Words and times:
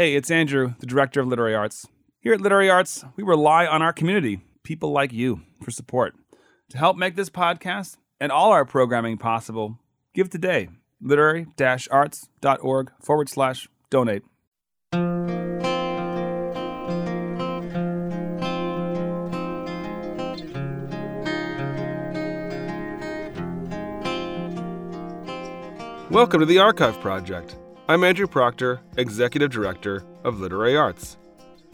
Hey, 0.00 0.14
it's 0.14 0.30
Andrew, 0.30 0.72
the 0.78 0.86
director 0.86 1.20
of 1.20 1.26
Literary 1.26 1.54
Arts. 1.54 1.86
Here 2.20 2.32
at 2.32 2.40
Literary 2.40 2.70
Arts, 2.70 3.04
we 3.16 3.22
rely 3.22 3.66
on 3.66 3.82
our 3.82 3.92
community, 3.92 4.40
people 4.62 4.92
like 4.92 5.12
you, 5.12 5.42
for 5.62 5.70
support. 5.70 6.14
To 6.70 6.78
help 6.78 6.96
make 6.96 7.16
this 7.16 7.28
podcast 7.28 7.98
and 8.18 8.32
all 8.32 8.50
our 8.50 8.64
programming 8.64 9.18
possible, 9.18 9.78
give 10.14 10.30
today. 10.30 10.70
Literary 11.02 11.48
arts.org 11.90 12.92
forward 13.02 13.28
slash 13.28 13.68
donate. 13.90 14.22
Welcome 26.10 26.40
to 26.40 26.46
the 26.46 26.58
Archive 26.58 26.98
Project. 27.02 27.54
I'm 27.90 28.04
Andrew 28.04 28.28
Proctor, 28.28 28.80
Executive 28.98 29.50
Director 29.50 30.04
of 30.22 30.38
Literary 30.38 30.76
Arts. 30.76 31.16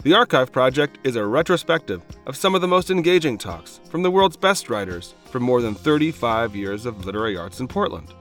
The 0.01 0.15
Archive 0.15 0.51
Project 0.51 0.97
is 1.03 1.15
a 1.15 1.23
retrospective 1.23 2.01
of 2.25 2.35
some 2.35 2.55
of 2.55 2.61
the 2.61 2.67
most 2.67 2.89
engaging 2.89 3.37
talks 3.37 3.81
from 3.87 4.01
the 4.01 4.09
world's 4.09 4.35
best 4.35 4.67
writers 4.67 5.13
for 5.29 5.39
more 5.39 5.61
than 5.61 5.75
35 5.75 6.55
years 6.55 6.87
of 6.87 7.05
literary 7.05 7.37
arts 7.37 7.59
in 7.59 7.67
Portland. 7.67 8.15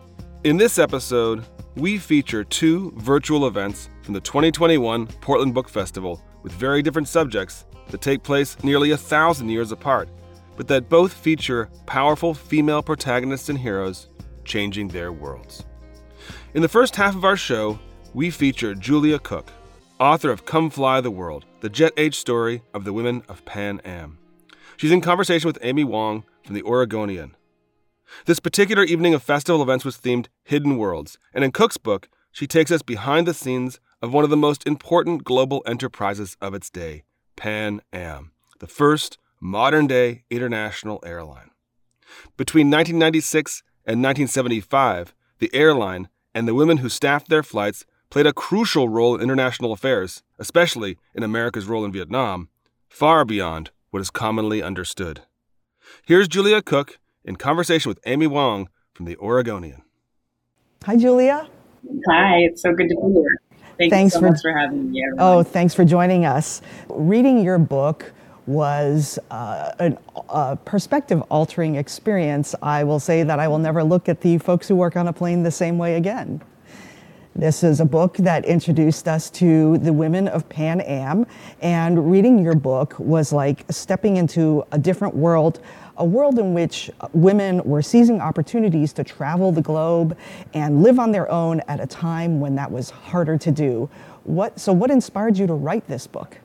In 0.45 0.59
this 0.59 0.79
episode, 0.79 1.47
we 1.77 1.97
feature 1.97 2.45
two 2.45 2.93
virtual 2.99 3.47
events 3.47 3.89
from 4.03 4.13
the 4.13 4.21
2021 4.21 5.07
Portland 5.23 5.55
Book 5.55 5.71
Festival 5.71 6.23
with 6.43 6.53
very 6.53 6.83
different 6.83 7.09
subjects 7.09 7.65
that 7.89 8.03
take 8.03 8.23
place 8.23 8.63
nearly 8.63 8.91
a 8.91 8.97
thousand 8.99 9.49
years 9.49 9.73
apart, 9.73 10.11
but 10.55 10.69
that 10.69 10.91
both 10.91 11.15
feature 11.15 11.71
powerful 11.87 12.35
female 12.35 12.83
protagonists 12.83 13.49
and 13.49 13.59
heroes 13.59 14.11
changing 14.45 14.89
their 14.89 15.15
worlds. 15.15 15.65
In 16.53 16.63
the 16.63 16.69
first 16.69 16.97
half 16.97 17.15
of 17.15 17.25
our 17.25 17.37
show, 17.37 17.79
we 18.17 18.31
feature 18.31 18.75
Julia 18.75 19.19
Cooke, 19.19 19.53
author 20.01 20.31
of 20.31 20.47
Come 20.47 20.71
Fly 20.71 21.03
the 21.03 21.11
World, 21.11 21.45
the 21.61 21.69
jet 21.69 21.93
age 21.99 22.15
story 22.15 22.63
of 22.73 22.85
the 22.85 22.93
women 22.95 23.23
of 23.29 23.45
Pan 23.45 23.79
Am. 23.85 24.17
She's 24.79 24.91
in 24.91 25.03
conversation 25.03 25.47
with 25.47 25.59
Amy 25.61 25.85
Wang 25.85 26.25
from 26.43 26.55
the 26.55 26.63
Oregonian. 26.63 27.37
This 28.25 28.41
particular 28.41 28.85
evening 28.85 29.13
of 29.13 29.23
festival 29.23 29.61
events 29.61 29.85
was 29.85 29.99
themed 29.99 30.29
Hidden 30.45 30.79
Worlds, 30.79 31.19
and 31.35 31.45
in 31.45 31.53
Cooke's 31.53 31.77
book, 31.77 32.09
she 32.33 32.47
takes 32.47 32.71
us 32.71 32.81
behind 32.81 33.27
the 33.27 33.35
scenes 33.35 33.81
of 34.01 34.15
one 34.15 34.25
of 34.25 34.31
the 34.31 34.37
most 34.39 34.67
important 34.67 35.23
global 35.23 35.63
enterprises 35.67 36.39
of 36.41 36.55
its 36.55 36.71
day, 36.71 37.03
Pan 37.37 37.83
Am, 37.93 38.33
the 38.61 38.67
first 38.67 39.19
modern 39.43 39.87
day 39.87 40.25
international 40.31 41.01
airline. 41.05 41.51
Between 42.39 42.69
1996 42.69 43.63
and 43.85 44.03
1975, 44.03 45.15
the 45.39 45.55
airline 45.55 46.09
and 46.35 46.49
the 46.49 46.55
women 46.55 46.79
who 46.79 46.89
staffed 46.89 47.29
their 47.29 47.43
flights 47.43 47.85
played 48.17 48.27
a 48.27 48.33
crucial 48.33 48.89
role 48.89 49.15
in 49.15 49.21
international 49.21 49.75
affairs, 49.75 50.23
especially 50.39 50.97
in 51.15 51.23
America's 51.23 51.67
role 51.67 51.85
in 51.85 51.93
Vietnam, 51.93 52.49
far 52.89 53.27
beyond 53.27 53.71
what 53.91 54.01
is 54.01 54.09
commonly 54.09 54.63
understood. 54.63 55.21
Here's 56.03 56.27
Julia 56.27 56.63
Cooke 56.63 56.99
in 57.27 57.37
conversation 57.37 57.91
with 57.91 57.99
Amy 58.07 58.27
Wang 58.27 58.71
from 58.95 59.05
the 59.05 59.19
Oregonian. 59.19 59.83
Hi, 60.87 60.97
Julia. 60.97 61.47
Hi, 62.09 62.39
it's 62.39 62.63
so 62.63 62.73
good 62.73 62.89
to 62.89 62.95
be 62.95 63.13
here. 63.13 63.39
Thank 63.77 63.93
thanks 63.93 64.15
so 64.15 64.21
for, 64.21 64.35
for, 64.35 64.59
having 64.59 64.93
me. 64.93 65.05
Everyone. 65.05 65.41
Oh, 65.41 65.43
thanks 65.43 65.75
for 65.75 65.85
joining 65.85 66.25
us. 66.25 66.63
Reading 66.89 67.45
your 67.45 67.59
book 67.59 68.15
was 68.47 69.19
uh, 69.31 69.73
an, 69.79 69.99
a 70.31 70.57
perspective 70.57 71.21
altering 71.29 71.75
experience. 71.75 72.55
I 72.63 72.83
will 72.83 72.99
say 72.99 73.25
that 73.25 73.39
I 73.39 73.47
will 73.47 73.59
never 73.59 73.85
look 73.85 74.09
at 74.09 74.23
the 74.23 74.39
folks 74.39 74.69
who 74.69 74.75
work 74.75 74.97
on 74.97 75.07
a 75.07 75.13
plane 75.13 75.43
the 75.43 75.51
same 75.51 75.77
way 75.77 75.97
again. 75.97 76.41
This 77.37 77.63
is 77.63 77.81
a 77.81 77.85
book 77.85 78.17
that 78.17 78.47
introduced 78.47 79.07
us 79.07 79.29
to 79.33 79.77
the 79.77 79.93
women 79.93 80.27
of 80.27 80.49
Pan 80.49 80.81
Am, 80.81 81.27
and 81.61 82.11
reading 82.11 82.39
your 82.39 82.55
book 82.55 82.99
was 82.99 83.31
like 83.31 83.67
stepping 83.69 84.17
into 84.17 84.65
a 84.73 84.79
different 84.79 85.15
world, 85.15 85.61
a 85.99 86.05
world 86.05 86.39
in 86.39 86.55
which 86.55 86.91
women 87.13 87.63
were 87.65 87.83
seizing 87.83 88.23
opportunities 88.23 88.95
to 88.95 89.05
travel 89.05 89.53
the 89.53 89.61
globe 89.61 90.17
and 90.55 90.83
live 90.83 90.99
on 90.99 91.13
their 91.13 91.31
own 91.31 91.61
at 91.69 91.79
a 91.79 91.87
time 91.87 92.41
when 92.41 92.55
that 92.55 92.73
was 92.73 92.89
harder 92.89 93.37
to 93.37 93.51
do. 93.51 93.91
What, 94.25 94.59
so, 94.59 94.73
what 94.73 94.91
inspired 94.91 95.37
you 95.37 95.47
to 95.47 95.53
write 95.55 95.87
this 95.89 96.07
book? 96.07 96.39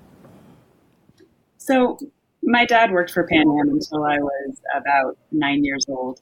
So, 1.55 1.99
my 2.43 2.65
dad 2.65 2.91
worked 2.91 3.11
for 3.11 3.25
Pan 3.27 3.43
Am 3.43 3.69
until 3.69 4.03
I 4.03 4.17
was 4.17 4.61
about 4.75 5.17
nine 5.31 5.63
years 5.63 5.85
old, 5.87 6.19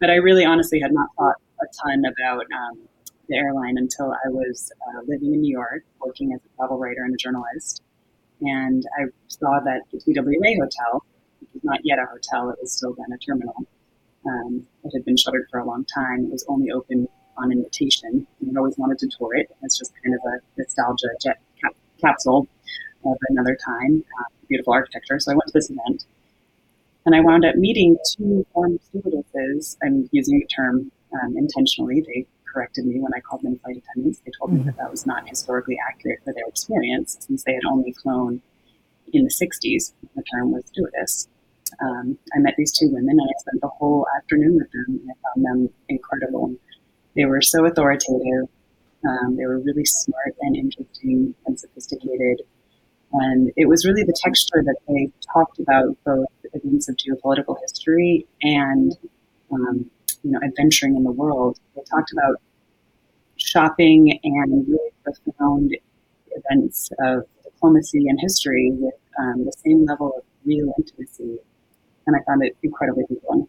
but 0.00 0.08
I 0.08 0.14
really 0.14 0.46
honestly 0.46 0.80
had 0.80 0.92
not 0.92 1.08
thought 1.18 1.36
a 1.60 1.66
ton 1.84 2.04
about 2.06 2.46
um, 2.56 2.88
the 3.28 3.36
airline 3.36 3.78
until 3.78 4.12
I 4.12 4.28
was 4.28 4.72
uh, 4.88 5.00
living 5.06 5.34
in 5.34 5.40
New 5.42 5.52
York, 5.52 5.84
working 6.00 6.32
as 6.32 6.40
a 6.44 6.56
travel 6.56 6.78
writer 6.78 7.02
and 7.04 7.14
a 7.14 7.16
journalist. 7.16 7.82
And 8.40 8.84
I 8.98 9.06
saw 9.28 9.60
that 9.64 9.82
the 9.92 9.98
TWA 9.98 10.54
hotel, 10.60 11.04
which 11.40 11.50
was 11.54 11.64
not 11.64 11.80
yet 11.84 11.98
a 11.98 12.06
hotel, 12.06 12.50
it 12.50 12.58
was 12.60 12.72
still 12.72 12.94
then 12.94 13.12
a 13.12 13.18
terminal. 13.18 13.66
Um, 14.26 14.66
it 14.84 14.92
had 14.94 15.04
been 15.04 15.16
shuttered 15.16 15.46
for 15.50 15.60
a 15.60 15.64
long 15.64 15.84
time. 15.84 16.24
It 16.26 16.32
was 16.32 16.44
only 16.48 16.70
open 16.70 17.08
on 17.36 17.52
invitation. 17.52 18.26
And 18.40 18.56
I 18.56 18.58
always 18.58 18.76
wanted 18.78 18.98
to 18.98 19.08
tour 19.18 19.34
it. 19.34 19.48
It's 19.62 19.78
just 19.78 19.92
kind 20.02 20.14
of 20.14 20.20
a 20.24 20.38
nostalgia 20.56 21.08
jet 21.22 21.40
cap- 21.60 21.76
capsule 22.00 22.48
of 23.04 23.16
another 23.28 23.56
time. 23.64 24.04
Uh, 24.20 24.24
beautiful 24.48 24.72
architecture. 24.72 25.18
So 25.18 25.32
I 25.32 25.34
went 25.34 25.46
to 25.48 25.52
this 25.52 25.70
event. 25.70 26.04
And 27.06 27.14
I 27.14 27.20
wound 27.20 27.44
up 27.44 27.54
meeting 27.54 27.96
two 28.16 28.46
former 28.52 28.76
stewardesses. 28.84 29.78
I'm 29.82 30.08
using 30.12 30.40
the 30.40 30.46
term 30.46 30.90
um, 31.22 31.36
intentionally. 31.36 32.02
They 32.02 32.26
corrected 32.58 32.86
me 32.86 32.98
when 33.00 33.12
I 33.14 33.20
called 33.20 33.42
them 33.42 33.58
flight 33.58 33.76
attendants. 33.76 34.20
They 34.24 34.32
told 34.38 34.52
me 34.52 34.62
that 34.64 34.76
that 34.78 34.90
was 34.90 35.06
not 35.06 35.28
historically 35.28 35.78
accurate 35.88 36.18
for 36.24 36.32
their 36.32 36.46
experience 36.48 37.16
since 37.20 37.44
they 37.44 37.54
had 37.54 37.64
only 37.64 37.92
flown 37.92 38.42
in 39.12 39.24
the 39.24 39.30
60s. 39.30 39.92
The 40.16 40.22
term 40.24 40.52
was 40.52 40.64
stewardess. 40.66 41.28
Um, 41.80 42.18
I 42.34 42.38
met 42.40 42.54
these 42.56 42.76
two 42.76 42.88
women 42.88 43.20
and 43.20 43.28
I 43.28 43.40
spent 43.40 43.60
the 43.60 43.68
whole 43.68 44.06
afternoon 44.16 44.56
with 44.56 44.70
them 44.72 45.00
and 45.00 45.10
I 45.10 45.14
found 45.28 45.46
them 45.46 45.74
incredible. 45.88 46.54
They 47.14 47.26
were 47.26 47.42
so 47.42 47.64
authoritative. 47.64 48.48
Um, 49.08 49.36
they 49.36 49.46
were 49.46 49.60
really 49.60 49.84
smart 49.84 50.34
and 50.40 50.56
interesting 50.56 51.34
and 51.46 51.60
sophisticated. 51.60 52.42
And 53.12 53.52
it 53.56 53.68
was 53.68 53.86
really 53.86 54.02
the 54.02 54.18
texture 54.20 54.62
that 54.64 54.76
they 54.88 55.10
talked 55.32 55.60
about 55.60 55.96
both 56.04 56.26
events 56.52 56.88
of 56.88 56.96
geopolitical 56.96 57.56
history 57.60 58.26
and 58.42 58.96
um, 59.52 59.90
you 60.22 60.30
know 60.30 60.40
adventuring 60.42 60.96
in 60.96 61.04
the 61.04 61.12
world. 61.12 61.58
They 61.74 61.82
talked 61.82 62.12
about 62.12 62.40
shopping 63.48 64.18
and 64.22 64.68
really 64.68 64.90
profound 65.24 65.76
events 66.30 66.90
of 67.00 67.24
diplomacy 67.44 68.06
and 68.08 68.18
history 68.20 68.72
with 68.72 68.94
um, 69.18 69.44
the 69.44 69.52
same 69.64 69.84
level 69.86 70.12
of 70.16 70.24
real 70.44 70.72
intimacy. 70.78 71.38
And 72.06 72.16
I 72.16 72.20
found 72.26 72.44
it 72.44 72.56
incredibly 72.62 73.04
beautiful. 73.08 73.48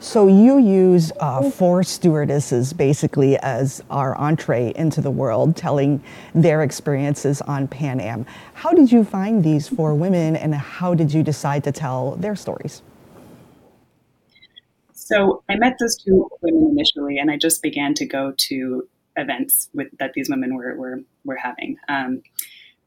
So 0.00 0.28
you 0.28 0.58
use 0.58 1.10
uh, 1.18 1.50
four 1.50 1.82
stewardesses 1.82 2.72
basically 2.72 3.36
as 3.38 3.82
our 3.90 4.14
entree 4.16 4.72
into 4.76 5.00
the 5.00 5.10
world, 5.10 5.56
telling 5.56 6.02
their 6.34 6.62
experiences 6.62 7.40
on 7.42 7.66
Pan 7.66 7.98
Am. 8.00 8.24
How 8.54 8.70
did 8.70 8.92
you 8.92 9.02
find 9.02 9.42
these 9.42 9.66
four 9.66 9.94
women, 9.94 10.36
and 10.36 10.54
how 10.54 10.94
did 10.94 11.12
you 11.12 11.24
decide 11.24 11.64
to 11.64 11.72
tell 11.72 12.14
their 12.16 12.36
stories? 12.36 12.82
So 15.08 15.42
I 15.48 15.56
met 15.56 15.78
those 15.80 15.96
two 15.96 16.28
women 16.42 16.68
initially, 16.70 17.18
and 17.18 17.30
I 17.30 17.38
just 17.38 17.62
began 17.62 17.94
to 17.94 18.04
go 18.04 18.34
to 18.36 18.86
events 19.16 19.70
with 19.72 19.88
that 19.98 20.12
these 20.12 20.28
women 20.28 20.54
were 20.54 20.76
were, 20.76 21.00
were 21.24 21.36
having. 21.36 21.78
Um, 21.88 22.22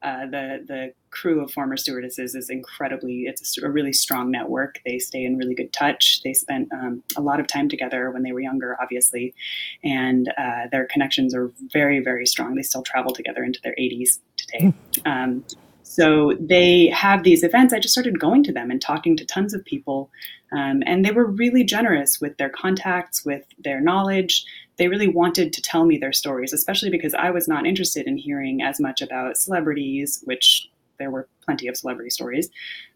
uh, 0.04 0.26
the 0.26 0.64
the 0.68 0.92
crew 1.10 1.42
of 1.42 1.50
former 1.50 1.76
stewardesses 1.76 2.36
is 2.36 2.48
incredibly. 2.48 3.22
It's 3.22 3.58
a, 3.58 3.66
a, 3.66 3.70
really 3.70 3.92
strong 3.92 4.30
network. 4.30 4.80
They 4.86 5.00
stay 5.00 5.24
in 5.24 5.36
really 5.36 5.56
good 5.56 5.72
touch. 5.72 6.22
They 6.22 6.32
spent 6.32 6.72
um, 6.72 7.02
a 7.16 7.20
lot 7.20 7.40
of 7.40 7.48
time 7.48 7.68
together 7.68 8.12
when 8.12 8.22
they 8.22 8.30
were 8.30 8.40
younger, 8.40 8.76
obviously, 8.80 9.34
and 9.82 10.32
uh, 10.38 10.68
their 10.70 10.86
connections 10.86 11.34
are 11.34 11.50
very 11.72 11.98
very 11.98 12.26
strong. 12.26 12.54
They 12.54 12.62
still 12.62 12.84
travel 12.84 13.12
together 13.12 13.42
into 13.42 13.60
their 13.62 13.74
80s 13.74 14.20
today. 14.36 14.72
Um, 15.06 15.44
so 15.82 16.32
they 16.40 16.86
have 16.86 17.22
these 17.22 17.42
events. 17.42 17.74
I 17.74 17.78
just 17.78 17.92
started 17.92 18.18
going 18.18 18.42
to 18.44 18.52
them 18.52 18.70
and 18.70 18.80
talking 18.80 19.16
to 19.16 19.26
tons 19.26 19.52
of 19.52 19.64
people. 19.64 20.10
Um, 20.56 20.82
and 20.86 21.04
they 21.04 21.12
were 21.12 21.26
really 21.26 21.64
generous 21.64 22.20
with 22.20 22.36
their 22.36 22.50
contacts, 22.50 23.24
with 23.24 23.44
their 23.58 23.80
knowledge. 23.80 24.44
They 24.76 24.88
really 24.88 25.08
wanted 25.08 25.52
to 25.52 25.62
tell 25.62 25.84
me 25.84 25.98
their 25.98 26.12
stories, 26.12 26.52
especially 26.52 26.90
because 26.90 27.14
I 27.14 27.30
was 27.30 27.48
not 27.48 27.66
interested 27.66 28.06
in 28.06 28.16
hearing 28.16 28.62
as 28.62 28.80
much 28.80 29.02
about 29.02 29.36
celebrities, 29.36 30.22
which 30.24 30.68
there 30.98 31.10
were 31.10 31.28
plenty 31.44 31.68
of 31.68 31.76
celebrity 31.76 32.10
stories. 32.10 32.48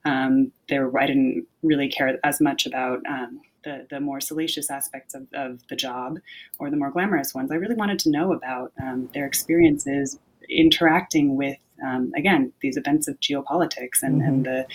Um, 0.05 0.53
there, 0.69 0.97
I 0.97 1.07
didn't 1.07 1.47
really 1.63 1.89
care 1.89 2.19
as 2.25 2.41
much 2.41 2.67
about 2.67 3.01
um, 3.09 3.41
the, 3.65 3.87
the 3.91 4.01
more 4.01 4.21
salacious 4.21 4.71
aspects 4.71 5.15
of, 5.15 5.27
of 5.35 5.61
the 5.69 5.77
job 5.77 6.19
or 6.59 6.71
the 6.71 6.77
more 6.77 6.91
glamorous 6.91 7.35
ones. 7.35 7.51
I 7.51 7.57
really 7.57 7.75
wanted 7.75 7.99
to 8.01 8.11
know 8.11 8.33
about 8.33 8.73
um, 8.81 9.11
their 9.13 9.27
experiences 9.27 10.19
interacting 10.49 11.37
with 11.37 11.59
um, 11.85 12.13
again 12.17 12.53
these 12.63 12.77
events 12.77 13.09
of 13.09 13.19
geopolitics 13.21 14.03
and, 14.03 14.21
mm-hmm. 14.21 14.29
and 14.29 14.47
the, 14.47 14.67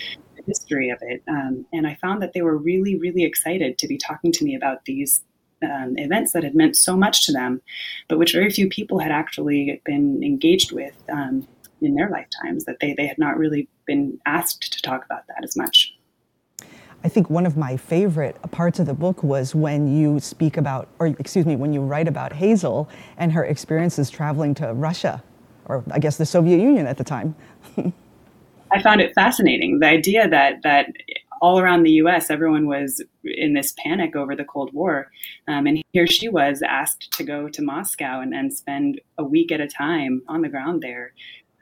history 0.46 0.90
of 0.90 0.98
it. 1.02 1.22
Um, 1.28 1.66
and 1.72 1.86
I 1.86 1.94
found 1.96 2.22
that 2.22 2.32
they 2.32 2.42
were 2.42 2.56
really, 2.56 2.96
really 2.96 3.24
excited 3.24 3.78
to 3.78 3.86
be 3.86 3.96
talking 3.96 4.32
to 4.32 4.44
me 4.44 4.54
about 4.54 4.84
these 4.84 5.22
um, 5.62 5.94
events 5.96 6.32
that 6.32 6.42
had 6.42 6.54
meant 6.54 6.76
so 6.76 6.96
much 6.96 7.24
to 7.26 7.32
them, 7.32 7.62
but 8.08 8.18
which 8.18 8.32
very 8.32 8.50
few 8.50 8.68
people 8.68 8.98
had 8.98 9.12
actually 9.12 9.80
been 9.84 10.22
engaged 10.22 10.72
with 10.72 10.94
um, 11.12 11.46
in 11.80 11.94
their 11.94 12.08
lifetimes, 12.10 12.64
that 12.64 12.78
they, 12.80 12.94
they 12.94 13.06
had 13.06 13.18
not 13.18 13.36
really 13.36 13.68
been 13.86 14.18
asked 14.26 14.72
to 14.72 14.82
talk 14.82 15.04
about 15.04 15.26
that 15.28 15.44
as 15.44 15.56
much. 15.56 15.94
I 17.04 17.08
think 17.08 17.28
one 17.28 17.46
of 17.46 17.56
my 17.56 17.76
favorite 17.76 18.40
parts 18.52 18.78
of 18.78 18.86
the 18.86 18.94
book 18.94 19.24
was 19.24 19.54
when 19.54 19.88
you 19.88 20.20
speak 20.20 20.56
about, 20.56 20.88
or 21.00 21.08
excuse 21.08 21.44
me, 21.44 21.56
when 21.56 21.72
you 21.72 21.80
write 21.80 22.06
about 22.06 22.32
Hazel 22.32 22.88
and 23.16 23.32
her 23.32 23.44
experiences 23.44 24.08
traveling 24.08 24.54
to 24.54 24.72
Russia, 24.72 25.22
or 25.64 25.82
I 25.90 25.98
guess 25.98 26.16
the 26.16 26.26
Soviet 26.26 26.60
Union 26.60 26.86
at 26.86 26.98
the 26.98 27.04
time. 27.04 27.34
I 28.72 28.82
found 28.82 29.00
it 29.00 29.14
fascinating. 29.14 29.80
The 29.80 29.86
idea 29.86 30.28
that 30.28 30.62
that 30.62 30.92
all 31.40 31.58
around 31.58 31.82
the 31.82 31.90
U.S., 31.92 32.30
everyone 32.30 32.66
was 32.66 33.02
in 33.24 33.54
this 33.54 33.74
panic 33.76 34.14
over 34.14 34.36
the 34.36 34.44
Cold 34.44 34.72
War, 34.72 35.10
um, 35.48 35.66
and 35.66 35.82
here 35.92 36.06
she 36.06 36.28
was 36.28 36.62
asked 36.62 37.12
to 37.14 37.24
go 37.24 37.48
to 37.48 37.62
Moscow 37.62 38.20
and, 38.20 38.32
and 38.32 38.54
spend 38.54 39.00
a 39.18 39.24
week 39.24 39.50
at 39.50 39.60
a 39.60 39.66
time 39.66 40.22
on 40.28 40.42
the 40.42 40.48
ground 40.48 40.82
there, 40.82 41.12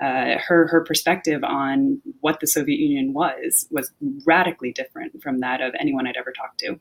uh, 0.00 0.38
her 0.38 0.66
her 0.68 0.84
perspective 0.84 1.42
on 1.44 2.00
what 2.20 2.40
the 2.40 2.46
Soviet 2.46 2.78
Union 2.78 3.12
was 3.12 3.66
was 3.70 3.90
radically 4.26 4.72
different 4.72 5.22
from 5.22 5.40
that 5.40 5.60
of 5.60 5.74
anyone 5.78 6.06
I'd 6.06 6.16
ever 6.16 6.32
talked 6.32 6.58
to. 6.60 6.78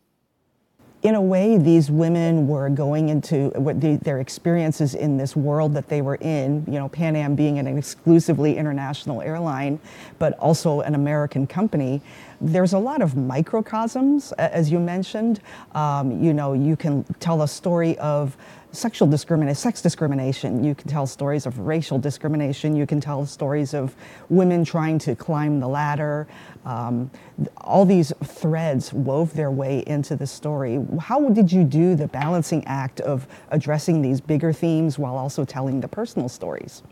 In 1.01 1.15
a 1.15 1.21
way, 1.21 1.57
these 1.57 1.89
women 1.89 2.45
were 2.45 2.69
going 2.69 3.07
into 3.07 3.51
the, 3.51 3.97
their 4.01 4.19
experiences 4.19 4.95
in 4.95 5.15
this 5.15 5.33
world 5.33 5.73
that 5.75 5.87
they 5.87 6.01
were 6.01 6.15
in. 6.15 6.65
You 6.67 6.73
know, 6.73 6.89
Pan 6.89 7.15
Am 7.15 7.35
being 7.35 7.57
an 7.57 7.67
exclusively 7.67 8.57
international 8.57 9.21
airline, 9.21 9.79
but 10.17 10.37
also 10.39 10.81
an 10.81 10.95
American 10.95 11.47
company. 11.47 12.01
There's 12.41 12.73
a 12.73 12.79
lot 12.79 13.01
of 13.01 13.15
microcosms, 13.15 14.33
as 14.33 14.69
you 14.69 14.79
mentioned. 14.79 15.39
Um, 15.73 16.21
you 16.21 16.33
know, 16.33 16.51
you 16.51 16.75
can 16.75 17.05
tell 17.21 17.43
a 17.43 17.47
story 17.47 17.97
of 17.99 18.35
sexual 18.71 19.07
discrimination, 19.07 19.55
sex 19.55 19.81
discrimination. 19.81 20.63
You 20.63 20.75
can 20.75 20.87
tell 20.87 21.07
stories 21.07 21.45
of 21.45 21.59
racial 21.59 21.97
discrimination. 21.97 22.75
You 22.75 22.85
can 22.85 23.01
tell 23.01 23.25
stories 23.25 23.73
of 23.73 23.95
women 24.29 24.63
trying 24.63 24.99
to 24.99 25.15
climb 25.15 25.59
the 25.59 25.67
ladder. 25.67 26.27
Um, 26.65 27.09
all 27.57 27.85
these 27.85 28.13
threads 28.23 28.93
wove 28.93 29.33
their 29.33 29.51
way 29.51 29.83
into 29.87 30.15
the 30.15 30.27
story. 30.27 30.79
How 30.99 31.29
did 31.29 31.51
you 31.51 31.63
do 31.63 31.95
the 31.95 32.07
balancing 32.07 32.63
act 32.65 33.01
of 33.01 33.27
addressing 33.49 34.01
these 34.01 34.21
bigger 34.21 34.53
themes 34.53 34.99
while 34.99 35.17
also 35.17 35.45
telling 35.45 35.81
the 35.81 35.87
personal 35.87 36.29
stories? 36.29 36.83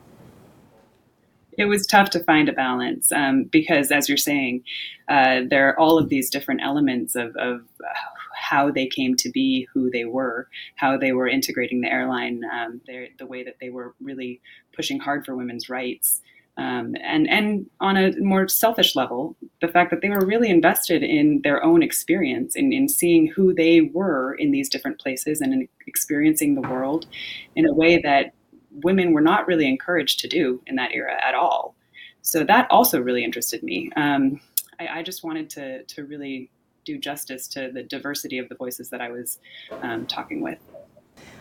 it 1.58 1.66
was 1.66 1.88
tough 1.88 2.12
to 2.12 2.24
find 2.24 2.48
a 2.48 2.54
balance 2.54 3.12
um, 3.12 3.46
because, 3.46 3.92
as 3.92 4.08
you're 4.08 4.18
saying, 4.18 4.64
uh, 5.08 5.42
there 5.50 5.68
are 5.70 5.80
all 5.80 5.98
of 5.98 6.10
these 6.10 6.30
different 6.30 6.62
elements 6.62 7.16
of, 7.16 7.36
of 7.36 7.62
how 8.50 8.72
they 8.72 8.88
came 8.88 9.16
to 9.16 9.30
be 9.30 9.68
who 9.74 9.90
they 9.90 10.06
were, 10.06 10.48
how 10.76 10.98
they 10.98 11.12
were 11.12 11.28
integrating 11.28 11.82
the 11.82 11.92
airline, 11.92 12.42
um, 12.54 12.82
the 12.88 13.26
way 13.26 13.44
that 13.44 13.58
they 13.60 13.70
were 13.70 13.94
really 14.02 14.42
pushing 14.76 15.00
hard 15.00 15.26
for 15.26 15.36
women's 15.36 15.70
rights. 15.70 16.22
Um, 16.58 16.96
and 17.04 17.30
and 17.30 17.68
on 17.80 17.98
a 17.98 18.14
more 18.18 18.48
selfish 18.48 18.96
level, 18.96 19.36
the 19.62 19.68
fact 19.68 19.92
that 19.92 20.02
they 20.02 20.10
were 20.10 20.26
really 20.26 20.50
invested 20.50 21.04
in 21.04 21.42
their 21.44 21.64
own 21.64 21.84
experience, 21.84 22.56
in, 22.56 22.74
in 22.74 22.90
seeing 22.90 23.28
who 23.28 23.54
they 23.54 23.82
were 23.82 24.34
in 24.34 24.52
these 24.52 24.70
different 24.70 25.00
places 25.00 25.40
and 25.40 25.54
in 25.54 25.68
experiencing 25.86 26.56
the 26.56 26.68
world 26.68 27.06
in 27.56 27.68
a 27.68 27.74
way 27.74 28.00
that 28.02 28.34
women 28.72 29.14
were 29.14 29.22
not 29.22 29.48
really 29.48 29.68
encouraged 29.68 30.20
to 30.22 30.28
do 30.28 30.62
in 30.66 30.76
that 30.76 30.92
era 30.94 31.16
at 31.24 31.36
all. 31.36 31.76
So 32.24 32.44
that 32.44 32.68
also 32.72 33.00
really 33.00 33.24
interested 33.24 33.62
me. 33.62 33.92
Um, 33.96 34.42
I, 34.80 35.00
I, 35.00 35.04
just 35.04 35.24
wanted 35.24 35.50
to 35.52 35.84
to 35.84 36.06
really 36.06 36.50
do 36.88 36.98
justice 36.98 37.48
to 37.50 37.70
the 37.72 37.84
diversity 37.84 38.40
of 38.40 38.48
the 38.48 38.56
voices 38.56 38.90
that 38.90 39.02
I 39.02 39.12
was 39.12 39.40
um, 39.84 40.08
talking 40.08 40.42
with. 40.42 40.60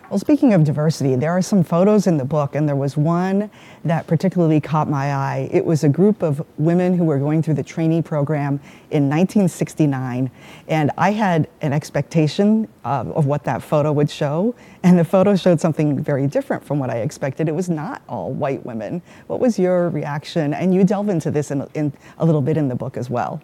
Well, 0.09 0.19
speaking 0.19 0.53
of 0.53 0.63
diversity, 0.63 1.15
there 1.15 1.31
are 1.31 1.41
some 1.41 1.63
photos 1.63 2.07
in 2.07 2.15
the 2.15 2.23
book, 2.23 2.55
and 2.55 2.67
there 2.67 2.77
was 2.77 2.95
one 2.95 3.51
that 3.83 4.07
particularly 4.07 4.61
caught 4.61 4.89
my 4.89 5.13
eye. 5.13 5.49
It 5.51 5.65
was 5.65 5.83
a 5.83 5.89
group 5.89 6.21
of 6.21 6.45
women 6.57 6.97
who 6.97 7.03
were 7.03 7.19
going 7.19 7.43
through 7.43 7.55
the 7.55 7.63
trainee 7.63 8.01
program 8.01 8.61
in 8.89 9.09
1969, 9.09 10.31
and 10.69 10.91
I 10.97 11.11
had 11.11 11.49
an 11.59 11.73
expectation 11.73 12.69
uh, 12.85 13.03
of 13.15 13.25
what 13.25 13.43
that 13.43 13.61
photo 13.61 13.91
would 13.91 14.09
show, 14.09 14.55
and 14.83 14.97
the 14.97 15.03
photo 15.03 15.35
showed 15.35 15.59
something 15.59 16.01
very 16.01 16.25
different 16.25 16.63
from 16.63 16.79
what 16.79 16.89
I 16.89 16.99
expected. 16.99 17.49
It 17.49 17.55
was 17.55 17.69
not 17.69 18.01
all 18.07 18.31
white 18.31 18.65
women. 18.65 19.01
What 19.27 19.41
was 19.41 19.59
your 19.59 19.89
reaction? 19.89 20.53
And 20.53 20.73
you 20.73 20.85
delve 20.85 21.09
into 21.09 21.31
this 21.31 21.51
in, 21.51 21.67
in 21.73 21.91
a 22.17 22.25
little 22.25 22.41
bit 22.41 22.55
in 22.55 22.69
the 22.69 22.75
book 22.75 22.95
as 22.95 23.09
well. 23.09 23.41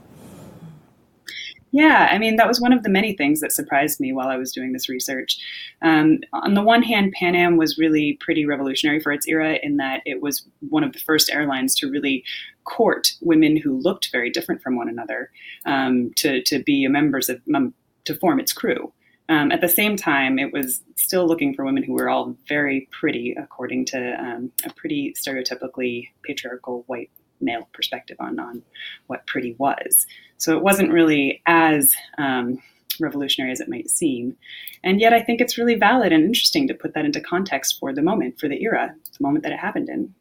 Yeah, 1.74 2.08
I 2.12 2.20
mean, 2.20 2.36
that 2.36 2.48
was 2.48 2.62
one 2.62 2.72
of 2.72 2.84
the 2.84 2.90
many 2.90 3.14
things 3.14 3.40
that 3.40 3.52
surprised 3.52 4.00
me 4.00 4.14
while 4.14 4.28
I 4.28 4.38
was 4.38 4.54
doing 4.54 4.74
this 4.74 4.88
research. 4.88 5.40
Um, 5.82 6.20
on 6.32 6.54
the 6.54 6.62
one 6.62 6.84
hand, 6.84 7.14
Pan 7.14 7.36
Am 7.36 7.58
was 7.58 7.80
really 7.80 8.16
pretty 8.22 8.46
revolutionary 8.46 9.00
for 9.00 9.12
its 9.12 9.28
era 9.28 9.58
in 9.64 9.78
that 9.78 10.02
it 10.06 10.22
was 10.22 10.48
one 10.70 10.84
of 10.84 10.94
the 10.94 11.00
first 11.00 11.32
airlines 11.32 11.74
to 11.78 11.90
really 11.90 12.24
court 12.64 13.14
women 13.22 13.58
who 13.58 13.80
looked 13.80 14.12
very 14.12 14.30
different 14.30 14.62
from 14.62 14.76
one 14.76 14.88
another 14.88 15.32
um, 15.66 16.12
to, 16.18 16.44
to 16.44 16.62
be 16.62 16.88
members 16.88 17.28
of, 17.28 17.42
um, 17.56 17.74
to 18.06 18.14
form 18.16 18.40
its 18.40 18.54
crew. 18.54 18.94
Um, 19.28 19.52
at 19.52 19.62
the 19.62 19.70
same 19.70 19.96
time, 19.96 20.38
it 20.38 20.54
was 20.54 20.84
still 20.96 21.26
looking 21.26 21.56
for 21.56 21.66
women 21.66 21.82
who 21.82 21.94
were 21.94 22.10
all 22.10 22.38
very 22.48 22.88
pretty, 22.92 23.34
according 23.36 23.86
to 23.86 24.14
um, 24.24 24.52
a 24.64 24.72
pretty 24.74 25.16
stereotypically 25.18 26.10
patriarchal 26.24 26.84
white 26.86 27.10
male 27.42 27.68
perspective 27.74 28.18
on 28.20 28.40
on 28.40 28.64
what 29.08 29.26
pretty 29.28 29.56
was. 29.58 30.06
So 30.44 30.58
it 30.58 30.62
wasn't 30.62 30.92
really 30.92 31.42
as 31.46 31.96
um, 32.18 32.62
revolutionary 33.00 33.52
as 33.52 33.62
it 33.62 33.70
might 33.70 33.90
seem, 33.90 34.36
and 34.84 35.00
yet 35.00 35.14
I 35.14 35.22
think 35.22 35.40
it's 35.40 35.58
really 35.58 35.76
valid 35.76 36.12
and 36.12 36.26
interesting 36.26 36.68
to 36.68 36.74
put 36.74 36.94
that 36.96 37.06
into 37.06 37.22
context 37.22 37.80
for 37.80 37.94
the 37.94 38.02
moment, 38.02 38.40
for 38.40 38.50
the 38.50 38.62
era, 38.62 38.94
the 39.18 39.24
moment 39.24 39.44
that 39.44 39.54
it 39.54 39.60
happened 39.60 39.88
in. 39.88 40.14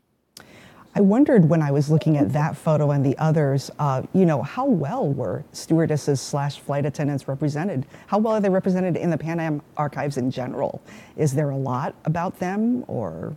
I 0.94 1.00
wondered 1.00 1.48
when 1.48 1.60
I 1.60 1.72
was 1.72 1.90
looking 1.90 2.18
at 2.18 2.32
that 2.34 2.56
photo 2.56 2.90
and 2.90 3.04
the 3.04 3.16
others, 3.18 3.70
uh, 3.78 4.02
you 4.12 4.26
know, 4.26 4.42
how 4.42 4.66
well 4.66 5.08
were 5.08 5.42
stewardesses 5.52 6.20
slash 6.20 6.60
flight 6.60 6.86
attendants 6.86 7.26
represented? 7.26 7.86
How 8.06 8.18
well 8.18 8.34
are 8.34 8.40
they 8.40 8.50
represented 8.50 8.96
in 8.96 9.10
the 9.10 9.18
Pan 9.18 9.40
Am 9.40 9.62
archives 9.76 10.18
in 10.18 10.30
general? 10.30 10.82
Is 11.16 11.34
there 11.34 11.50
a 11.50 11.56
lot 11.56 11.94
about 12.04 12.38
them, 12.38 12.84
or 12.86 13.34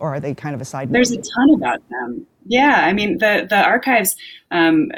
or 0.00 0.14
are 0.14 0.20
they 0.20 0.34
kind 0.34 0.54
of 0.54 0.60
a 0.60 0.64
side? 0.64 0.92
There's 0.92 1.12
a 1.12 1.16
ton 1.16 1.54
about 1.54 1.80
them. 1.88 2.26
Yeah, 2.44 2.82
I 2.84 2.92
mean 2.92 3.18
the 3.18 3.46
the 3.48 3.62
archives 3.64 4.16
um, 4.50 4.90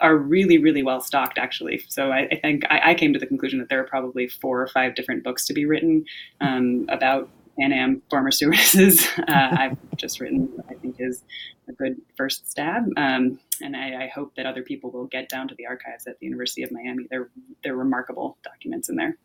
are 0.00 0.16
really 0.16 0.58
really 0.58 0.82
well 0.82 1.00
stocked 1.00 1.38
actually. 1.38 1.84
So 1.88 2.10
I, 2.10 2.28
I 2.30 2.36
think 2.36 2.64
I, 2.70 2.90
I, 2.90 2.94
came 2.94 3.12
to 3.12 3.18
the 3.18 3.26
conclusion 3.26 3.58
that 3.58 3.68
there 3.68 3.80
are 3.80 3.86
probably 3.86 4.28
four 4.28 4.60
or 4.60 4.68
five 4.68 4.94
different 4.94 5.24
books 5.24 5.46
to 5.46 5.52
be 5.52 5.64
written 5.64 6.04
um, 6.40 6.86
about 6.88 7.28
Pan 7.58 7.72
Am 7.72 8.02
former 8.10 8.30
stewardesses. 8.30 9.06
Uh, 9.28 9.56
I've 9.58 9.78
just 9.96 10.20
written 10.20 10.48
I 10.70 10.74
think 10.74 10.96
is 10.98 11.22
a 11.68 11.72
good 11.72 12.00
first 12.16 12.50
stab, 12.50 12.84
um, 12.96 13.38
and 13.60 13.76
I, 13.76 14.04
I, 14.04 14.06
hope 14.14 14.34
that 14.36 14.46
other 14.46 14.62
people 14.62 14.90
will 14.90 15.06
get 15.06 15.28
down 15.28 15.48
to 15.48 15.54
the 15.54 15.66
archives 15.66 16.06
at 16.06 16.18
the 16.18 16.24
University 16.24 16.62
of 16.62 16.72
Miami. 16.72 17.06
They're 17.10 17.28
they're 17.62 17.76
remarkable 17.76 18.38
documents 18.42 18.88
in 18.88 18.96
there. 18.96 19.18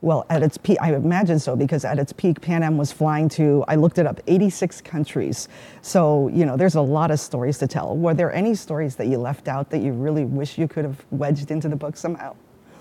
Well, 0.00 0.24
at 0.30 0.44
its 0.44 0.56
peak, 0.56 0.78
I 0.80 0.94
imagine 0.94 1.40
so, 1.40 1.56
because 1.56 1.84
at 1.84 1.98
its 1.98 2.12
peak, 2.12 2.40
Pan 2.40 2.62
Am 2.62 2.76
was 2.76 2.92
flying 2.92 3.28
to, 3.30 3.64
I 3.66 3.74
looked 3.74 3.98
it 3.98 4.06
up, 4.06 4.20
86 4.28 4.80
countries. 4.82 5.48
So, 5.82 6.28
you 6.28 6.46
know, 6.46 6.56
there's 6.56 6.76
a 6.76 6.80
lot 6.80 7.10
of 7.10 7.18
stories 7.18 7.58
to 7.58 7.66
tell. 7.66 7.96
Were 7.96 8.14
there 8.14 8.32
any 8.32 8.54
stories 8.54 8.94
that 8.96 9.08
you 9.08 9.18
left 9.18 9.48
out 9.48 9.70
that 9.70 9.78
you 9.78 9.92
really 9.92 10.24
wish 10.24 10.56
you 10.56 10.68
could 10.68 10.84
have 10.84 11.04
wedged 11.10 11.50
into 11.50 11.68
the 11.68 11.76
book 11.76 11.96
somehow? 11.96 12.36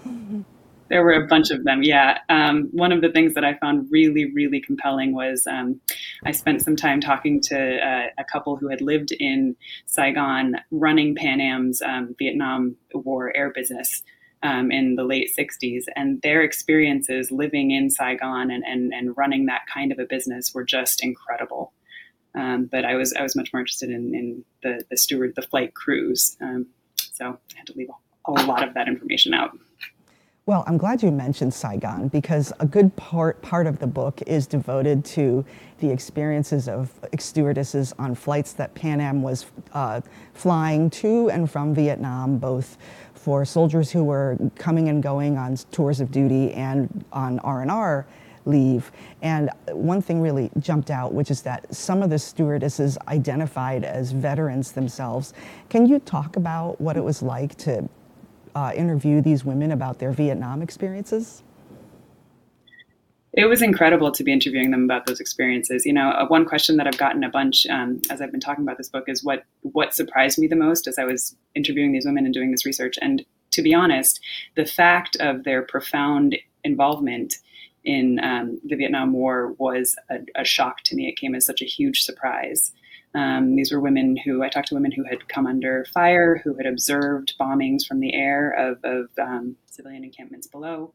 There 0.90 1.04
were 1.04 1.12
a 1.12 1.28
bunch 1.28 1.52
of 1.52 1.66
them, 1.66 1.84
yeah. 1.84 2.20
Um, 2.30 2.70
one 2.72 2.94
of 2.94 3.02
the 3.02 3.12
things 3.12 3.34
that 3.34 3.44
I 3.44 3.56
found 3.56 3.88
really, 3.92 4.32
really 4.32 4.62
compelling 4.62 5.14
was 5.14 5.46
um, 5.46 5.82
I 6.24 6.32
spent 6.32 6.62
some 6.62 6.78
time 6.78 7.02
talking 7.02 7.42
to 7.42 7.78
uh, 7.86 8.08
a 8.18 8.24
couple 8.24 8.56
who 8.56 8.70
had 8.70 8.80
lived 8.80 9.12
in 9.12 9.58
Saigon 9.86 10.56
running 10.72 11.14
Pan 11.14 11.42
Am's 11.42 11.82
um, 11.82 12.16
Vietnam 12.18 12.78
War 12.94 13.36
air 13.36 13.50
business 13.50 14.02
um, 14.44 14.72
in 14.72 14.96
the 14.96 15.04
late 15.04 15.32
60s. 15.38 15.86
And 15.96 16.22
their 16.22 16.42
experiences 16.44 17.32
living 17.32 17.72
in 17.72 17.90
Saigon 17.90 18.52
and, 18.52 18.64
and, 18.66 18.94
and 18.94 19.16
running 19.18 19.46
that 19.48 19.62
kind 19.72 19.92
of 19.92 20.00
a 20.00 20.06
business 20.06 20.54
were 20.54 20.64
just 20.64 21.04
incredible. 21.04 21.74
Um, 22.36 22.66
but 22.72 22.86
I 22.86 22.96
was 22.96 23.14
I 23.14 23.24
was 23.24 23.36
much 23.36 23.52
more 23.52 23.62
interested 23.62 23.90
in, 23.90 24.14
in 24.14 24.46
the, 24.62 24.84
the 24.90 24.98
steward, 24.98 25.34
the 25.36 25.42
flight 25.42 25.74
crews. 25.74 26.38
Um, 26.40 26.68
so 26.96 27.26
I 27.26 27.58
had 27.58 27.68
to 27.68 27.74
leave 27.74 27.90
a, 28.26 28.32
lot 28.32 28.68
of 28.68 28.74
that 28.76 28.88
information 28.88 29.34
out. 29.34 29.58
Well, 30.46 30.64
I'm 30.68 30.78
glad 30.78 31.02
you 31.02 31.12
mentioned 31.12 31.54
Saigon 31.54 32.10
because 32.10 32.54
a 32.60 32.66
good 32.66 32.96
part 32.96 33.42
part 33.42 33.66
of 33.66 33.80
the 33.80 33.88
book 33.88 34.22
is 34.28 34.46
devoted 34.46 35.04
to 35.06 35.44
the 35.80 35.92
experiences 35.92 36.70
of 36.70 36.92
stewardesses 37.20 37.94
on 37.98 38.14
flights 38.14 38.54
that 38.54 38.74
Pan 38.76 39.02
Am 39.02 39.24
was 39.24 39.48
uh, 39.74 40.02
flying 40.34 40.90
to 40.92 41.30
and 41.32 41.50
from 41.50 41.74
Vietnam, 41.74 42.38
both 42.38 42.78
for 43.28 43.44
soldiers 43.44 43.92
who 43.92 44.06
were 44.06 44.38
coming 44.56 44.88
and 44.88 45.04
going 45.04 45.38
on 45.38 45.58
tours 45.70 46.00
of 46.00 46.12
duty 46.12 46.54
and 46.54 47.04
on 47.12 47.40
R&R 47.40 48.08
leave. 48.46 48.90
And 49.22 49.50
one 49.74 50.02
thing 50.02 50.22
really 50.22 50.50
jumped 50.60 50.90
out, 50.90 51.14
which 51.14 51.30
is 51.30 51.42
that 51.42 51.76
some 51.76 52.02
of 52.02 52.10
the 52.10 52.20
stewardesses 52.20 52.98
identified 53.10 53.84
as 53.84 54.14
veterans 54.14 54.72
themselves. 54.72 55.34
Can 55.68 55.86
you 55.86 56.00
talk 56.00 56.38
about 56.38 56.80
what 56.80 56.96
it 56.96 57.04
was 57.04 57.22
like 57.22 57.58
to 57.58 57.90
uh, 58.56 58.72
interview 58.74 59.20
these 59.20 59.44
women 59.44 59.74
about 59.74 60.00
their 60.00 60.14
Vietnam 60.14 60.62
experiences? 60.62 61.44
It 63.38 63.46
was 63.46 63.62
incredible 63.62 64.12
to 64.12 64.24
be 64.24 64.34
interviewing 64.34 64.72
them 64.72 64.84
about 64.84 65.06
those 65.06 65.20
experiences. 65.20 65.86
You 65.86 65.94
know, 65.94 66.10
uh, 66.10 66.26
one 66.26 66.44
question 66.44 66.76
that 66.78 66.88
I've 66.88 66.98
gotten 66.98 67.24
a 67.24 67.30
bunch 67.30 67.68
um, 67.68 68.02
as 68.10 68.20
I've 68.20 68.32
been 68.32 68.40
talking 68.40 68.64
about 68.64 68.80
this 68.80 68.90
book 68.90 69.06
is 69.08 69.24
what 69.24 69.44
what 69.62 69.94
surprised 69.94 70.40
me 70.40 70.48
the 70.48 70.56
most 70.56 70.88
as 70.88 70.98
I 70.98 71.06
was 71.06 71.36
interviewing 71.54 71.92
these 71.92 72.06
women 72.06 72.26
and 72.26 72.34
doing 72.34 72.52
this 72.52 72.66
research. 72.66 72.96
And 73.00 73.24
to 73.52 73.62
be 73.62 73.76
honest, 73.76 74.20
the 74.56 74.66
fact 74.66 75.18
of 75.20 75.44
their 75.44 75.62
profound 75.62 76.36
involvement 76.64 77.36
in 77.84 78.20
um, 78.24 78.60
the 78.66 78.76
Vietnam 78.76 79.14
War 79.14 79.54
was 79.60 79.96
a, 80.10 80.18
a, 80.36 80.44
shock 80.44 80.82
to 80.86 80.96
me. 80.96 81.08
It 81.08 81.16
came 81.16 81.36
as 81.36 81.46
such 81.46 81.62
a 81.62 81.66
huge 81.66 82.02
surprise. 82.02 82.74
Um, 83.14 83.56
these 83.56 83.72
were 83.72 83.80
women 83.80 84.18
who 84.18 84.44
I 84.44 84.50
talked 84.50 84.70
to 84.70 84.76
women 84.76 84.92
who 84.92 85.04
had 85.04 85.30
come 85.30 85.46
under 85.46 85.86
fire, 85.94 86.42
who 86.44 86.56
had 86.56 86.66
observed 86.66 87.36
bombings 87.40 87.86
from 87.88 88.00
the 88.00 88.14
air 88.14 88.50
of, 88.50 88.80
of 88.84 89.10
um, 89.22 89.56
civilian 89.68 90.04
encampments 90.04 90.48
below. 90.48 90.94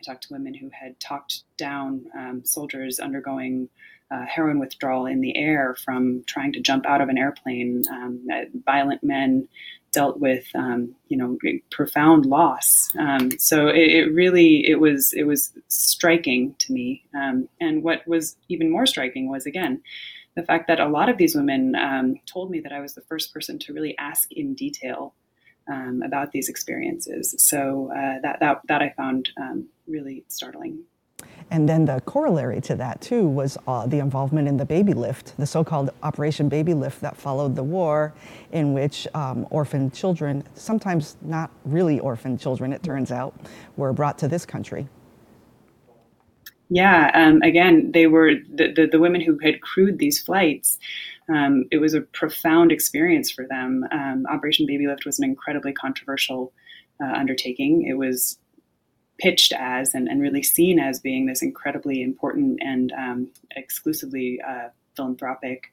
I 0.00 0.10
talked 0.10 0.24
to 0.24 0.32
women 0.32 0.54
who 0.54 0.70
had 0.72 0.98
talked 0.98 1.42
down 1.58 2.06
um, 2.16 2.42
soldiers 2.44 2.98
undergoing 2.98 3.68
uh, 4.10 4.24
heroin 4.26 4.58
withdrawal 4.58 5.06
in 5.06 5.20
the 5.20 5.36
air 5.36 5.76
from 5.84 6.24
trying 6.26 6.52
to 6.52 6.60
jump 6.60 6.86
out 6.86 7.00
of 7.00 7.08
an 7.08 7.18
airplane. 7.18 7.84
Um, 7.90 8.26
violent 8.64 9.04
men 9.04 9.48
dealt 9.92 10.18
with, 10.18 10.44
um, 10.54 10.94
you 11.08 11.16
know, 11.16 11.36
profound 11.70 12.26
loss. 12.26 12.90
Um, 12.98 13.30
so 13.38 13.68
it, 13.68 13.90
it, 13.90 14.14
really 14.14 14.68
it 14.68 14.80
was 14.80 15.12
it 15.12 15.24
was 15.24 15.52
striking 15.68 16.54
to 16.60 16.72
me. 16.72 17.04
Um, 17.14 17.48
and 17.60 17.82
what 17.82 18.06
was 18.06 18.36
even 18.48 18.70
more 18.70 18.86
striking 18.86 19.28
was 19.28 19.46
again 19.46 19.82
the 20.36 20.42
fact 20.42 20.68
that 20.68 20.80
a 20.80 20.88
lot 20.88 21.08
of 21.08 21.18
these 21.18 21.34
women 21.34 21.74
um, 21.74 22.14
told 22.26 22.50
me 22.50 22.60
that 22.60 22.72
I 22.72 22.80
was 22.80 22.94
the 22.94 23.00
first 23.02 23.34
person 23.34 23.58
to 23.60 23.72
really 23.72 23.96
ask 23.98 24.30
in 24.32 24.54
detail 24.54 25.14
um, 25.68 26.02
about 26.04 26.32
these 26.32 26.48
experiences. 26.48 27.34
So 27.38 27.90
uh, 27.92 28.20
that, 28.22 28.40
that, 28.40 28.60
that 28.68 28.82
I 28.82 28.90
found 28.96 29.30
um, 29.40 29.68
really 29.86 30.24
startling. 30.28 30.84
And 31.50 31.68
then 31.68 31.84
the 31.84 32.00
corollary 32.02 32.60
to 32.62 32.76
that, 32.76 33.00
too, 33.00 33.26
was 33.26 33.58
uh, 33.66 33.86
the 33.86 33.98
involvement 33.98 34.46
in 34.46 34.56
the 34.56 34.64
baby 34.64 34.94
lift, 34.94 35.36
the 35.36 35.46
so 35.46 35.64
called 35.64 35.90
Operation 36.02 36.48
Baby 36.48 36.74
Lift 36.74 37.00
that 37.00 37.16
followed 37.16 37.56
the 37.56 37.62
war, 37.62 38.14
in 38.52 38.72
which 38.72 39.08
um, 39.14 39.46
children, 39.90 40.44
sometimes 40.54 41.16
not 41.22 41.50
really 41.64 41.98
orphan 41.98 42.38
children, 42.38 42.72
it 42.72 42.82
turns 42.82 43.10
out, 43.10 43.34
were 43.76 43.92
brought 43.92 44.16
to 44.18 44.28
this 44.28 44.46
country. 44.46 44.88
Yeah, 46.72 47.10
um, 47.14 47.42
again, 47.42 47.90
they 47.92 48.06
were 48.06 48.34
the, 48.48 48.72
the, 48.72 48.86
the, 48.86 49.00
women 49.00 49.20
who 49.20 49.36
had 49.42 49.60
crewed 49.60 49.98
these 49.98 50.22
flights. 50.22 50.78
Um, 51.28 51.64
it 51.72 51.78
was 51.78 51.94
a 51.94 52.00
profound 52.00 52.70
experience 52.70 53.28
for 53.28 53.44
them. 53.44 53.84
Um, 53.90 54.24
Operation 54.30 54.66
Baby 54.66 54.86
Lift 54.86 55.04
was 55.04 55.18
an 55.18 55.24
incredibly 55.24 55.72
controversial 55.72 56.52
uh, 57.02 57.12
undertaking. 57.12 57.86
It 57.88 57.94
was 57.94 58.38
pitched 59.18 59.52
as 59.52 59.94
and, 59.94 60.08
and 60.08 60.22
really 60.22 60.44
seen 60.44 60.78
as 60.78 61.00
being 61.00 61.26
this 61.26 61.42
incredibly 61.42 62.02
important 62.02 62.60
and 62.62 62.92
um, 62.92 63.28
exclusively 63.56 64.40
uh, 64.48 64.68
philanthropic, 64.94 65.72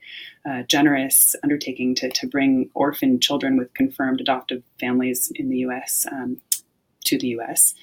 uh, 0.50 0.64
generous 0.64 1.36
undertaking 1.44 1.94
to, 1.94 2.10
to 2.10 2.28
bring 2.28 2.72
orphan 2.74 3.20
children 3.20 3.56
with 3.56 3.74
confirmed 3.76 4.20
adoptive 4.20 4.64
families 4.80 5.32
in 5.36 5.50
the 5.50 5.58
U.S. 5.60 6.08
Um, 6.12 6.42
to 7.06 7.18
the 7.18 7.28
U.S. 7.30 7.76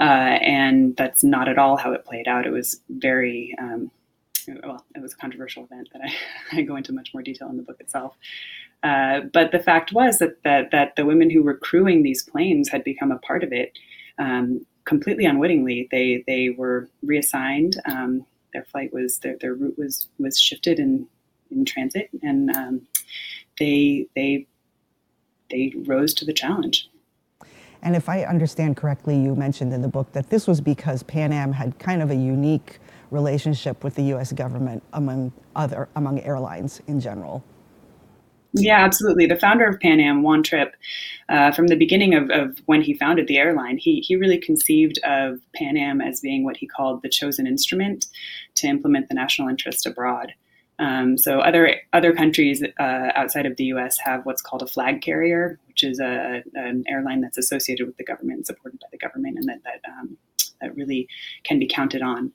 Uh, 0.00 0.38
and 0.40 0.96
that's 0.96 1.22
not 1.22 1.48
at 1.48 1.58
all 1.58 1.76
how 1.76 1.92
it 1.92 2.06
played 2.06 2.26
out. 2.26 2.46
It 2.46 2.50
was 2.50 2.80
very, 2.88 3.54
um, 3.58 3.90
well, 4.64 4.84
it 4.96 5.02
was 5.02 5.12
a 5.12 5.16
controversial 5.16 5.64
event 5.64 5.90
that 5.92 6.00
I, 6.02 6.14
I, 6.58 6.62
go 6.62 6.76
into 6.76 6.92
much 6.92 7.12
more 7.12 7.22
detail 7.22 7.50
in 7.50 7.58
the 7.58 7.62
book 7.62 7.80
itself. 7.80 8.16
Uh, 8.82 9.20
but 9.32 9.52
the 9.52 9.58
fact 9.58 9.92
was 9.92 10.18
that, 10.18 10.42
that, 10.42 10.70
that 10.70 10.96
the 10.96 11.04
women 11.04 11.28
who 11.28 11.42
were 11.42 11.54
crewing 11.54 12.02
these 12.02 12.22
planes 12.22 12.70
had 12.70 12.82
become 12.82 13.12
a 13.12 13.18
part 13.18 13.44
of 13.44 13.52
it 13.52 13.78
um, 14.18 14.64
completely 14.84 15.24
unwittingly. 15.24 15.88
They 15.90 16.24
they 16.26 16.50
were 16.50 16.88
reassigned. 17.02 17.80
Um, 17.86 18.26
their 18.52 18.64
flight 18.64 18.92
was 18.92 19.18
their, 19.18 19.36
their 19.40 19.54
route 19.54 19.78
was 19.78 20.08
was 20.18 20.38
shifted 20.38 20.78
in 20.78 21.06
in 21.50 21.64
transit, 21.64 22.10
and 22.22 22.50
um, 22.50 22.82
they 23.58 24.06
they 24.14 24.46
they 25.50 25.72
rose 25.86 26.14
to 26.14 26.24
the 26.24 26.32
challenge. 26.32 26.88
And 27.82 27.96
if 27.96 28.08
I 28.08 28.24
understand 28.24 28.76
correctly, 28.76 29.16
you 29.16 29.34
mentioned 29.34 29.72
in 29.72 29.82
the 29.82 29.88
book 29.88 30.12
that 30.12 30.28
this 30.28 30.46
was 30.46 30.60
because 30.60 31.02
Pan 31.02 31.32
Am 31.32 31.52
had 31.52 31.78
kind 31.78 32.02
of 32.02 32.10
a 32.10 32.14
unique 32.14 32.78
relationship 33.10 33.82
with 33.82 33.94
the 33.94 34.02
U.S. 34.02 34.32
government 34.32 34.82
among 34.92 35.32
other 35.56 35.88
among 35.96 36.20
airlines 36.20 36.80
in 36.86 37.00
general. 37.00 37.42
Yeah, 38.52 38.84
absolutely. 38.84 39.26
The 39.26 39.36
founder 39.36 39.68
of 39.68 39.78
Pan 39.78 40.00
Am, 40.00 40.22
Juan 40.22 40.42
Trippe, 40.42 40.74
uh, 41.28 41.52
from 41.52 41.68
the 41.68 41.76
beginning 41.76 42.14
of, 42.14 42.30
of, 42.30 42.58
when 42.66 42.82
he 42.82 42.94
founded 42.94 43.28
the 43.28 43.38
airline, 43.38 43.78
he, 43.78 44.00
he 44.00 44.16
really 44.16 44.38
conceived 44.38 44.98
of 45.04 45.38
Pan 45.54 45.76
Am 45.76 46.00
as 46.00 46.20
being 46.20 46.44
what 46.44 46.56
he 46.56 46.66
called 46.66 47.02
the 47.02 47.08
chosen 47.08 47.46
instrument 47.46 48.06
to 48.56 48.66
implement 48.66 49.08
the 49.08 49.14
national 49.14 49.48
interest 49.48 49.86
abroad. 49.86 50.34
Um, 50.80 51.18
so 51.18 51.40
other 51.40 51.76
other 51.92 52.14
countries 52.14 52.62
uh, 52.62 53.08
outside 53.14 53.44
of 53.44 53.56
the 53.56 53.64
U.S. 53.64 53.98
have 53.98 54.24
what's 54.24 54.40
called 54.40 54.62
a 54.62 54.66
flag 54.66 55.02
carrier, 55.02 55.60
which 55.68 55.84
is 55.84 56.00
a, 56.00 56.42
an 56.54 56.84
airline 56.88 57.20
that's 57.20 57.36
associated 57.36 57.86
with 57.86 57.98
the 57.98 58.04
government, 58.04 58.46
supported 58.46 58.80
by 58.80 58.86
the 58.90 58.96
government, 58.96 59.36
and 59.38 59.46
that 59.46 59.62
that, 59.64 59.80
um, 59.86 60.16
that 60.62 60.74
really 60.74 61.06
can 61.44 61.58
be 61.58 61.68
counted 61.68 62.00
on 62.00 62.32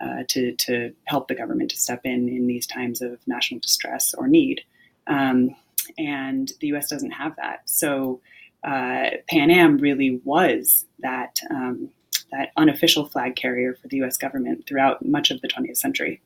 uh, 0.00 0.22
to 0.28 0.54
to 0.54 0.94
help 1.06 1.26
the 1.26 1.34
government 1.34 1.72
to 1.72 1.76
step 1.76 2.02
in 2.04 2.28
in 2.28 2.46
these 2.46 2.68
times 2.68 3.02
of 3.02 3.18
national 3.26 3.58
distress 3.60 4.14
or 4.14 4.28
need. 4.28 4.60
Um, 5.08 5.56
and 5.98 6.52
the 6.60 6.68
U.S. 6.68 6.88
doesn't 6.88 7.12
have 7.12 7.34
that. 7.36 7.62
So 7.68 8.20
uh, 8.62 9.10
Pan 9.28 9.50
Am 9.50 9.78
really 9.78 10.20
was 10.22 10.86
that 11.00 11.40
um, 11.50 11.90
that 12.30 12.50
unofficial 12.56 13.06
flag 13.06 13.34
carrier 13.34 13.74
for 13.74 13.88
the 13.88 13.96
U.S. 13.98 14.18
government 14.18 14.68
throughout 14.68 15.04
much 15.04 15.32
of 15.32 15.40
the 15.40 15.48
20th 15.48 15.78
century 15.78 16.20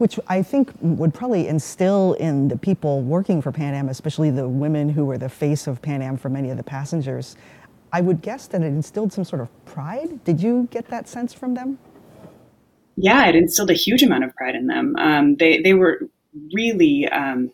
which 0.00 0.18
I 0.28 0.42
think 0.42 0.72
would 0.80 1.12
probably 1.12 1.46
instill 1.46 2.14
in 2.14 2.48
the 2.48 2.56
people 2.56 3.02
working 3.02 3.42
for 3.42 3.52
Pan 3.52 3.74
Am, 3.74 3.90
especially 3.90 4.30
the 4.30 4.48
women 4.48 4.88
who 4.88 5.04
were 5.04 5.18
the 5.18 5.28
face 5.28 5.66
of 5.66 5.82
Pan 5.82 6.00
Am 6.00 6.16
for 6.16 6.30
many 6.30 6.48
of 6.48 6.56
the 6.56 6.62
passengers, 6.62 7.36
I 7.92 8.00
would 8.00 8.22
guess 8.22 8.46
that 8.46 8.62
it 8.62 8.66
instilled 8.66 9.12
some 9.12 9.24
sort 9.24 9.42
of 9.42 9.64
pride. 9.66 10.24
Did 10.24 10.40
you 10.42 10.68
get 10.70 10.88
that 10.88 11.06
sense 11.06 11.34
from 11.34 11.52
them? 11.52 11.78
Yeah, 12.96 13.26
it 13.28 13.34
instilled 13.34 13.70
a 13.70 13.74
huge 13.74 14.02
amount 14.02 14.24
of 14.24 14.34
pride 14.34 14.54
in 14.54 14.68
them. 14.68 14.96
Um, 14.96 15.36
they 15.36 15.60
they 15.60 15.74
were 15.74 16.00
really 16.54 17.06
um, 17.08 17.52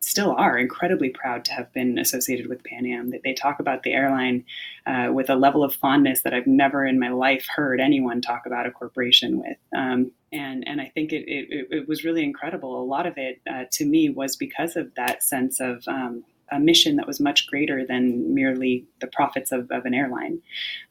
still 0.00 0.32
are 0.32 0.58
incredibly 0.58 1.10
proud 1.10 1.44
to 1.46 1.52
have 1.52 1.72
been 1.72 1.98
associated 1.98 2.46
with 2.46 2.64
Pan 2.64 2.86
Am. 2.86 3.10
That 3.10 3.22
they 3.24 3.34
talk 3.34 3.60
about 3.60 3.82
the 3.82 3.92
airline 3.92 4.44
uh, 4.86 5.10
with 5.12 5.30
a 5.30 5.34
level 5.34 5.64
of 5.64 5.74
fondness 5.74 6.22
that 6.22 6.34
I've 6.34 6.46
never 6.46 6.86
in 6.86 6.98
my 6.98 7.10
life 7.10 7.46
heard 7.54 7.80
anyone 7.80 8.20
talk 8.20 8.46
about 8.46 8.66
a 8.66 8.70
corporation 8.70 9.38
with. 9.38 9.58
Um, 9.76 10.12
and 10.32 10.66
and 10.66 10.80
I 10.80 10.86
think 10.86 11.12
it, 11.12 11.24
it, 11.28 11.68
it 11.70 11.88
was 11.88 12.04
really 12.04 12.22
incredible. 12.22 12.80
A 12.80 12.84
lot 12.84 13.06
of 13.06 13.14
it 13.16 13.40
uh, 13.50 13.64
to 13.72 13.84
me 13.84 14.10
was 14.10 14.36
because 14.36 14.76
of 14.76 14.94
that 14.94 15.22
sense 15.22 15.60
of 15.60 15.82
um, 15.88 16.24
a 16.50 16.58
mission 16.58 16.96
that 16.96 17.06
was 17.06 17.20
much 17.20 17.46
greater 17.46 17.84
than 17.86 18.34
merely 18.34 18.86
the 19.00 19.06
profits 19.06 19.52
of, 19.52 19.70
of 19.70 19.84
an 19.84 19.94
airline. 19.94 20.40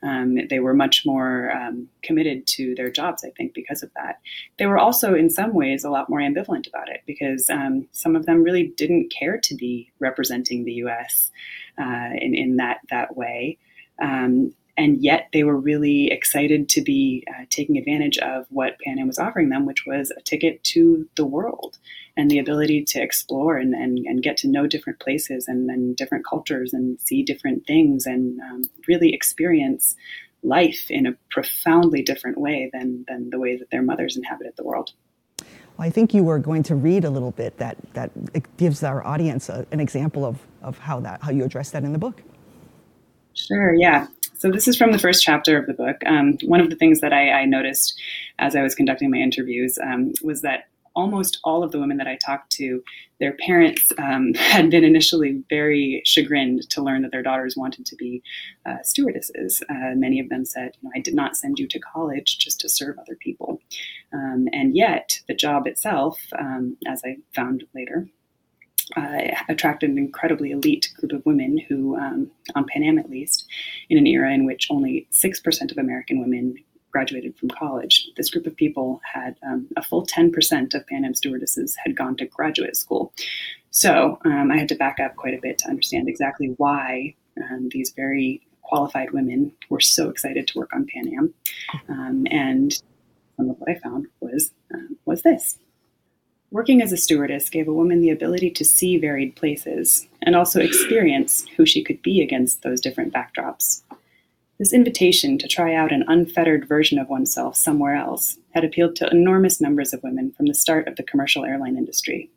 Um, 0.04 0.38
they 0.50 0.60
were 0.60 0.74
much 0.74 1.06
more 1.06 1.52
um, 1.52 1.88
committed 2.04 2.48
to 2.48 2.76
their 2.76 2.90
jobs, 2.90 3.24
I 3.24 3.32
think, 3.32 3.54
because 3.54 3.84
of 3.84 3.92
that. 3.96 4.20
They 4.58 4.66
were 4.66 4.78
also, 4.78 5.14
in 5.14 5.30
some 5.30 5.54
ways, 5.54 5.84
a 5.84 5.90
lot 5.90 6.10
more 6.10 6.20
ambivalent 6.20 6.68
about 6.68 6.90
it 6.90 7.02
because 7.06 7.50
um, 7.50 7.88
some 7.92 8.16
of 8.16 8.26
them 8.26 8.44
really 8.44 8.74
didn't 8.78 9.12
care 9.12 9.38
to 9.40 9.56
be 9.56 9.92
representing 10.00 10.64
the 10.64 10.74
U.S. 10.74 11.32
Uh, 11.78 12.10
in, 12.16 12.36
in 12.36 12.58
that 12.58 12.80
that 12.90 13.16
way. 13.16 13.58
Um, 14.02 14.54
and 14.78 15.04
yet 15.04 15.30
they 15.34 15.44
were 15.44 15.58
really 15.58 16.12
excited 16.12 16.70
to 16.70 16.82
be 16.82 17.24
uh, 17.30 17.46
taking 17.50 17.78
advantage 17.78 18.20
of 18.20 18.46
what 18.50 18.78
Pan 18.80 19.00
Am 19.00 19.08
was 19.08 19.18
offering 19.18 19.50
them, 19.50 19.66
which 19.66 19.86
was 19.88 20.12
a 20.12 20.22
ticket 20.22 20.64
to 20.66 21.10
the 21.16 21.26
world 21.26 21.80
and 22.16 22.30
the 22.30 22.38
ability 22.38 22.84
to 22.84 23.02
explore 23.02 23.58
and, 23.58 23.74
and, 23.74 23.98
and 24.06 24.22
get 24.22 24.38
to 24.38 24.48
know 24.48 24.68
different 24.68 25.00
places 25.00 25.48
and, 25.48 25.70
and 25.70 25.96
different 25.96 26.26
cultures 26.26 26.74
and 26.74 27.00
see 27.00 27.24
different 27.24 27.66
things 27.66 28.06
and 28.06 28.40
um, 28.42 28.64
really 28.88 29.14
experience 29.14 29.96
life 30.44 30.92
in 30.92 31.08
a 31.08 31.14
profoundly 31.32 32.04
different 32.04 32.38
way 32.38 32.70
than, 32.72 33.04
than 33.08 33.32
the 33.32 33.40
way 33.40 33.58
that 33.58 33.72
their 33.72 33.82
mothers 33.82 34.16
inhabited 34.16 34.54
the 34.58 34.64
world. 34.64 34.92
Well, 35.40 35.88
I 35.88 35.90
think 35.90 36.14
you 36.14 36.24
were 36.24 36.40
going 36.40 36.64
to 36.64 36.76
read 36.76 37.04
a 37.04 37.10
little 37.10 37.32
bit 37.32 37.58
that, 37.58 37.78
that 37.94 38.12
gives 38.58 38.84
our 38.84 39.06
audience 39.06 39.50
a, 39.50 39.66
an 39.72 39.80
example 39.80 40.24
of, 40.24 40.40
of 40.62 40.78
how, 40.78 41.00
that, 41.00 41.24
how 41.24 41.32
you 41.32 41.44
address 41.44 41.72
that 41.72 41.84
in 41.84 41.94
the 41.94 42.00
book. 42.00 42.22
Sure, 43.34 43.76
yeah. 43.76 44.08
So 44.38 44.52
this 44.52 44.68
is 44.68 44.78
from 44.78 44.92
the 44.92 45.00
first 45.00 45.24
chapter 45.24 45.58
of 45.58 45.66
the 45.66 45.74
book. 45.74 45.98
Um, 46.06 46.38
one 46.44 46.62
of 46.62 46.70
the 46.70 46.76
things 46.76 47.02
that 47.02 47.12
I, 47.12 47.32
I, 47.32 47.46
noticed 47.46 48.00
as 48.38 48.56
I 48.56 48.62
was 48.62 48.76
conducting 48.76 49.10
my 49.10 49.18
interviews 49.18 49.80
um, 49.82 50.14
was 50.22 50.42
that 50.42 50.66
almost 50.96 51.40
all 51.44 51.64
of 51.64 51.72
the 51.72 51.80
women 51.80 51.98
that 51.98 52.08
I 52.08 52.18
talked 52.18 52.52
to, 52.54 52.84
their 53.20 53.34
parents 53.34 53.92
um, 53.98 54.34
had 54.36 54.70
been 54.70 54.84
initially 54.84 55.44
very 55.50 56.04
chagrined 56.06 56.70
to 56.70 56.84
learn 56.84 57.02
that 57.02 57.12
their 57.12 57.24
daughters 57.24 57.56
wanted 57.58 57.86
to 57.88 57.96
be 57.96 58.22
uh, 58.66 58.78
stewardesses. 58.84 59.64
Uh, 59.70 59.96
many 59.96 60.20
of 60.20 60.30
them 60.30 60.46
said, 60.46 60.72
you 60.82 60.90
know, 60.90 60.92
I 60.96 61.00
did 61.00 61.16
not 61.16 61.36
send 61.36 61.58
you 61.58 61.68
to 61.68 61.80
college 61.80 62.38
just 62.38 62.60
to 62.62 62.70
serve 62.70 63.00
other 63.00 63.16
people. 63.20 63.60
Um, 64.14 64.48
and 64.54 64.76
yet, 64.76 65.20
the 65.28 65.36
job 65.36 65.66
itself, 65.66 66.20
um, 66.38 66.78
as 66.88 67.02
I 67.04 67.18
found 67.34 67.64
later, 67.74 68.08
uh, 68.96 69.36
attracted 69.50 69.90
an 69.90 69.98
incredibly 69.98 70.52
elite 70.52 70.90
group 70.98 71.12
of 71.12 71.26
women 71.26 71.58
who, 71.58 71.98
um, 71.98 72.32
on 72.56 72.66
Pan 72.66 72.84
Am 72.84 72.98
at 72.98 73.10
least, 73.10 73.46
in 73.90 73.98
an 73.98 74.08
era 74.08 74.34
in 74.34 74.46
which 74.46 74.68
only 74.70 75.08
6% 75.12 75.72
of 75.72 75.78
American 75.78 76.22
women 76.22 76.56
graduated 76.92 77.38
from 77.38 77.50
college. 77.50 78.10
This 78.16 78.30
group 78.30 78.48
of 78.48 78.56
people 78.56 79.02
had 79.04 79.36
um, 79.46 79.68
a 79.76 79.84
full 79.84 80.06
10% 80.06 80.74
of 80.74 80.88
Pan 80.88 81.06
Am 81.06 81.14
stewardesses 81.14 81.76
had 81.84 81.96
gone 81.96 82.16
to 82.18 82.26
graduate 82.26 82.78
school. 82.78 83.14
So 83.72 84.20
um, 84.26 84.52
I 84.52 84.58
had 84.58 84.70
to 84.70 84.76
back 84.76 85.00
up 85.00 85.16
quite 85.16 85.34
a 85.34 85.42
bit 85.42 85.58
to 85.60 85.70
understand 85.70 86.08
exactly 86.08 86.54
why 86.58 87.16
um, 87.38 87.70
these 87.72 87.92
very 87.92 88.42
qualified 88.62 89.12
women 89.12 89.52
were 89.70 89.80
so 89.80 90.10
excited 90.10 90.48
to 90.48 90.58
work 90.58 90.72
on 90.74 90.88
Pan 90.88 91.14
Am. 91.14 91.34
Um, 91.90 92.28
and 92.32 92.74
some 93.36 93.50
of 93.50 93.60
what 93.60 93.70
I 93.70 93.80
found 93.80 94.08
was 94.20 94.52
um, 94.74 94.98
was 95.06 95.22
this. 95.22 95.58
Working 96.50 96.82
as 96.82 96.94
a 96.94 96.98
stewardess 96.98 97.50
gave 97.50 97.68
a 97.68 97.74
woman 97.74 98.00
the 98.00 98.10
ability 98.10 98.52
to 98.52 98.64
see 98.64 98.98
varied 98.98 99.36
places 99.36 100.08
and 100.22 100.34
also 100.34 100.62
experience 100.62 101.46
who 101.58 101.66
she 101.66 101.84
could 101.84 102.02
be 102.02 102.22
against 102.22 102.62
those 102.62 102.80
different 102.80 103.14
backdrops. 103.14 103.82
This 104.58 104.72
invitation 104.72 105.38
to 105.40 105.48
try 105.48 105.76
out 105.76 105.92
an 105.92 106.06
unfettered 106.08 106.66
version 106.68 107.00
of 107.00 107.10
oneself 107.10 107.58
somewhere 107.58 107.96
else 107.96 108.38
had 108.52 108.64
appealed 108.64 108.96
to 108.96 109.10
enormous 109.10 109.60
numbers 109.60 109.94
of 109.94 110.02
women 110.04 110.32
from 110.32 110.46
the 110.46 110.54
start 110.54 110.88
of 110.88 110.96
the 110.96 111.04
commercial 111.04 111.44
airline 111.44 111.78
industry. 111.78 112.32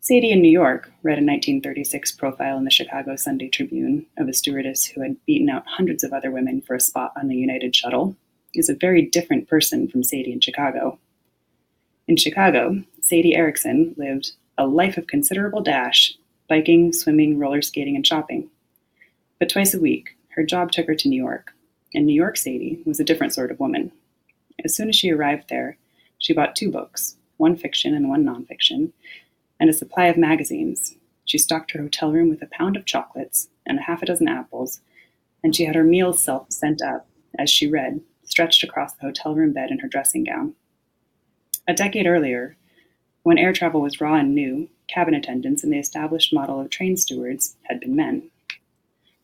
Sadie 0.00 0.32
in 0.32 0.40
New 0.40 0.50
York 0.50 0.90
read 1.02 1.18
a 1.18 1.24
1936 1.24 2.12
profile 2.12 2.56
in 2.56 2.64
the 2.64 2.70
Chicago 2.70 3.16
Sunday 3.16 3.48
Tribune 3.48 4.06
of 4.16 4.28
a 4.28 4.32
stewardess 4.32 4.86
who 4.86 5.02
had 5.02 5.16
beaten 5.26 5.50
out 5.50 5.64
hundreds 5.66 6.04
of 6.04 6.12
other 6.14 6.30
women 6.30 6.62
for 6.62 6.74
a 6.74 6.80
spot 6.80 7.12
on 7.16 7.28
the 7.28 7.36
United 7.36 7.76
Shuttle. 7.76 8.16
Is 8.54 8.68
a 8.68 8.74
very 8.74 9.02
different 9.02 9.48
person 9.48 9.88
from 9.88 10.04
Sadie 10.04 10.32
in 10.32 10.40
Chicago. 10.40 10.98
In 12.06 12.16
Chicago, 12.16 12.82
Sadie 13.04 13.36
Erickson 13.36 13.94
lived 13.98 14.32
a 14.56 14.66
life 14.66 14.96
of 14.96 15.06
considerable 15.06 15.60
dash, 15.60 16.16
biking, 16.48 16.90
swimming, 16.90 17.38
roller 17.38 17.60
skating, 17.60 17.96
and 17.96 18.06
shopping. 18.06 18.48
But 19.38 19.50
twice 19.50 19.74
a 19.74 19.78
week, 19.78 20.16
her 20.30 20.42
job 20.42 20.72
took 20.72 20.86
her 20.86 20.94
to 20.94 21.08
New 21.10 21.22
York, 21.22 21.52
and 21.92 22.06
New 22.06 22.14
York 22.14 22.38
Sadie 22.38 22.82
was 22.86 22.98
a 22.98 23.04
different 23.04 23.34
sort 23.34 23.50
of 23.50 23.60
woman. 23.60 23.92
As 24.64 24.74
soon 24.74 24.88
as 24.88 24.96
she 24.96 25.10
arrived 25.10 25.50
there, 25.50 25.76
she 26.16 26.32
bought 26.32 26.56
two 26.56 26.70
books, 26.70 27.16
one 27.36 27.56
fiction 27.56 27.92
and 27.92 28.08
one 28.08 28.24
nonfiction, 28.24 28.92
and 29.60 29.68
a 29.68 29.74
supply 29.74 30.06
of 30.06 30.16
magazines. 30.16 30.96
She 31.26 31.36
stocked 31.36 31.72
her 31.72 31.82
hotel 31.82 32.10
room 32.10 32.30
with 32.30 32.40
a 32.40 32.48
pound 32.52 32.74
of 32.74 32.86
chocolates 32.86 33.50
and 33.66 33.78
a 33.78 33.82
half 33.82 34.02
a 34.02 34.06
dozen 34.06 34.28
apples, 34.28 34.80
and 35.42 35.54
she 35.54 35.66
had 35.66 35.74
her 35.74 35.84
meals 35.84 36.20
self 36.20 36.50
sent 36.50 36.80
up 36.80 37.06
as 37.38 37.50
she 37.50 37.66
read, 37.66 38.00
stretched 38.22 38.64
across 38.64 38.94
the 38.94 39.02
hotel 39.02 39.34
room 39.34 39.52
bed 39.52 39.70
in 39.70 39.80
her 39.80 39.88
dressing 39.88 40.24
gown. 40.24 40.54
A 41.68 41.74
decade 41.74 42.06
earlier, 42.06 42.56
when 43.24 43.38
air 43.38 43.54
travel 43.54 43.80
was 43.80 44.00
raw 44.02 44.16
and 44.16 44.34
new, 44.34 44.68
cabin 44.86 45.14
attendants 45.14 45.64
in 45.64 45.70
the 45.70 45.78
established 45.78 46.32
model 46.32 46.60
of 46.60 46.68
train 46.68 46.94
stewards 46.96 47.56
had 47.62 47.80
been 47.80 47.96
men. 47.96 48.30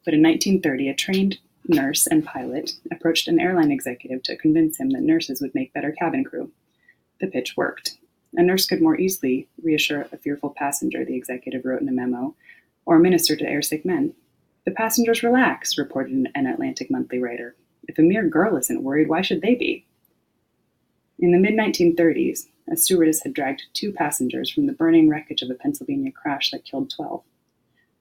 But 0.04 0.14
in 0.14 0.22
1930, 0.22 0.88
a 0.88 0.94
trained 0.94 1.38
nurse 1.68 2.06
and 2.06 2.24
pilot 2.24 2.72
approached 2.90 3.28
an 3.28 3.38
airline 3.38 3.70
executive 3.70 4.22
to 4.22 4.38
convince 4.38 4.80
him 4.80 4.88
that 4.90 5.02
nurses 5.02 5.42
would 5.42 5.54
make 5.54 5.74
better 5.74 5.92
cabin 5.92 6.24
crew. 6.24 6.50
The 7.20 7.26
pitch 7.26 7.58
worked. 7.58 7.98
A 8.34 8.42
nurse 8.42 8.66
could 8.66 8.80
more 8.80 8.98
easily 8.98 9.48
reassure 9.62 10.06
a 10.12 10.16
fearful 10.16 10.54
passenger, 10.56 11.04
the 11.04 11.16
executive 11.16 11.66
wrote 11.66 11.82
in 11.82 11.88
a 11.88 11.92
memo, 11.92 12.34
or 12.86 12.98
minister 12.98 13.36
to 13.36 13.44
airsick 13.44 13.84
men. 13.84 14.14
The 14.64 14.70
passengers 14.70 15.22
relax, 15.22 15.76
reported 15.76 16.26
an 16.34 16.46
Atlantic 16.46 16.90
Monthly 16.90 17.18
writer. 17.18 17.54
If 17.86 17.98
a 17.98 18.02
mere 18.02 18.26
girl 18.26 18.56
isn't 18.56 18.82
worried, 18.82 19.08
why 19.08 19.20
should 19.20 19.42
they 19.42 19.54
be? 19.54 19.84
In 21.18 21.32
the 21.32 21.38
mid 21.38 21.52
1930s, 21.52 22.46
a 22.70 22.76
stewardess 22.76 23.22
had 23.22 23.34
dragged 23.34 23.64
two 23.74 23.92
passengers 23.92 24.50
from 24.50 24.66
the 24.66 24.72
burning 24.72 25.08
wreckage 25.08 25.42
of 25.42 25.50
a 25.50 25.54
Pennsylvania 25.54 26.12
crash 26.12 26.50
that 26.50 26.64
killed 26.64 26.90
12. 26.90 27.22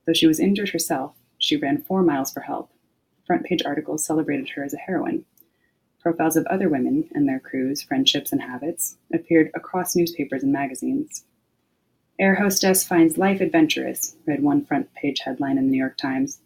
Though 0.06 0.14
she 0.14 0.28
was 0.28 0.40
injured 0.40 0.70
herself, 0.70 1.14
she 1.38 1.58
ran 1.58 1.82
four 1.82 2.04
miles 2.04 2.32
for 2.32 2.42
help. 2.42 2.72
Front 3.26 3.46
page 3.46 3.62
articles 3.66 4.06
celebrated 4.06 4.50
her 4.50 4.64
as 4.64 4.74
a 4.74 4.78
heroine. 4.78 5.26
Profiles 6.02 6.38
of 6.38 6.46
other 6.48 6.70
women 6.70 7.10
and 7.14 7.28
their 7.28 7.40
crews, 7.40 7.82
friendships, 7.82 8.32
and 8.32 8.42
habits 8.42 8.98
appeared 9.14 9.52
across 9.54 9.96
newspapers 9.96 10.44
and 10.44 10.54
magazines. 10.54 11.26
Air 12.20 12.36
hostess 12.36 12.84
finds 12.84 13.18
life 13.18 13.42
adventurous, 13.42 14.16
read 14.26 14.44
one 14.44 14.66
front 14.66 14.94
page 14.94 15.22
headline 15.22 15.58
in 15.58 15.66
the 15.66 15.72
New 15.72 15.78
York 15.78 15.98
Times. 15.98 16.40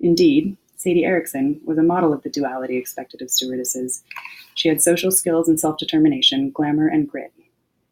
Indeed, 0.00 0.56
Sadie 0.76 1.04
Erickson 1.04 1.60
was 1.64 1.76
a 1.76 1.82
model 1.82 2.12
of 2.12 2.22
the 2.22 2.30
duality 2.30 2.76
expected 2.76 3.20
of 3.20 3.30
stewardesses. 3.30 4.04
She 4.54 4.68
had 4.68 4.80
social 4.80 5.10
skills 5.10 5.48
and 5.48 5.58
self 5.58 5.76
determination, 5.78 6.50
glamour, 6.50 6.88
and 6.88 7.08
grit. 7.08 7.32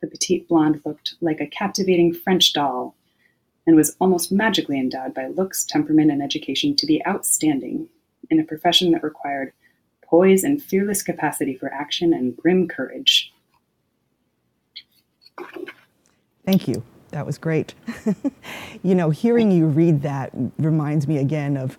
The 0.00 0.06
petite 0.06 0.48
blonde 0.48 0.80
looked 0.85 1.14
like 1.20 1.40
a 1.40 1.46
captivating 1.46 2.12
French 2.12 2.52
doll, 2.52 2.94
and 3.66 3.76
was 3.76 3.96
almost 4.00 4.30
magically 4.30 4.78
endowed 4.78 5.14
by 5.14 5.26
looks, 5.26 5.64
temperament, 5.64 6.11
and 6.11 6.22
education 6.22 6.76
to 6.76 6.87
be 6.87 7.04
outstanding 7.06 7.88
in 8.30 8.38
a 8.38 8.44
profession 8.44 8.92
that 8.92 9.02
required 9.02 9.52
poise 10.04 10.44
and 10.44 10.62
fearless 10.62 11.02
capacity 11.02 11.54
for 11.54 11.72
action 11.72 12.12
and 12.12 12.37
grim 12.37 12.68
courage. 12.68 13.32
Thank 16.44 16.68
you. 16.68 16.85
That 17.11 17.26
was 17.26 17.38
great. 17.38 17.74
you 18.82 18.94
know, 18.94 19.11
hearing 19.11 19.50
you 19.50 19.66
read 19.66 20.02
that 20.02 20.30
reminds 20.59 21.09
me 21.09 21.18
again 21.18 21.56
of 21.56 21.76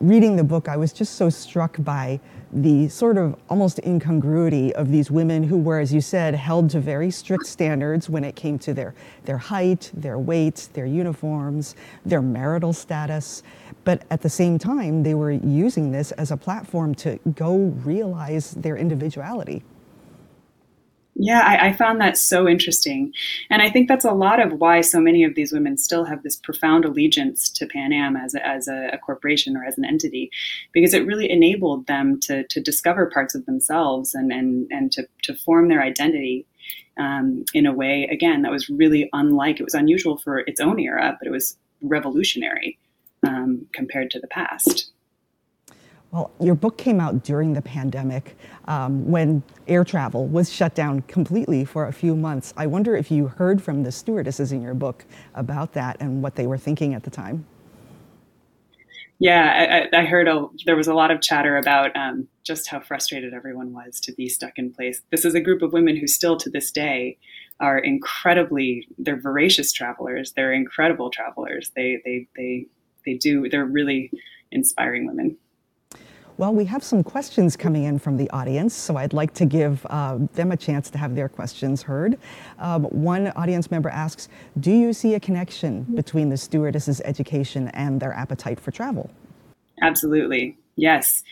reading 0.00 0.36
the 0.36 0.44
book. 0.44 0.68
I 0.68 0.76
was 0.76 0.92
just 0.92 1.16
so 1.16 1.28
struck 1.28 1.76
by 1.78 2.20
the 2.52 2.88
sort 2.88 3.18
of 3.18 3.36
almost 3.48 3.80
incongruity 3.84 4.74
of 4.74 4.90
these 4.90 5.10
women 5.10 5.42
who 5.42 5.58
were, 5.58 5.78
as 5.78 5.92
you 5.92 6.00
said, 6.00 6.34
held 6.34 6.70
to 6.70 6.80
very 6.80 7.10
strict 7.10 7.46
standards 7.46 8.08
when 8.08 8.24
it 8.24 8.36
came 8.36 8.58
to 8.60 8.72
their, 8.72 8.94
their 9.24 9.38
height, 9.38 9.90
their 9.94 10.18
weight, 10.18 10.68
their 10.72 10.86
uniforms, 10.86 11.74
their 12.04 12.22
marital 12.22 12.72
status. 12.72 13.42
But 13.84 14.04
at 14.10 14.22
the 14.22 14.30
same 14.30 14.58
time, 14.58 15.02
they 15.02 15.14
were 15.14 15.32
using 15.32 15.90
this 15.90 16.12
as 16.12 16.30
a 16.30 16.36
platform 16.36 16.94
to 16.96 17.18
go 17.34 17.56
realize 17.84 18.52
their 18.52 18.76
individuality. 18.76 19.62
Yeah, 21.18 21.40
I, 21.40 21.68
I, 21.68 21.72
found 21.72 21.98
that 22.02 22.18
so 22.18 22.46
interesting. 22.46 23.10
And 23.48 23.62
I 23.62 23.70
think 23.70 23.88
that's 23.88 24.04
a 24.04 24.12
lot 24.12 24.38
of 24.38 24.60
why 24.60 24.82
so 24.82 25.00
many 25.00 25.24
of 25.24 25.34
these 25.34 25.50
women 25.50 25.78
still 25.78 26.04
have 26.04 26.22
this 26.22 26.36
profound 26.36 26.84
allegiance 26.84 27.48
to 27.50 27.66
Pan 27.66 27.94
Am 27.94 28.16
as 28.16 28.34
a, 28.34 28.46
as 28.46 28.68
a, 28.68 28.90
a 28.92 28.98
corporation 28.98 29.56
or 29.56 29.64
as 29.64 29.78
an 29.78 29.86
entity, 29.86 30.30
because 30.72 30.92
it 30.92 31.06
really 31.06 31.30
enabled 31.30 31.86
them 31.86 32.20
to, 32.20 32.46
to 32.48 32.60
discover 32.60 33.06
parts 33.06 33.34
of 33.34 33.46
themselves 33.46 34.14
and, 34.14 34.30
and, 34.30 34.70
and 34.70 34.92
to, 34.92 35.08
to 35.22 35.34
form 35.34 35.68
their 35.68 35.82
identity 35.82 36.46
um, 36.98 37.46
in 37.54 37.64
a 37.64 37.72
way, 37.72 38.06
again, 38.10 38.42
that 38.42 38.52
was 38.52 38.68
really 38.68 39.08
unlike, 39.14 39.58
it 39.58 39.64
was 39.64 39.74
unusual 39.74 40.18
for 40.18 40.40
its 40.40 40.60
own 40.60 40.78
era, 40.78 41.16
but 41.18 41.26
it 41.26 41.30
was 41.30 41.56
revolutionary 41.80 42.78
um, 43.26 43.66
compared 43.72 44.10
to 44.10 44.20
the 44.20 44.26
past. 44.26 44.92
Well, 46.16 46.30
your 46.40 46.54
book 46.54 46.78
came 46.78 46.98
out 46.98 47.24
during 47.24 47.52
the 47.52 47.60
pandemic 47.60 48.38
um, 48.68 49.06
when 49.06 49.42
air 49.68 49.84
travel 49.84 50.26
was 50.26 50.50
shut 50.50 50.74
down 50.74 51.02
completely 51.02 51.62
for 51.66 51.88
a 51.88 51.92
few 51.92 52.16
months. 52.16 52.54
I 52.56 52.66
wonder 52.66 52.96
if 52.96 53.10
you 53.10 53.26
heard 53.26 53.62
from 53.62 53.82
the 53.82 53.92
stewardesses 53.92 54.50
in 54.50 54.62
your 54.62 54.72
book 54.72 55.04
about 55.34 55.74
that 55.74 55.98
and 56.00 56.22
what 56.22 56.34
they 56.34 56.46
were 56.46 56.56
thinking 56.56 56.94
at 56.94 57.02
the 57.02 57.10
time. 57.10 57.44
Yeah, 59.18 59.88
I, 59.92 59.98
I 59.98 60.04
heard 60.06 60.26
a, 60.26 60.46
there 60.64 60.74
was 60.74 60.86
a 60.86 60.94
lot 60.94 61.10
of 61.10 61.20
chatter 61.20 61.58
about 61.58 61.94
um, 61.94 62.28
just 62.44 62.66
how 62.66 62.80
frustrated 62.80 63.34
everyone 63.34 63.74
was 63.74 64.00
to 64.00 64.12
be 64.12 64.30
stuck 64.30 64.52
in 64.56 64.72
place. 64.72 65.02
This 65.10 65.26
is 65.26 65.34
a 65.34 65.40
group 65.40 65.60
of 65.60 65.74
women 65.74 65.96
who 65.96 66.06
still 66.06 66.38
to 66.38 66.48
this 66.48 66.70
day 66.70 67.18
are 67.60 67.76
incredibly, 67.76 68.88
they're 68.96 69.20
voracious 69.20 69.70
travelers. 69.70 70.32
They're 70.32 70.54
incredible 70.54 71.10
travelers. 71.10 71.72
They, 71.76 72.00
they, 72.06 72.26
they, 72.36 72.66
they 73.04 73.18
do, 73.18 73.50
they're 73.50 73.66
really 73.66 74.10
inspiring 74.50 75.06
women. 75.06 75.36
Well, 76.38 76.52
we 76.52 76.66
have 76.66 76.84
some 76.84 77.02
questions 77.02 77.56
coming 77.56 77.84
in 77.84 77.98
from 77.98 78.18
the 78.18 78.28
audience, 78.28 78.74
so 78.74 78.98
I'd 78.98 79.14
like 79.14 79.32
to 79.34 79.46
give 79.46 79.86
uh, 79.88 80.18
them 80.34 80.52
a 80.52 80.56
chance 80.56 80.90
to 80.90 80.98
have 80.98 81.14
their 81.14 81.30
questions 81.30 81.82
heard. 81.82 82.18
Um, 82.58 82.84
one 82.84 83.28
audience 83.28 83.70
member 83.70 83.88
asks 83.88 84.28
Do 84.60 84.70
you 84.70 84.92
see 84.92 85.14
a 85.14 85.20
connection 85.20 85.84
between 85.94 86.28
the 86.28 86.36
stewardess's 86.36 87.00
education 87.06 87.68
and 87.68 87.98
their 87.98 88.12
appetite 88.12 88.60
for 88.60 88.70
travel? 88.70 89.10
Absolutely. 89.80 90.58
Yes, 90.78 91.22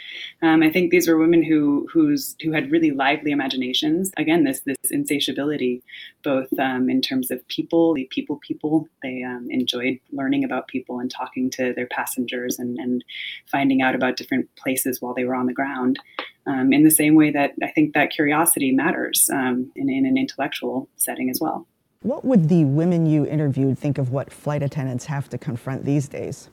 um, 0.40 0.62
I 0.62 0.70
think 0.70 0.90
these 0.90 1.06
were 1.06 1.18
women 1.18 1.42
who 1.42 1.86
who's 1.92 2.34
who 2.42 2.52
had 2.52 2.70
really 2.70 2.92
lively 2.92 3.30
imaginations. 3.30 4.10
Again, 4.16 4.44
this 4.44 4.60
this 4.60 4.90
insatiability, 4.90 5.82
both 6.22 6.48
um, 6.58 6.88
in 6.88 7.02
terms 7.02 7.30
of 7.30 7.46
people, 7.48 7.92
the 7.92 8.08
people 8.10 8.40
people. 8.46 8.88
They 9.02 9.22
um, 9.22 9.46
enjoyed 9.50 10.00
learning 10.12 10.44
about 10.44 10.68
people 10.68 10.98
and 10.98 11.10
talking 11.10 11.50
to 11.50 11.74
their 11.74 11.86
passengers 11.86 12.58
and 12.58 12.78
and 12.78 13.04
finding 13.46 13.82
out 13.82 13.94
about 13.94 14.16
different 14.16 14.48
places 14.56 15.02
while 15.02 15.12
they 15.12 15.24
were 15.24 15.34
on 15.34 15.46
the 15.46 15.52
ground. 15.52 15.98
Um, 16.46 16.72
in 16.72 16.82
the 16.82 16.90
same 16.90 17.14
way 17.14 17.30
that 17.30 17.52
I 17.62 17.68
think 17.68 17.92
that 17.92 18.10
curiosity 18.10 18.72
matters 18.72 19.28
um, 19.30 19.70
in, 19.76 19.90
in 19.90 20.06
an 20.06 20.16
intellectual 20.16 20.88
setting 20.96 21.28
as 21.28 21.38
well. 21.40 21.66
What 22.00 22.24
would 22.24 22.48
the 22.48 22.64
women 22.64 23.06
you 23.06 23.26
interviewed 23.26 23.78
think 23.78 23.98
of 23.98 24.10
what 24.10 24.32
flight 24.32 24.62
attendants 24.62 25.06
have 25.06 25.28
to 25.30 25.38
confront 25.38 25.84
these 25.84 26.08
days? 26.08 26.50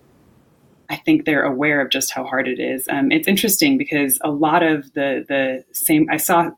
I 0.91 0.97
think 0.97 1.25
they're 1.25 1.45
aware 1.45 1.79
of 1.79 1.89
just 1.89 2.11
how 2.11 2.25
hard 2.25 2.47
it 2.49 2.59
is. 2.59 2.87
Um, 2.89 3.11
it's 3.11 3.27
interesting 3.27 3.77
because 3.77 4.19
a 4.23 4.29
lot 4.29 4.61
of 4.61 4.93
the 4.93 5.25
the 5.27 5.63
same 5.73 6.07
I 6.11 6.17
saw 6.17 6.51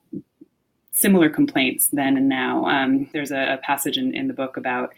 similar 0.91 1.30
complaints 1.30 1.89
then 1.93 2.17
and 2.17 2.28
now. 2.28 2.65
Um, 2.65 3.10
there's 3.13 3.32
a, 3.32 3.54
a 3.54 3.58
passage 3.58 3.98
in, 3.98 4.15
in, 4.15 4.28
the 4.28 4.34
book 4.34 4.58
about 4.58 4.93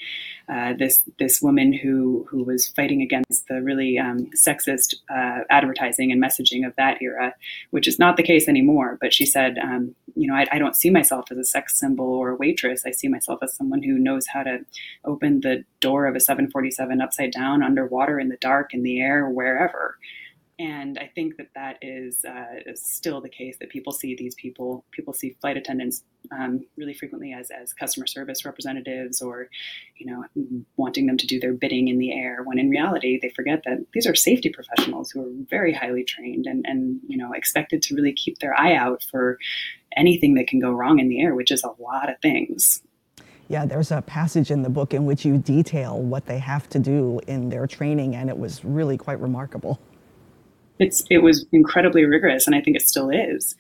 uh, 0.48 0.74
this 0.78 1.04
this 1.20 1.42
woman 1.42 1.74
who 1.74 2.26
who 2.30 2.44
was 2.44 2.68
fighting 2.70 3.02
against 3.02 3.48
the 3.48 3.62
really 3.62 3.98
um, 3.98 4.30
sexist 4.36 4.96
uh, 5.10 5.42
advertising 5.50 6.12
and 6.12 6.22
messaging 6.22 6.66
of 6.66 6.76
that 6.76 7.02
era, 7.02 7.34
which 7.72 7.88
is 7.88 7.98
not 8.00 8.18
the 8.18 8.24
case 8.24 8.48
anymore. 8.48 8.98
But 9.02 9.14
she 9.14 9.26
said, 9.26 9.58
um, 9.58 9.96
you 10.16 10.28
know, 10.28 10.36
I, 10.36 10.46
I, 10.52 10.60
don't 10.60 10.76
see 10.76 10.90
myself 10.90 11.32
as 11.32 11.38
a 11.38 11.44
sex 11.44 11.80
symbol 11.80 12.06
or 12.06 12.30
a 12.30 12.36
waitress. 12.36 12.84
I 12.86 12.92
see 12.92 13.08
myself 13.08 13.40
as 13.42 13.56
someone 13.56 13.84
who 13.84 13.98
knows 13.98 14.28
how 14.28 14.44
to 14.44 14.66
open 15.04 15.42
the 15.42 15.64
door 15.80 16.06
of 16.06 16.16
a 16.16 16.20
747 16.20 17.02
upside 17.02 17.32
down, 17.32 17.64
underwater, 17.64 18.20
in 18.20 18.30
the 18.30 18.38
dark, 18.38 18.74
in 18.74 18.84
the 18.84 19.02
air, 19.02 19.28
wherever. 19.30 19.98
And 20.58 20.98
I 20.98 21.12
think 21.14 21.36
that 21.36 21.50
that 21.54 21.78
is, 21.82 22.24
uh, 22.24 22.62
is, 22.66 22.82
still 22.82 23.20
the 23.20 23.30
case 23.30 23.58
that 23.60 23.70
people 23.70 23.92
see 23.92 24.16
these 24.16 24.36
people, 24.36 24.86
people 24.92 25.12
see 25.12 25.36
flight 25.42 25.58
attendants 25.58 26.04
um, 26.32 26.66
really 26.78 26.94
frequently 26.94 27.34
as, 27.34 27.52
as 27.52 27.74
customer 27.74 28.08
service 28.08 28.46
representatives 28.46 29.22
or, 29.22 29.50
you 29.98 30.06
know, 30.06 30.24
wanting 30.78 31.08
them 31.08 31.18
to 31.18 31.28
do 31.28 31.42
their 31.42 31.52
bidding 31.52 31.90
in 31.90 32.00
the 32.00 32.14
air 32.14 32.42
when 32.44 32.58
in 32.58 32.70
reality 32.70 33.20
they 33.22 33.30
forget 33.30 33.64
that 33.66 33.80
these 33.94 34.08
are 34.08 34.16
safety 34.16 34.50
professionals 34.50 35.12
who 35.12 35.22
are 35.22 35.46
very 35.50 35.74
highly 35.74 36.06
trained 36.06 36.46
and, 36.46 36.64
and, 36.66 37.02
you 37.06 37.18
know, 37.18 37.34
expected 37.34 37.82
to 37.82 37.96
really 37.96 38.14
keep 38.14 38.40
their 38.40 38.58
eye 38.58 38.76
out 38.76 39.04
for 39.12 39.38
anything 39.98 40.36
that 40.36 40.48
can 40.48 40.62
go 40.62 40.72
wrong 40.72 41.00
in 41.00 41.10
the 41.10 41.22
air, 41.22 41.36
which 41.36 41.52
is 41.52 41.66
a 41.66 41.82
lot 41.82 42.10
of 42.10 42.16
things. 42.22 42.82
Yeah, 43.50 43.66
there's 43.66 43.92
a 43.92 44.02
passage 44.02 44.52
in 44.52 44.62
the 44.64 44.70
book 44.70 44.94
in 44.94 45.06
which 45.06 45.26
you 45.26 45.38
detail 45.38 46.02
what 46.02 46.26
they 46.26 46.40
have 46.40 46.70
to 46.70 46.80
do 46.80 47.20
in 47.28 47.50
their 47.50 47.68
training, 47.68 48.16
and 48.16 48.30
it 48.30 48.38
was 48.38 48.64
really 48.64 48.98
quite 48.98 49.20
remarkable 49.20 49.80
it's 50.80 51.04
it 51.10 51.20
was 51.20 51.46
incredibly 51.52 52.06
rigorous, 52.06 52.48
and 52.48 52.56
I 52.56 52.62
think 52.62 52.76
it 52.76 52.88
still 52.88 53.10
is. 53.10 53.56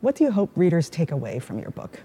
What 0.00 0.14
do 0.14 0.24
you 0.24 0.30
hope 0.30 0.50
readers 0.54 0.88
take 0.88 1.10
away 1.10 1.38
from 1.38 1.58
your 1.58 1.70
book? 1.70 2.00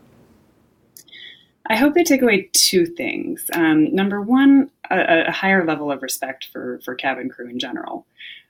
I 1.69 1.77
hope 1.77 1.93
they 1.93 2.03
take 2.03 2.21
away 2.21 2.49
two 2.51 2.85
things. 2.85 3.45
Um, 3.53 3.93
number 3.95 4.21
one, 4.21 4.69
a, 4.89 5.27
a, 5.27 5.31
higher 5.31 5.65
level 5.65 5.91
of 5.91 6.01
respect 6.01 6.49
for 6.51 6.79
for 6.83 6.95
cabin 6.95 7.29
crew 7.29 7.49
in 7.49 7.59
general, 7.59 8.05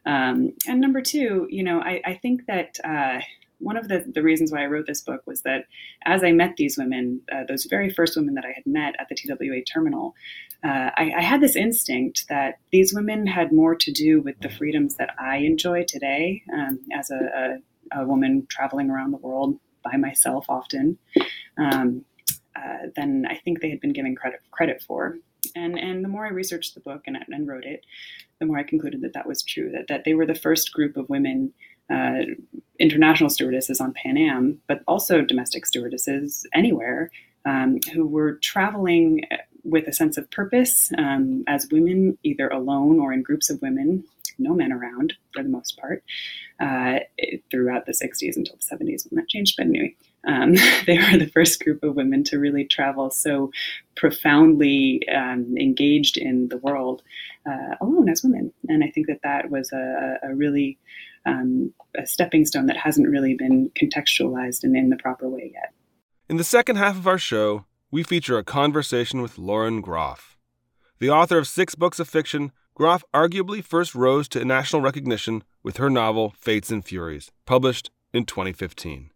um, 0.05 0.53
and 0.67 0.79
number 0.79 1.01
two, 1.01 1.47
you 1.49 1.63
know, 1.63 1.79
I, 1.79 2.01
I 2.05 2.13
think 2.15 2.45
that. 2.47 2.79
Uh, 2.83 3.19
one 3.59 3.77
of 3.77 3.87
the, 3.87 4.03
the 4.13 4.21
reasons 4.21 4.51
why 4.51 4.63
I 4.63 4.67
wrote 4.67 4.87
this 4.87 5.01
book 5.01 5.21
was 5.25 5.41
that 5.41 5.65
as 6.05 6.23
I 6.23 6.31
met 6.31 6.55
these 6.57 6.77
women, 6.77 7.21
uh, 7.31 7.43
those 7.47 7.65
very 7.65 7.89
first 7.89 8.15
women 8.15 8.35
that 8.35 8.45
I 8.45 8.51
had 8.51 8.65
met 8.65 8.95
at 8.99 9.07
the 9.09 9.15
TWA 9.15 9.61
terminal, 9.63 10.15
uh, 10.63 10.91
I, 10.97 11.13
I, 11.17 11.21
had 11.21 11.41
this 11.41 11.55
instinct 11.55 12.25
that 12.29 12.59
these 12.71 12.93
women 12.93 13.27
had 13.27 13.51
more 13.51 13.75
to 13.75 13.91
do 13.91 14.21
with 14.21 14.39
the 14.39 14.49
freedoms 14.49 14.95
that 14.95 15.09
I 15.19 15.37
enjoy 15.37 15.85
today 15.85 16.43
um, 16.53 16.79
as 16.93 17.09
a, 17.09 17.59
a, 17.93 18.01
a, 18.01 18.05
woman 18.05 18.47
traveling 18.49 18.89
around 18.89 19.11
the 19.11 19.17
world 19.17 19.59
by 19.83 19.97
myself 19.97 20.45
often 20.49 20.97
um, 21.57 22.05
uh, 22.55 22.87
than 22.95 23.25
I 23.25 23.35
think 23.35 23.61
they 23.61 23.69
had 23.69 23.81
been 23.81 23.93
given 23.93 24.15
credit 24.15 24.39
credit 24.51 24.81
for. 24.81 25.17
And 25.55 25.77
and 25.77 26.03
the 26.03 26.09
more 26.09 26.25
I 26.25 26.29
researched 26.29 26.73
the 26.73 26.79
book 26.79 27.03
and, 27.07 27.17
and 27.29 27.47
wrote 27.47 27.65
it, 27.65 27.85
the 28.39 28.45
more 28.45 28.57
I 28.57 28.63
concluded 28.63 29.01
that 29.01 29.13
that 29.13 29.27
was 29.27 29.43
true. 29.43 29.69
That 29.71 29.87
that 29.89 30.05
they 30.05 30.13
were 30.13 30.25
the 30.25 30.35
first 30.35 30.71
group 30.71 30.95
of 30.95 31.09
women 31.09 31.53
uh, 31.91 32.21
international 32.79 33.29
stewardesses 33.29 33.79
on 33.79 33.93
Pan 33.93 34.17
Am, 34.17 34.59
but 34.67 34.81
also 34.87 35.21
domestic 35.21 35.65
stewardesses 35.65 36.45
anywhere 36.53 37.09
um, 37.45 37.79
who 37.93 38.05
were 38.05 38.33
traveling 38.35 39.21
with 39.63 39.87
a 39.87 39.93
sense 39.93 40.17
of 40.17 40.29
purpose 40.31 40.91
um, 40.97 41.43
as 41.47 41.67
women, 41.71 42.17
either 42.23 42.47
alone 42.49 42.99
or 42.99 43.13
in 43.13 43.21
groups 43.21 43.49
of 43.49 43.61
women, 43.61 44.03
no 44.37 44.53
men 44.53 44.71
around 44.71 45.13
for 45.33 45.43
the 45.43 45.49
most 45.49 45.77
part, 45.79 46.03
uh, 46.59 46.99
throughout 47.49 47.85
the 47.85 47.91
60s 47.91 48.35
until 48.35 48.55
the 48.55 48.75
70s 48.75 49.09
when 49.09 49.17
that 49.17 49.29
changed. 49.29 49.55
But 49.57 49.67
anyway, 49.67 49.95
um, 50.25 50.53
they 50.85 50.97
were 50.97 51.17
the 51.17 51.31
first 51.33 51.63
group 51.63 51.83
of 51.83 51.95
women 51.95 52.23
to 52.25 52.39
really 52.39 52.65
travel 52.65 53.09
so 53.09 53.51
profoundly 53.95 55.07
um, 55.09 55.55
engaged 55.57 56.17
in 56.17 56.49
the 56.49 56.57
world 56.57 57.03
uh, 57.45 57.75
alone 57.81 58.09
as 58.09 58.23
women. 58.23 58.51
And 58.67 58.83
I 58.83 58.89
think 58.89 59.07
that 59.07 59.21
that 59.23 59.49
was 59.49 59.71
a, 59.71 60.19
a 60.23 60.35
really 60.35 60.77
um, 61.25 61.73
a 61.97 62.05
stepping 62.05 62.45
stone 62.45 62.65
that 62.67 62.77
hasn't 62.77 63.09
really 63.09 63.35
been 63.35 63.71
contextualized 63.79 64.63
and 64.63 64.75
in 64.75 64.89
the 64.89 64.97
proper 64.97 65.27
way 65.27 65.51
yet. 65.53 65.73
In 66.29 66.37
the 66.37 66.43
second 66.43 66.77
half 66.77 66.97
of 66.97 67.07
our 67.07 67.17
show, 67.17 67.65
we 67.91 68.03
feature 68.03 68.37
a 68.37 68.43
conversation 68.43 69.21
with 69.21 69.37
Lauren 69.37 69.81
Groff. 69.81 70.37
The 70.99 71.09
author 71.09 71.37
of 71.37 71.47
six 71.47 71.75
books 71.75 71.99
of 71.99 72.07
fiction, 72.07 72.51
Groff 72.75 73.03
arguably 73.13 73.63
first 73.63 73.93
rose 73.93 74.27
to 74.29 74.43
national 74.43 74.81
recognition 74.81 75.43
with 75.61 75.77
her 75.77 75.89
novel 75.89 76.33
Fates 76.37 76.71
and 76.71 76.83
Furies, 76.83 77.31
published 77.45 77.91
in 78.13 78.25
2015. 78.25 79.11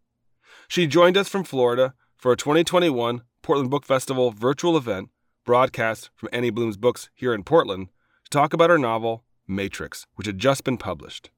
She 0.67 0.85
joined 0.85 1.17
us 1.17 1.29
from 1.29 1.43
Florida 1.43 1.93
for 2.15 2.31
a 2.31 2.37
2021 2.37 3.21
Portland 3.41 3.69
Book 3.69 3.85
Festival 3.85 4.31
virtual 4.31 4.75
event 4.75 5.09
broadcast 5.45 6.09
from 6.13 6.29
Annie 6.33 6.49
Bloom's 6.49 6.77
books 6.77 7.09
here 7.15 7.33
in 7.33 7.43
Portland 7.43 7.87
to 8.25 8.29
talk 8.29 8.53
about 8.53 8.69
her 8.69 8.77
novel, 8.77 9.23
Matrix, 9.47 10.05
which 10.15 10.27
had 10.27 10.37
just 10.37 10.65
been 10.65 10.77
published. 10.77 11.29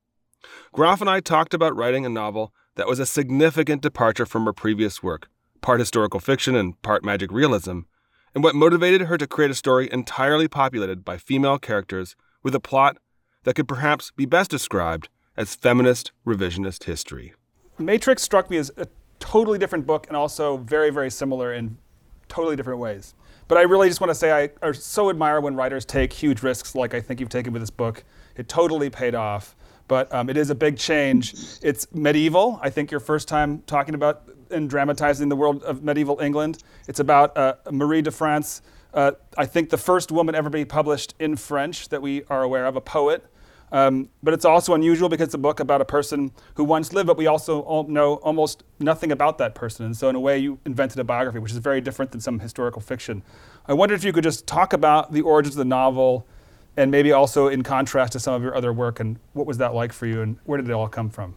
Groff 0.72 1.02
and 1.02 1.10
I 1.10 1.20
talked 1.20 1.54
about 1.54 1.76
writing 1.76 2.06
a 2.06 2.10
novel 2.10 2.54
that 2.76 2.88
was 2.88 3.00
a 3.00 3.06
significant 3.06 3.82
departure 3.82 4.26
from 4.26 4.46
her 4.46 4.54
previous 4.54 5.04
work, 5.04 5.28
part 5.62 5.80
historical 5.80 6.20
fiction 6.20 6.56
and 6.56 6.82
part 6.82 7.04
magic 7.04 7.32
realism, 7.32 7.82
and 8.34 8.44
what 8.44 8.56
motivated 8.56 9.02
her 9.02 9.18
to 9.18 9.28
create 9.28 9.52
a 9.52 9.56
story 9.56 9.90
entirely 9.92 10.48
populated 10.48 11.04
by 11.04 11.18
female 11.18 11.58
characters 11.58 12.16
with 12.44 12.56
a 12.56 12.60
plot 12.60 12.98
that 13.44 13.56
could 13.56 13.68
perhaps 13.68 14.12
be 14.12 14.26
best 14.26 14.52
described 14.52 15.10
as 15.36 15.56
feminist 15.56 16.12
revisionist 16.26 16.84
history. 16.84 17.34
Matrix 17.78 18.22
struck 18.22 18.50
me 18.50 18.58
as 18.58 18.72
a 18.78 18.88
totally 19.20 19.58
different 19.58 19.86
book 19.86 20.06
and 20.08 20.16
also 20.16 20.58
very, 20.58 20.90
very 20.90 21.10
similar 21.10 21.54
in 21.54 21.78
totally 22.28 22.56
different 22.56 22.80
ways. 22.80 23.16
But 23.48 23.58
I 23.58 23.64
really 23.64 23.88
just 23.88 24.00
want 24.00 24.12
to 24.12 24.16
say 24.16 24.32
I, 24.32 24.50
I 24.66 24.72
so 24.74 25.10
admire 25.10 25.42
when 25.42 25.56
writers 25.56 25.84
take 25.84 26.14
huge 26.14 26.44
risks 26.44 26.76
like 26.76 26.94
I 26.94 27.02
think 27.02 27.20
you've 27.20 27.30
taken 27.30 27.52
with 27.52 27.62
this 27.62 27.72
book. 27.72 28.04
It 28.36 28.48
totally 28.48 28.90
paid 28.90 29.16
off 29.16 29.56
but 29.90 30.14
um, 30.14 30.30
it 30.30 30.38
is 30.38 30.50
a 30.50 30.56
big 30.56 30.78
change. 30.78 31.34
It's 31.62 31.94
medieval. 31.94 32.60
I 32.64 32.70
think 32.70 32.92
your 32.92 33.02
first 33.02 33.28
time 33.28 33.62
talking 33.66 33.96
about 33.96 34.30
and 34.52 34.70
dramatizing 34.70 35.28
the 35.28 35.36
world 35.36 35.64
of 35.64 35.84
medieval 35.84 36.20
England. 36.22 36.64
It's 36.88 37.02
about 37.02 37.36
uh, 37.38 37.56
Marie 37.72 38.02
de 38.02 38.12
France. 38.12 38.62
Uh, 38.94 39.12
I 39.38 39.46
think 39.46 39.70
the 39.70 39.78
first 39.78 40.12
woman 40.12 40.34
ever 40.34 40.50
to 40.50 40.58
be 40.58 40.66
published 40.66 41.14
in 41.20 41.36
French 41.36 41.90
that 41.90 42.02
we 42.02 42.24
are 42.30 42.44
aware 42.44 42.66
of, 42.66 42.76
a 42.76 42.82
poet. 42.82 43.26
Um, 43.72 44.10
but 44.24 44.34
it's 44.34 44.46
also 44.46 44.74
unusual 44.74 45.10
because 45.10 45.26
it's 45.26 45.34
a 45.36 45.40
book 45.40 45.60
about 45.60 45.82
a 45.82 45.86
person 45.86 46.32
who 46.56 46.64
once 46.64 46.92
lived, 46.92 47.06
but 47.06 47.18
we 47.18 47.28
also 47.28 47.86
know 47.88 48.16
almost 48.16 48.64
nothing 48.80 49.12
about 49.12 49.38
that 49.38 49.54
person. 49.54 49.86
And 49.86 49.96
so, 49.96 50.10
in 50.10 50.16
a 50.16 50.20
way, 50.20 50.40
you 50.40 50.58
invented 50.66 50.98
a 51.00 51.04
biography, 51.04 51.38
which 51.38 51.52
is 51.52 51.58
very 51.60 51.82
different 51.82 52.12
than 52.12 52.20
some 52.20 52.40
historical 52.40 52.82
fiction. 52.82 53.22
I 53.68 53.74
wondered 53.74 53.96
if 53.96 54.04
you 54.04 54.12
could 54.12 54.24
just 54.24 54.48
talk 54.48 54.74
about 54.74 55.12
the 55.12 55.22
origins 55.22 55.54
of 55.54 55.60
the 55.60 55.66
novel 55.66 56.28
and 56.80 56.92
maybe 56.92 57.12
also 57.12 57.50
in 57.50 57.62
contrast 57.62 58.14
to 58.14 58.20
some 58.22 58.34
of 58.34 58.42
your 58.42 58.56
other 58.56 58.72
work 58.72 59.02
and 59.02 59.20
what 59.34 59.46
was 59.46 59.58
that 59.58 59.74
like 59.74 59.92
for 59.92 60.06
you 60.06 60.22
and 60.22 60.38
where 60.46 60.60
did 60.62 60.70
it 60.70 60.74
all 60.74 60.88
come 60.88 61.10
from? 61.10 61.36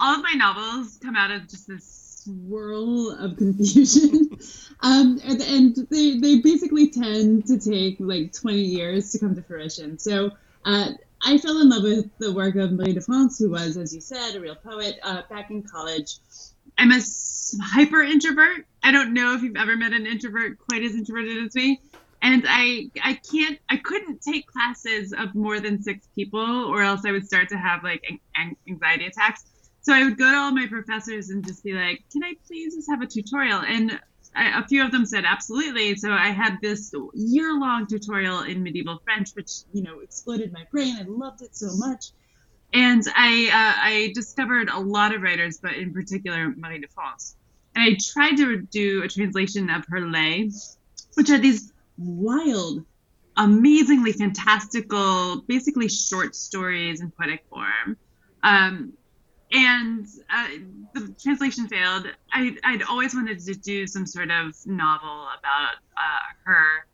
All 0.00 0.16
of 0.16 0.22
my 0.22 0.32
novels 0.32 0.98
come 1.00 1.14
out 1.14 1.30
of 1.30 1.48
just 1.48 1.68
this 1.68 2.24
swirl 2.24 3.12
of 3.12 3.36
confusion. 3.36 4.30
Um, 4.80 5.20
and, 5.24 5.42
and, 5.42 5.74
they, 5.90 6.18
they 6.20 6.38
basically 6.38 6.88
tend 6.88 7.46
to 7.46 7.58
take 7.58 7.96
like 7.98 8.32
20 8.32 8.58
years 8.58 9.10
to 9.10 9.18
come 9.18 9.34
to 9.34 9.42
fruition. 9.42 9.98
So 9.98 10.30
uh, 10.64 10.90
i 11.24 11.36
fell 11.38 11.60
in 11.60 11.68
love 11.68 11.82
with 11.82 12.08
the 12.18 12.32
work 12.32 12.54
of 12.54 12.70
marie 12.70 12.92
de 12.92 13.00
france 13.00 13.40
who 13.40 13.50
was 13.50 13.76
as 13.76 13.92
you 13.92 14.00
said 14.00 14.36
a 14.36 14.40
real 14.40 14.54
poet 14.54 15.00
uh, 15.02 15.22
back 15.28 15.50
in 15.50 15.64
college. 15.64 16.18
I'm 16.78 16.92
a 16.92 17.00
hyper 17.60 18.02
introvert. 18.02 18.66
I 18.84 18.92
don't 18.92 19.14
know 19.14 19.34
if 19.34 19.42
you've 19.42 19.56
ever 19.56 19.76
met 19.76 19.92
an 19.92 20.06
introvert 20.06 20.58
quite 20.60 20.84
as 20.84 20.94
introverted 20.94 21.44
as 21.44 21.56
me 21.56 21.80
and 22.22 22.44
I 22.48 22.90
I 23.02 23.14
can't 23.30 23.58
I 23.68 23.76
couldn't 23.76 24.20
take 24.20 24.46
classes 24.46 25.12
of 25.12 25.34
more 25.34 25.60
than 25.60 25.82
six 25.82 26.08
people 26.14 26.40
or 26.40 26.82
else 26.82 27.02
I 27.06 27.12
would 27.12 27.26
start 27.26 27.48
to 27.50 27.58
have 27.58 27.84
like 27.84 28.20
anxiety 28.68 29.06
attacks. 29.06 29.44
So 29.80 29.94
I 29.94 30.04
would 30.04 30.18
go 30.18 30.30
to 30.30 30.36
all 30.36 30.52
my 30.52 30.66
professors 30.66 31.30
and 31.30 31.46
just 31.46 31.64
be 31.64 31.72
like, 31.72 32.02
"Can 32.12 32.22
I 32.24 32.34
please 32.46 32.74
just 32.74 32.90
have 32.90 33.00
a 33.00 33.06
tutorial?" 33.06 33.60
And 33.60 33.98
I, 34.34 34.60
a 34.60 34.66
few 34.66 34.84
of 34.84 34.92
them 34.92 35.06
said 35.06 35.24
absolutely. 35.24 35.94
So 35.96 36.12
I 36.12 36.28
had 36.28 36.58
this 36.60 36.92
year-long 37.14 37.86
tutorial 37.86 38.42
in 38.42 38.62
medieval 38.62 39.00
French, 39.04 39.30
which 39.34 39.50
you 39.72 39.82
know 39.82 40.00
exploded 40.00 40.52
my 40.52 40.64
brain. 40.70 40.96
I 40.98 41.04
loved 41.04 41.42
it 41.42 41.56
so 41.56 41.74
much, 41.76 42.06
and 42.72 43.02
I 43.16 43.46
uh, 43.46 43.80
I 43.82 44.12
discovered 44.14 44.68
a 44.68 44.78
lot 44.78 45.14
of 45.14 45.22
writers, 45.22 45.58
but 45.58 45.74
in 45.74 45.92
particular 45.92 46.52
Marie 46.56 46.80
de 46.80 46.88
France. 46.88 47.36
And 47.74 47.84
I 47.84 47.96
tried 48.12 48.36
to 48.38 48.62
do 48.62 49.04
a 49.04 49.08
translation 49.08 49.70
of 49.70 49.84
her 49.88 50.00
lay, 50.00 50.50
which 51.14 51.30
are 51.30 51.38
these 51.38 51.72
wild, 51.98 52.84
amazingly 53.36 54.12
fantastical, 54.12 55.42
basically 55.42 55.88
short 55.88 56.34
stories 56.34 57.00
in 57.00 57.10
poetic 57.10 57.44
form. 57.50 57.96
Um, 58.42 58.92
and 59.50 60.06
uh, 60.30 60.48
the 60.94 61.14
translation 61.20 61.68
failed. 61.68 62.06
I, 62.32 62.56
would 62.70 62.82
always 62.82 63.14
wanted 63.14 63.40
to 63.40 63.54
do 63.54 63.86
some 63.86 64.06
sort 64.06 64.30
of 64.30 64.54
novel 64.66 65.28
about 65.38 65.76
uh, 65.96 66.26
her. 66.44 66.86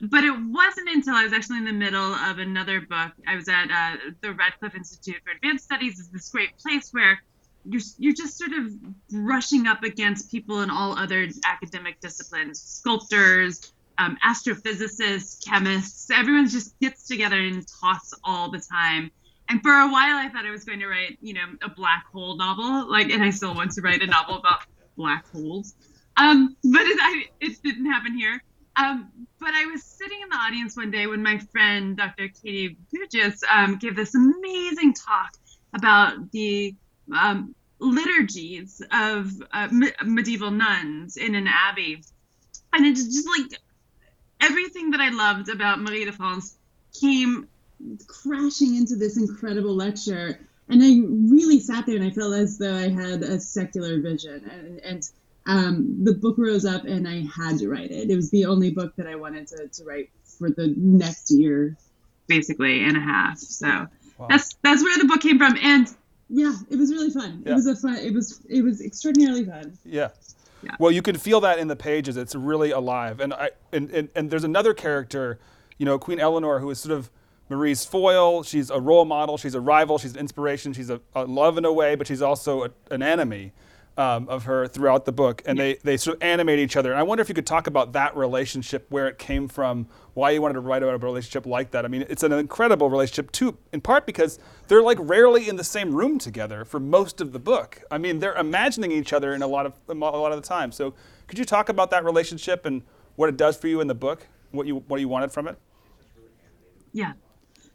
But 0.00 0.24
it 0.24 0.32
wasn't 0.32 0.90
until 0.90 1.14
I 1.14 1.24
was 1.24 1.32
actually 1.32 1.58
in 1.58 1.64
the 1.64 1.72
middle 1.72 2.14
of 2.14 2.38
another 2.38 2.80
book. 2.80 3.12
I 3.26 3.36
was 3.36 3.48
at 3.48 3.70
uh, 3.70 3.96
the 4.20 4.32
Radcliffe 4.32 4.74
Institute 4.74 5.16
for 5.24 5.30
Advanced 5.30 5.64
Studies. 5.64 5.98
Is 5.98 6.08
this 6.08 6.28
great 6.28 6.58
place 6.58 6.92
where 6.92 7.22
you're 7.64 7.80
you're 7.98 8.14
just 8.14 8.36
sort 8.36 8.52
of 8.52 8.72
brushing 9.08 9.66
up 9.66 9.84
against 9.84 10.30
people 10.30 10.60
in 10.60 10.70
all 10.70 10.98
other 10.98 11.28
academic 11.44 12.00
disciplines, 12.00 12.60
sculptors, 12.60 13.72
um, 13.98 14.16
astrophysicists, 14.24 15.46
chemists. 15.46 16.10
Everyone 16.10 16.48
just 16.48 16.78
gets 16.80 17.06
together 17.06 17.38
and 17.38 17.66
talks 17.80 18.12
all 18.24 18.50
the 18.50 18.60
time. 18.60 19.10
And 19.48 19.62
for 19.62 19.70
a 19.70 19.88
while, 19.88 20.16
I 20.16 20.28
thought 20.28 20.44
I 20.44 20.50
was 20.50 20.64
going 20.64 20.80
to 20.80 20.88
write, 20.88 21.18
you 21.20 21.34
know, 21.34 21.46
a 21.62 21.68
black 21.68 22.06
hole 22.12 22.36
novel, 22.36 22.90
like, 22.90 23.10
and 23.10 23.22
I 23.22 23.30
still 23.30 23.54
want 23.54 23.72
to 23.72 23.80
write 23.80 24.02
a 24.02 24.06
novel 24.06 24.36
about 24.36 24.62
black 24.96 25.26
holes. 25.30 25.74
Um, 26.16 26.56
but 26.64 26.82
it, 26.82 26.98
I, 27.00 27.24
it 27.40 27.62
didn't 27.62 27.86
happen 27.86 28.16
here. 28.16 28.42
Um, 28.76 29.10
but 29.40 29.50
I 29.54 29.66
was 29.66 29.82
sitting 29.84 30.20
in 30.20 30.28
the 30.28 30.36
audience 30.36 30.76
one 30.76 30.90
day 30.90 31.06
when 31.06 31.22
my 31.22 31.38
friend 31.38 31.96
Dr. 31.96 32.28
Katie 32.28 32.76
Burgess 32.92 33.42
um, 33.50 33.78
gave 33.78 33.96
this 33.96 34.14
amazing 34.14 34.94
talk 34.94 35.32
about 35.74 36.30
the 36.32 36.74
um, 37.14 37.54
liturgies 37.78 38.82
of 38.92 39.30
uh, 39.52 39.68
me- 39.70 39.92
medieval 40.04 40.50
nuns 40.50 41.16
in 41.16 41.34
an 41.34 41.46
abbey. 41.46 42.02
And 42.72 42.84
it's 42.84 43.04
just 43.04 43.28
like 43.28 43.60
everything 44.40 44.90
that 44.90 45.00
I 45.00 45.10
loved 45.10 45.48
about 45.48 45.80
Marie 45.80 46.04
de 46.04 46.12
France 46.12 46.56
came 47.00 47.48
crashing 48.06 48.76
into 48.76 48.96
this 48.96 49.16
incredible 49.16 49.74
lecture. 49.74 50.38
And 50.68 50.82
I 50.82 51.00
really 51.32 51.60
sat 51.60 51.86
there 51.86 51.96
and 51.96 52.04
I 52.04 52.10
felt 52.10 52.34
as 52.34 52.58
though 52.58 52.74
I 52.74 52.88
had 52.88 53.22
a 53.22 53.38
secular 53.38 54.00
vision. 54.00 54.50
And, 54.50 54.80
and 54.80 55.10
um, 55.46 56.04
the 56.04 56.12
book 56.12 56.36
rose 56.38 56.64
up 56.64 56.84
and 56.84 57.06
I 57.06 57.24
had 57.34 57.58
to 57.58 57.68
write 57.68 57.90
it. 57.90 58.10
It 58.10 58.16
was 58.16 58.30
the 58.30 58.46
only 58.46 58.70
book 58.70 58.96
that 58.96 59.06
I 59.06 59.14
wanted 59.14 59.46
to, 59.48 59.68
to 59.68 59.84
write 59.84 60.10
for 60.24 60.50
the 60.50 60.74
next 60.76 61.30
year, 61.30 61.76
basically, 62.26 62.82
and 62.82 62.96
a 62.96 63.00
half. 63.00 63.38
So 63.38 63.86
wow. 64.18 64.26
that's 64.28 64.56
that's 64.62 64.82
where 64.82 64.98
the 64.98 65.04
book 65.04 65.20
came 65.20 65.38
from. 65.38 65.56
And 65.62 65.86
yeah, 66.28 66.54
it 66.68 66.76
was 66.76 66.90
really 66.90 67.10
fun. 67.10 67.42
Yeah. 67.44 67.52
It 67.52 67.54
was 67.54 67.66
a 67.66 67.76
fun. 67.76 67.96
It 67.96 68.12
was 68.12 68.40
it 68.48 68.62
was 68.62 68.80
extraordinarily 68.80 69.44
fun. 69.44 69.78
Yeah. 69.84 70.08
Yeah. 70.62 70.76
Well, 70.78 70.90
you 70.90 71.02
can 71.02 71.16
feel 71.16 71.40
that 71.40 71.58
in 71.58 71.68
the 71.68 71.76
pages. 71.76 72.16
It's 72.16 72.34
really 72.34 72.70
alive. 72.70 73.20
And 73.20 73.34
I 73.34 73.50
and, 73.72 73.90
and, 73.90 74.08
and 74.14 74.30
there's 74.30 74.44
another 74.44 74.74
character, 74.74 75.38
you 75.78 75.84
know, 75.84 75.98
Queen 75.98 76.18
Eleanor, 76.18 76.60
who 76.60 76.70
is 76.70 76.78
sort 76.78 76.96
of 76.96 77.10
Marie's 77.48 77.84
foil. 77.84 78.42
She's 78.42 78.70
a 78.70 78.80
role 78.80 79.04
model. 79.04 79.36
She's 79.36 79.54
a 79.54 79.60
rival. 79.60 79.98
She's 79.98 80.14
an 80.14 80.20
inspiration. 80.20 80.72
She's 80.72 80.90
a, 80.90 81.00
a 81.14 81.24
love 81.24 81.58
in 81.58 81.64
a 81.64 81.72
way, 81.72 81.94
but 81.94 82.06
she's 82.06 82.22
also 82.22 82.64
a, 82.64 82.70
an 82.90 83.02
enemy 83.02 83.52
um, 83.96 84.28
of 84.28 84.44
her 84.44 84.66
throughout 84.66 85.04
the 85.04 85.12
book, 85.12 85.42
and 85.46 85.58
they, 85.58 85.74
they 85.82 85.96
sort 85.96 86.16
of 86.16 86.22
animate 86.22 86.58
each 86.58 86.76
other. 86.76 86.90
And 86.90 86.98
I 86.98 87.02
wonder 87.02 87.22
if 87.22 87.28
you 87.28 87.34
could 87.34 87.46
talk 87.46 87.66
about 87.66 87.92
that 87.94 88.16
relationship, 88.16 88.86
where 88.90 89.08
it 89.08 89.18
came 89.18 89.48
from, 89.48 89.88
why 90.14 90.30
you 90.30 90.42
wanted 90.42 90.54
to 90.54 90.60
write 90.60 90.82
about 90.82 90.94
a 90.94 90.98
relationship 90.98 91.46
like 91.46 91.70
that. 91.70 91.84
I 91.84 91.88
mean, 91.88 92.04
it's 92.08 92.22
an 92.22 92.32
incredible 92.32 92.90
relationship 92.90 93.32
too, 93.32 93.56
in 93.72 93.80
part 93.80 94.06
because 94.06 94.38
they're 94.68 94.82
like 94.82 94.98
rarely 95.00 95.48
in 95.48 95.56
the 95.56 95.64
same 95.64 95.94
room 95.94 96.18
together 96.18 96.64
for 96.64 96.78
most 96.78 97.20
of 97.20 97.32
the 97.32 97.38
book. 97.38 97.82
I 97.90 97.98
mean, 97.98 98.18
they're 98.18 98.36
imagining 98.36 98.92
each 98.92 99.12
other 99.12 99.34
in 99.34 99.42
a 99.42 99.46
lot 99.46 99.66
of 99.66 99.74
a 99.88 99.94
lot 99.94 100.32
of 100.32 100.40
the 100.40 100.46
time. 100.46 100.72
So, 100.72 100.94
could 101.26 101.38
you 101.38 101.44
talk 101.44 101.68
about 101.68 101.90
that 101.90 102.04
relationship 102.04 102.66
and 102.66 102.82
what 103.16 103.28
it 103.28 103.36
does 103.36 103.56
for 103.56 103.68
you 103.68 103.80
in 103.80 103.86
the 103.86 103.94
book, 103.94 104.26
what 104.50 104.66
you 104.66 104.76
what 104.88 105.00
you 105.00 105.08
wanted 105.08 105.32
from 105.32 105.48
it? 105.48 105.58
Yeah. 106.92 107.12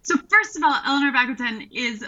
So 0.04 0.16
first 0.30 0.56
of 0.56 0.64
all, 0.64 0.76
Eleanor 0.86 1.10
of 1.10 1.16
Aquitaine 1.16 1.70
is 1.72 2.04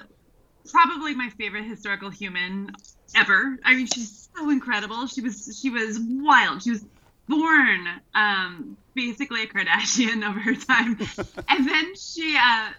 probably 0.72 1.14
my 1.14 1.30
favorite 1.30 1.66
historical 1.66 2.10
human 2.10 2.72
ever. 3.16 3.58
I 3.64 3.76
mean, 3.76 3.88
she's 3.88 4.30
so 4.36 4.50
incredible. 4.50 5.08
She 5.08 5.22
was 5.22 5.60
she 5.62 5.70
was 5.70 6.00
wild. 6.00 6.64
She 6.64 6.72
was 6.72 6.86
born 7.28 7.88
um, 8.14 8.78
basically 8.94 9.44
a 9.44 9.48
Kardashian 9.48 10.28
of 10.28 10.36
her 10.36 10.56
time, 10.56 11.00
and 11.50 11.68
then 11.68 11.96
she 11.96 12.38
uh, 12.38 12.70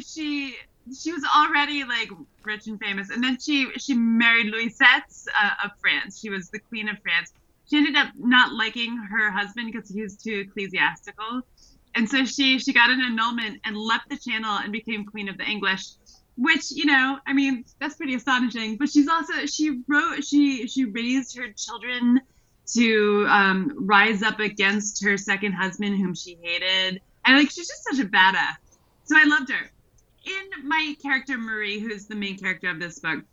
she 0.00 0.56
she 0.96 1.12
was 1.12 1.24
already 1.36 1.84
like 1.84 2.10
rich 2.44 2.66
and 2.66 2.80
famous, 2.80 3.10
and 3.10 3.22
then 3.22 3.38
she 3.38 3.70
she 3.78 3.94
married 3.94 4.46
Louis 4.46 4.74
uh, 4.80 5.50
of 5.64 5.70
France. 5.80 6.18
She 6.20 6.30
was 6.30 6.50
the 6.50 6.58
queen 6.58 6.88
of 6.88 6.96
France. 7.02 7.32
She 7.68 7.76
ended 7.76 7.96
up 7.96 8.08
not 8.18 8.52
liking 8.52 8.96
her 8.96 9.30
husband 9.30 9.72
because 9.72 9.88
he 9.88 10.02
was 10.02 10.16
too 10.16 10.44
ecclesiastical, 10.46 11.42
and 11.94 12.08
so 12.08 12.24
she 12.24 12.58
she 12.58 12.72
got 12.72 12.90
an 12.90 13.00
annulment 13.00 13.60
and 13.64 13.76
left 13.76 14.08
the 14.08 14.18
channel 14.18 14.58
and 14.58 14.72
became 14.72 15.04
queen 15.04 15.28
of 15.28 15.38
the 15.38 15.44
English 15.44 15.84
which 16.36 16.70
you 16.70 16.86
know 16.86 17.18
i 17.26 17.32
mean 17.32 17.64
that's 17.78 17.94
pretty 17.94 18.14
astonishing. 18.14 18.76
But 18.76 18.88
she's 18.88 19.08
also 19.08 19.46
she 19.46 19.82
wrote 19.88 20.24
she 20.24 20.66
she 20.66 20.84
raised 20.84 21.36
her 21.36 21.52
children 21.52 22.20
to 22.74 23.26
um, 23.28 23.72
rise 23.76 24.22
up 24.22 24.38
against 24.38 25.04
her 25.04 25.18
second 25.18 25.52
husband 25.52 25.98
whom 25.98 26.14
she 26.14 26.38
hated. 26.40 27.00
And 27.24 27.36
like 27.36 27.50
she's 27.50 27.68
just 27.68 27.84
such 27.84 27.98
a 27.98 28.08
badass. 28.08 28.56
So 29.04 29.16
i 29.16 29.24
loved 29.24 29.50
her. 29.50 29.70
In 30.24 30.68
my 30.68 30.96
character 31.02 31.36
marie 31.36 31.80
who's 31.80 32.06
the 32.06 32.14
main 32.14 32.38
character 32.38 32.70
of 32.70 32.80
this 32.80 32.98
book 33.00 33.24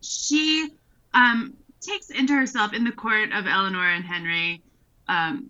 she 0.00 0.70
um, 1.14 1.54
takes 1.80 2.10
into 2.10 2.34
herself 2.34 2.72
in 2.72 2.84
the 2.84 2.92
court 2.92 3.32
of 3.32 3.46
eleanor 3.46 3.88
and 3.88 4.04
henry 4.04 4.62
um, 5.08 5.48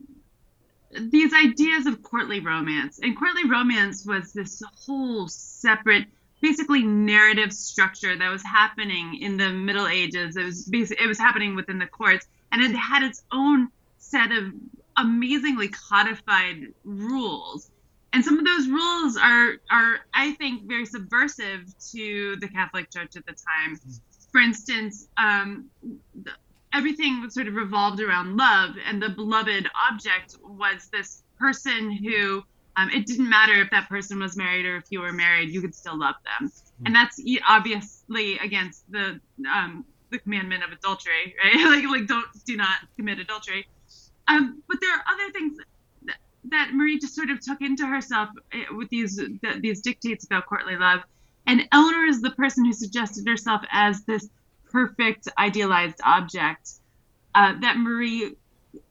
these 0.90 1.32
ideas 1.34 1.86
of 1.86 2.02
courtly 2.02 2.40
romance. 2.40 3.00
And 3.02 3.16
courtly 3.16 3.48
romance 3.48 4.06
was 4.06 4.32
this 4.32 4.62
whole 4.86 5.28
separate 5.28 6.06
basically 6.40 6.82
narrative 6.82 7.52
structure 7.52 8.16
that 8.16 8.28
was 8.28 8.42
happening 8.42 9.20
in 9.20 9.36
the 9.36 9.50
Middle 9.50 9.86
Ages. 9.86 10.36
It 10.36 10.44
was 10.44 10.68
it 10.72 11.06
was 11.06 11.18
happening 11.18 11.54
within 11.54 11.78
the 11.78 11.86
courts, 11.86 12.26
and 12.52 12.62
it 12.62 12.74
had 12.74 13.02
its 13.02 13.22
own 13.32 13.68
set 13.98 14.32
of 14.32 14.52
amazingly 14.96 15.68
codified 15.68 16.72
rules. 16.84 17.70
And 18.12 18.24
some 18.24 18.38
of 18.38 18.44
those 18.44 18.68
rules 18.68 19.16
are 19.16 19.56
are 19.70 20.00
I 20.14 20.32
think 20.32 20.64
very 20.64 20.86
subversive 20.86 21.72
to 21.92 22.36
the 22.36 22.48
Catholic 22.48 22.90
Church 22.90 23.16
at 23.16 23.26
the 23.26 23.34
time. 23.34 23.78
For 24.32 24.40
instance, 24.40 25.08
um, 25.16 25.70
the, 26.22 26.32
everything 26.72 27.28
sort 27.30 27.48
of 27.48 27.54
revolved 27.54 28.00
around 28.00 28.36
love, 28.36 28.76
and 28.86 29.02
the 29.02 29.08
beloved 29.08 29.68
object 29.90 30.36
was 30.42 30.88
this 30.92 31.22
person 31.38 31.90
who 31.90 32.44
um, 32.78 32.90
it 32.90 33.06
didn't 33.06 33.28
matter 33.28 33.60
if 33.60 33.70
that 33.70 33.88
person 33.88 34.20
was 34.20 34.36
married 34.36 34.64
or 34.64 34.76
if 34.76 34.84
you 34.90 35.00
were 35.00 35.12
married, 35.12 35.50
you 35.50 35.60
could 35.60 35.74
still 35.74 35.98
love 35.98 36.14
them. 36.24 36.48
Mm-hmm. 36.48 36.86
And 36.86 36.94
that's 36.94 37.20
obviously 37.48 38.38
against 38.38 38.90
the 38.90 39.20
um, 39.52 39.84
the 40.10 40.18
commandment 40.18 40.62
of 40.62 40.70
adultery, 40.70 41.34
right? 41.42 41.54
like 41.64 41.84
like 41.84 42.06
don't 42.06 42.26
do 42.44 42.56
not 42.56 42.78
commit 42.96 43.18
adultery. 43.18 43.66
Um, 44.28 44.62
but 44.68 44.78
there 44.80 44.94
are 44.94 45.02
other 45.10 45.32
things 45.32 45.56
that, 46.06 46.16
that, 46.50 46.70
Marie 46.74 46.98
just 46.98 47.14
sort 47.14 47.30
of 47.30 47.40
took 47.40 47.62
into 47.62 47.86
herself 47.86 48.28
eh, 48.52 48.64
with 48.70 48.88
these 48.90 49.16
the, 49.16 49.58
these 49.60 49.80
dictates 49.80 50.24
about 50.24 50.46
courtly 50.46 50.76
love. 50.76 51.00
And 51.46 51.66
Eleanor 51.72 52.04
is 52.04 52.20
the 52.20 52.30
person 52.30 52.64
who 52.64 52.72
suggested 52.72 53.26
herself 53.26 53.62
as 53.72 54.04
this 54.04 54.28
perfect 54.70 55.28
idealized 55.36 56.00
object 56.04 56.70
uh, 57.34 57.58
that 57.60 57.76
Marie 57.78 58.36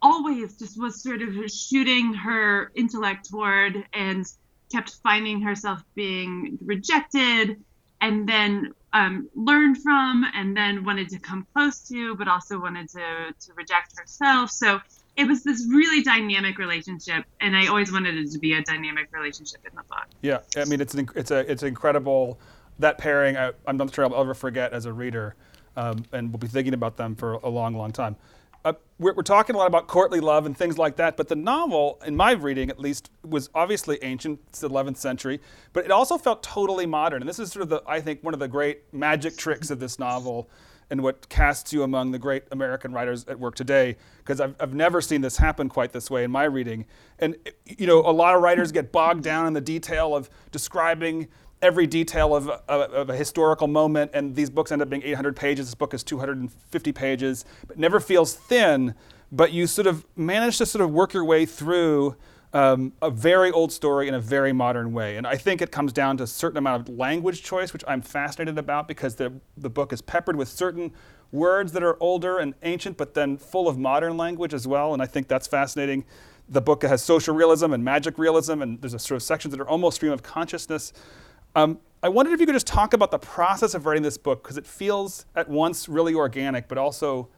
always 0.02 0.58
just 0.58 0.80
was 0.80 1.02
sort 1.02 1.22
of 1.22 1.34
shooting 1.52 2.14
her 2.14 2.72
intellect 2.76 3.30
toward 3.30 3.84
and 3.94 4.26
kept 4.72 4.96
finding 5.04 5.42
herself 5.42 5.84
being 5.96 6.58
rejected 6.62 7.64
and 8.02 8.28
then 8.28 8.74
um, 8.94 9.30
learned 9.36 9.78
from 9.78 10.26
and 10.34 10.56
then 10.56 10.84
wanted 10.84 11.10
to 11.10 11.20
come 11.20 11.46
close 11.54 11.80
to 11.88 12.16
but 12.16 12.28
also 12.28 12.60
wanted 12.60 12.90
to, 12.90 13.34
to 13.40 13.54
reject 13.56 13.98
herself. 13.98 14.52
So 14.52 14.80
it 15.18 15.28
was 15.28 15.44
this 15.44 15.68
really 15.70 16.04
dynamic 16.04 16.60
relationship 16.60 17.26
and 17.42 17.58
i 17.58 17.66
always 17.66 17.92
wanted 17.92 18.16
it 18.16 18.32
to 18.32 18.38
be 18.38 18.54
a 18.54 18.62
dynamic 18.62 19.10
relationship 19.12 19.60
in 19.68 19.76
the 19.76 19.84
book. 19.84 20.06
Yeah 20.22 20.40
i 20.56 20.64
mean 20.66 20.80
it's 20.80 20.94
an, 20.94 21.10
it's 21.16 21.32
a 21.32 21.40
it's 21.52 21.64
incredible. 21.64 22.40
That 22.80 23.00
pairing 23.00 23.36
I, 23.36 23.54
am 23.66 23.78
not 23.78 23.94
sure 23.94 24.06
i'll 24.06 24.22
ever 24.22 24.36
forget 24.36 24.72
as 24.72 24.86
a 24.86 24.94
reader 24.94 25.36
um, 25.76 26.06
and 26.12 26.32
we'll 26.32 26.38
be 26.38 26.48
thinking 26.48 26.76
about 26.76 26.96
them 26.96 27.16
for 27.16 27.34
a 27.34 27.50
long 27.50 27.74
long 27.74 27.92
time 27.92 28.16
uh, 28.68 28.74
we're, 29.00 29.14
we're, 29.14 29.24
talking 29.24 29.56
a 29.56 29.58
lot 29.58 29.68
about 29.68 29.88
courtly 29.88 30.20
love 30.20 30.46
and 30.46 30.58
things 30.58 30.78
like 30.78 30.98
that, 30.98 31.16
but 31.16 31.30
the 31.30 31.36
novel, 31.36 32.02
in 32.06 32.16
my 32.18 32.32
reading 32.32 32.70
at 32.70 32.80
least, 32.80 33.10
was 33.24 33.50
obviously 33.56 33.98
ancient. 34.02 34.42
It's 34.50 34.60
the 34.60 34.70
11th 34.70 34.98
century, 34.98 35.40
but 35.72 35.86
it 35.86 35.92
also 35.92 36.18
felt 36.18 36.44
totally 36.44 36.86
modern. 36.86 37.22
And 37.22 37.30
this 37.30 37.40
is 37.40 37.52
sort 37.52 37.64
of 37.64 37.70
the, 37.70 37.82
I 37.88 38.02
think, 38.02 38.24
one 38.24 38.34
of 38.34 38.42
the 38.42 38.48
great 38.48 38.94
magic 38.94 39.38
tricks 39.38 39.70
of 39.70 39.80
this 39.80 40.00
novel 40.00 40.50
and 40.90 41.02
what 41.02 41.30
casts 41.30 41.72
you 41.72 41.84
among 41.84 42.12
the 42.12 42.20
great 42.20 42.44
American 42.52 42.92
writers 42.92 43.26
at 43.28 43.40
work 43.40 43.56
today, 43.56 43.96
because 44.18 44.42
I've, 44.42 44.56
I've 44.60 44.74
never 44.74 45.00
seen 45.00 45.22
this 45.22 45.38
happen 45.38 45.70
quite 45.70 45.94
this 45.94 46.12
way 46.12 46.26
in 46.26 46.32
my 46.32 46.44
reading. 46.44 46.86
And, 47.20 47.36
you 47.66 47.88
know, 47.88 48.00
a 48.00 48.12
lot 48.12 48.36
of 48.36 48.42
writers 48.42 48.74
get 48.74 48.92
bogged 48.92 49.24
down 49.24 49.48
in 49.48 49.54
the 49.54 49.62
detail 49.62 50.14
of 50.14 50.30
describing 50.52 51.28
every 51.62 51.88
detail 51.88 52.36
of, 52.36 52.50
of, 52.50 53.10
a 53.10 53.16
historical 53.16 53.68
moment, 53.68 54.12
and 54.14 54.36
these 54.36 54.50
books 54.50 54.72
end 54.72 54.82
up 54.82 54.90
being 54.90 55.04
800 55.04 55.36
pages. 55.36 55.68
This 55.68 55.76
book 55.76 55.94
is 55.94 56.04
250 56.04 56.92
pages, 56.92 57.46
but 57.68 57.78
never 57.78 58.00
feels 58.00 58.36
thin. 58.36 58.94
But 59.32 59.52
you 59.52 59.68
sort 59.68 59.88
of 59.88 60.06
manage 60.16 60.58
to 60.60 60.66
sort 60.66 60.84
of 60.84 60.92
work 60.92 61.14
your 61.14 61.26
way 61.26 61.46
through 61.46 62.16
um, 62.54 62.94
a 63.02 63.10
very 63.10 63.52
old 63.52 63.72
story 63.72 64.08
in 64.08 64.14
a 64.14 64.20
very 64.20 64.54
modern 64.54 64.94
way. 64.94 65.18
And 65.18 65.28
I 65.28 65.36
think 65.36 65.62
it 65.62 65.72
comes 65.72 65.92
down 65.92 66.18
to 66.18 66.24
a 66.24 66.28
certain 66.28 66.58
amount 66.58 66.88
of 66.88 66.98
language 66.98 67.44
choice, 67.44 67.74
which 67.74 67.84
I'm 67.88 68.02
fascinated 68.02 68.58
about 68.58 68.88
because 68.88 69.16
the, 69.16 69.34
the 69.58 69.70
book 69.70 69.92
is 69.92 70.02
peppered 70.02 70.36
with 70.36 70.48
certain 70.48 70.94
words 71.32 71.74
that 71.74 71.84
are 71.84 71.98
older 72.00 72.40
and 72.40 72.54
ancient, 72.64 72.98
but 72.98 73.14
then 73.14 73.38
full 73.38 73.68
of 73.68 73.78
modern 73.78 74.16
language 74.16 74.54
as 74.54 74.66
well. 74.66 74.94
And 74.94 75.02
I 75.02 75.06
think 75.06 75.28
that's 75.28 75.48
fascinating. 75.48 76.06
The 76.48 76.62
book 76.62 76.84
has 76.84 77.04
social 77.04 77.36
realism 77.36 77.74
and 77.74 77.84
magic 77.84 78.18
realism, 78.18 78.62
and 78.62 78.80
there's 78.82 78.94
a 78.94 79.00
sort 79.00 79.18
of 79.18 79.24
sections 79.24 79.52
that 79.52 79.60
are 79.60 79.68
almost 79.68 79.98
stream 79.98 80.14
of 80.14 80.24
consciousness. 80.24 80.94
Um, 81.58 81.80
I 82.04 82.10
wondered 82.10 82.34
if 82.34 82.40
you 82.40 82.46
could 82.46 82.54
just 82.54 82.68
talk 82.68 82.94
about 82.94 83.10
the 83.10 83.18
process 83.18 83.74
of 83.74 83.88
writing 83.88 84.04
this 84.04 84.16
book 84.16 84.44
because 84.44 84.60
it 84.60 84.68
feels 84.68 85.26
at 85.36 85.50
once 85.50 85.90
really 85.90 86.14
organic, 86.14 86.68
but 86.68 86.78
also 86.78 87.30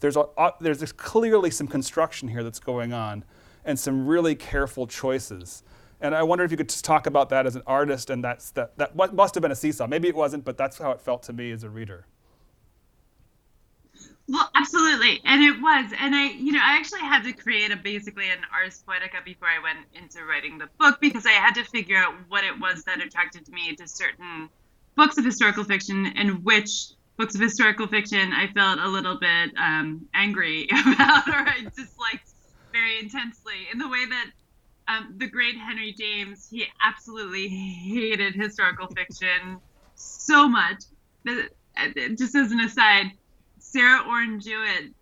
there's 0.00 0.16
a, 0.16 0.20
uh, 0.38 0.52
there's 0.58 0.90
clearly 0.92 1.50
some 1.50 1.68
construction 1.68 2.28
here 2.28 2.42
that's 2.42 2.60
going 2.60 2.94
on, 2.94 3.26
and 3.66 3.78
some 3.78 4.06
really 4.06 4.34
careful 4.34 4.86
choices. 4.86 5.64
And 6.00 6.14
I 6.14 6.22
wonder 6.22 6.44
if 6.44 6.50
you 6.50 6.56
could 6.56 6.70
just 6.70 6.86
talk 6.86 7.06
about 7.06 7.28
that 7.28 7.46
as 7.46 7.56
an 7.56 7.62
artist, 7.66 8.08
and 8.08 8.24
that's 8.24 8.52
that 8.52 8.78
that 8.78 8.96
must 8.96 9.34
have 9.34 9.42
been 9.42 9.52
a 9.52 9.56
seesaw. 9.56 9.86
Maybe 9.86 10.08
it 10.08 10.16
wasn't, 10.16 10.46
but 10.46 10.56
that's 10.56 10.78
how 10.78 10.92
it 10.92 11.02
felt 11.02 11.22
to 11.24 11.34
me 11.34 11.50
as 11.50 11.62
a 11.62 11.68
reader. 11.68 12.06
Well, 14.28 14.50
absolutely, 14.54 15.22
and 15.24 15.42
it 15.42 15.60
was, 15.60 15.90
and 15.98 16.14
I, 16.14 16.26
you 16.26 16.52
know, 16.52 16.60
I 16.62 16.76
actually 16.76 17.00
had 17.00 17.24
to 17.24 17.32
create 17.32 17.72
a 17.72 17.76
basically 17.76 18.28
an 18.30 18.40
ars 18.52 18.82
poetica 18.86 19.24
before 19.24 19.48
I 19.48 19.58
went 19.62 19.86
into 19.94 20.22
writing 20.26 20.58
the 20.58 20.68
book 20.78 20.98
because 21.00 21.24
I 21.24 21.30
had 21.32 21.54
to 21.54 21.64
figure 21.64 21.96
out 21.96 22.12
what 22.28 22.44
it 22.44 22.60
was 22.60 22.84
that 22.84 23.00
attracted 23.00 23.48
me 23.48 23.74
to 23.76 23.88
certain 23.88 24.50
books 24.96 25.16
of 25.16 25.24
historical 25.24 25.64
fiction 25.64 26.06
and 26.14 26.44
which 26.44 26.70
books 27.16 27.34
of 27.34 27.40
historical 27.40 27.86
fiction 27.86 28.32
I 28.34 28.48
felt 28.48 28.80
a 28.80 28.88
little 28.88 29.18
bit 29.18 29.50
um, 29.56 30.06
angry 30.14 30.68
about 30.86 31.26
or 31.28 31.48
I 31.48 31.66
disliked 31.74 32.28
very 32.72 33.00
intensely 33.00 33.68
in 33.72 33.78
the 33.78 33.88
way 33.88 34.04
that 34.06 34.26
um, 34.88 35.14
the 35.18 35.28
great 35.28 35.56
Henry 35.56 35.94
James, 35.98 36.48
he 36.50 36.66
absolutely 36.84 37.48
hated 37.48 38.34
historical 38.34 38.88
fiction 38.88 39.60
so 39.94 40.48
much. 40.48 40.82
That, 41.24 41.50
just 42.18 42.34
as 42.34 42.52
an 42.52 42.60
aside, 42.60 43.12
Sarah 43.70 44.02
Orne 44.08 44.40
Jewett 44.40 44.94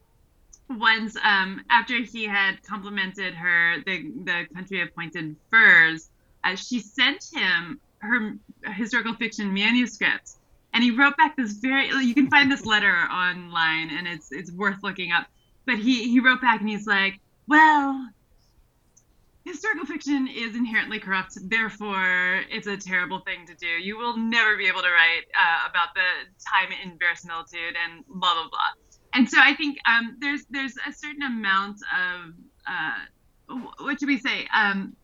once 0.68 1.16
um, 1.22 1.62
after 1.70 2.02
he 2.02 2.24
had 2.24 2.62
complimented 2.64 3.32
her 3.34 3.76
the 3.86 4.10
the 4.24 4.46
country 4.52 4.82
appointed 4.82 5.36
Firs, 5.50 6.10
uh, 6.42 6.56
she 6.56 6.80
sent 6.80 7.24
him 7.32 7.80
her 7.98 8.36
historical 8.72 9.14
fiction 9.14 9.54
manuscript, 9.54 10.32
and 10.74 10.82
he 10.82 10.90
wrote 10.90 11.16
back 11.16 11.36
this 11.36 11.52
very. 11.52 11.88
You 11.88 12.14
can 12.14 12.28
find 12.28 12.50
this 12.50 12.66
letter 12.66 12.92
online, 13.10 13.90
and 13.90 14.08
it's 14.08 14.32
it's 14.32 14.50
worth 14.50 14.82
looking 14.82 15.12
up. 15.12 15.28
But 15.64 15.78
he 15.78 16.08
he 16.10 16.18
wrote 16.18 16.40
back, 16.40 16.60
and 16.60 16.68
he's 16.68 16.86
like, 16.86 17.20
well. 17.46 18.10
Historical 19.46 19.86
fiction 19.86 20.28
is 20.28 20.56
inherently 20.56 20.98
corrupt, 20.98 21.38
therefore, 21.48 22.42
it's 22.50 22.66
a 22.66 22.76
terrible 22.76 23.20
thing 23.20 23.46
to 23.46 23.54
do. 23.54 23.66
You 23.66 23.96
will 23.96 24.16
never 24.16 24.56
be 24.56 24.66
able 24.66 24.82
to 24.82 24.90
write 24.90 25.24
uh, 25.38 25.70
about 25.70 25.94
the 25.94 26.02
time 26.52 26.70
in 26.82 26.98
verisimilitude 26.98 27.76
and 27.82 28.04
blah 28.08 28.34
blah 28.34 28.48
blah 28.50 28.86
and 29.16 29.28
so 29.28 29.38
I 29.40 29.54
think 29.54 29.78
um, 29.88 30.16
there's 30.20 30.44
there's 30.50 30.74
a 30.86 30.92
certain 30.92 31.22
amount 31.22 31.78
of 31.92 32.34
uh, 32.68 33.58
what 33.78 33.98
should 33.98 34.08
we 34.08 34.18
say 34.18 34.46
um, 34.54 34.94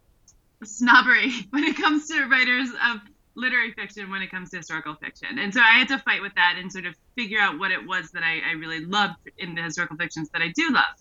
snobbery 0.63 1.33
when 1.51 1.65
it 1.65 1.77
comes 1.77 2.09
to 2.09 2.27
writers 2.27 2.69
of 2.71 3.01
literary 3.35 3.73
fiction 3.73 4.11
when 4.11 4.21
it 4.21 4.31
comes 4.31 4.51
to 4.51 4.59
historical 4.59 4.95
fiction. 4.97 5.39
And 5.39 5.55
so 5.55 5.61
I 5.61 5.79
had 5.79 5.89
to 5.89 5.99
fight 5.99 6.21
with 6.21 6.35
that 6.35 6.57
and 6.59 6.71
sort 6.71 6.85
of 6.85 6.95
figure 7.17 7.41
out 7.41 7.59
what 7.59 7.71
it 7.71 7.87
was 7.87 8.11
that 8.11 8.23
I, 8.23 8.41
I 8.47 8.53
really 8.53 8.85
loved 8.85 9.17
in 9.39 9.55
the 9.55 9.63
historical 9.63 9.97
fictions 9.97 10.29
that 10.35 10.43
I 10.43 10.49
do 10.49 10.69
love. 10.71 10.99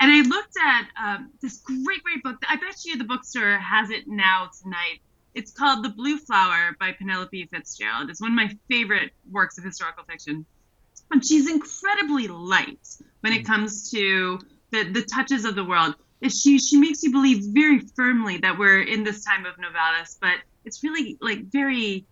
And 0.00 0.12
I 0.12 0.20
looked 0.22 0.56
at 0.62 0.86
um, 1.02 1.30
this 1.40 1.58
great, 1.58 2.02
great 2.04 2.22
book. 2.22 2.36
I 2.48 2.56
bet 2.56 2.84
you 2.84 2.96
the 2.96 3.04
bookstore 3.04 3.58
has 3.58 3.90
it 3.90 4.06
now 4.06 4.50
tonight. 4.62 5.00
It's 5.34 5.50
called 5.50 5.84
The 5.84 5.90
Blue 5.90 6.18
Flower 6.18 6.76
by 6.78 6.92
Penelope 6.92 7.48
Fitzgerald. 7.52 8.10
It's 8.10 8.20
one 8.20 8.30
of 8.30 8.36
my 8.36 8.50
favorite 8.68 9.10
works 9.30 9.58
of 9.58 9.64
historical 9.64 10.04
fiction 10.04 10.46
and 11.10 11.24
she's 11.24 11.50
incredibly 11.50 12.28
light 12.28 12.86
when 13.20 13.32
it 13.32 13.42
mm. 13.42 13.46
comes 13.46 13.90
to 13.90 14.38
the, 14.70 14.84
the 14.84 15.02
touches 15.02 15.44
of 15.44 15.54
the 15.54 15.64
world. 15.64 15.94
She 16.28 16.58
she 16.58 16.76
makes 16.76 17.02
you 17.02 17.12
believe 17.12 17.44
very 17.44 17.78
firmly 17.78 18.38
that 18.38 18.58
we're 18.58 18.82
in 18.82 19.04
this 19.04 19.24
time 19.24 19.46
of 19.46 19.54
Novalis, 19.56 20.18
but 20.20 20.34
it's 20.64 20.82
really 20.82 21.16
like 21.20 21.44
very 21.44 22.06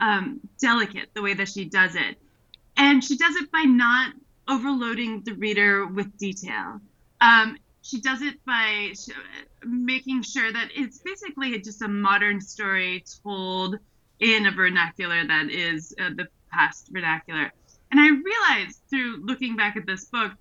um, 0.00 0.40
delicate 0.60 1.10
the 1.14 1.22
way 1.22 1.34
that 1.34 1.48
she 1.48 1.64
does 1.64 1.94
it, 1.94 2.18
and 2.76 3.04
she 3.04 3.16
does 3.16 3.36
it 3.36 3.52
by 3.52 3.62
not 3.62 4.14
overloading 4.48 5.22
the 5.24 5.34
reader 5.34 5.86
with 5.86 6.16
detail. 6.18 6.80
Um, 7.20 7.56
she 7.82 8.00
does 8.00 8.22
it 8.22 8.44
by 8.44 8.92
making 9.64 10.22
sure 10.22 10.52
that 10.52 10.68
it's 10.74 10.98
basically 10.98 11.58
just 11.60 11.82
a 11.82 11.88
modern 11.88 12.40
story 12.40 13.04
told 13.22 13.78
in 14.20 14.46
a 14.46 14.52
vernacular 14.52 15.26
that 15.26 15.50
is 15.50 15.94
uh, 15.98 16.10
the 16.14 16.28
past 16.52 16.88
vernacular. 16.92 17.52
And 17.90 17.98
I 17.98 18.08
realized 18.08 18.80
through 18.88 19.24
looking 19.24 19.56
back 19.56 19.76
at 19.76 19.86
this 19.86 20.04
book 20.04 20.32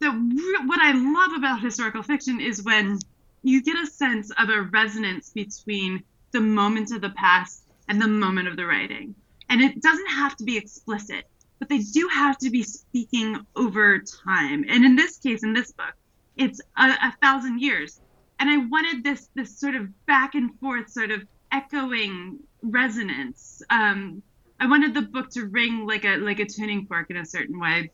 that 0.00 0.10
re- 0.10 0.66
what 0.66 0.80
I 0.80 0.92
love 0.92 1.32
about 1.36 1.60
historical 1.60 2.02
fiction 2.02 2.40
is 2.40 2.62
when 2.62 2.98
you 3.42 3.62
get 3.62 3.76
a 3.76 3.86
sense 3.86 4.30
of 4.38 4.48
a 4.48 4.62
resonance 4.62 5.30
between 5.30 6.04
the 6.32 6.40
moment 6.40 6.92
of 6.92 7.00
the 7.00 7.10
past 7.10 7.64
and 7.88 8.00
the 8.00 8.08
moment 8.08 8.48
of 8.48 8.56
the 8.56 8.66
writing. 8.66 9.14
And 9.48 9.60
it 9.60 9.82
doesn't 9.82 10.08
have 10.08 10.36
to 10.36 10.44
be 10.44 10.56
explicit, 10.56 11.26
but 11.58 11.68
they 11.68 11.78
do 11.78 12.08
have 12.12 12.38
to 12.38 12.50
be 12.50 12.62
speaking 12.62 13.44
over 13.56 13.98
time. 13.98 14.64
And 14.68 14.84
in 14.84 14.96
this 14.96 15.18
case, 15.18 15.42
in 15.42 15.52
this 15.52 15.72
book, 15.72 15.94
it's 16.36 16.60
a, 16.76 16.84
a 16.84 17.14
thousand 17.20 17.60
years. 17.60 18.00
And 18.38 18.50
I 18.50 18.56
wanted 18.66 19.04
this 19.04 19.28
this 19.34 19.56
sort 19.56 19.74
of 19.74 19.88
back 20.06 20.34
and 20.34 20.58
forth, 20.58 20.90
sort 20.90 21.10
of 21.10 21.22
echoing 21.52 22.38
resonance 22.62 23.62
um, 23.70 24.22
I 24.62 24.66
wanted 24.66 24.94
the 24.94 25.02
book 25.02 25.28
to 25.30 25.46
ring 25.46 25.88
like 25.88 26.04
a 26.04 26.18
like 26.18 26.38
a 26.38 26.46
tuning 26.46 26.86
fork 26.86 27.10
in 27.10 27.16
a 27.16 27.26
certain 27.26 27.58
way, 27.58 27.90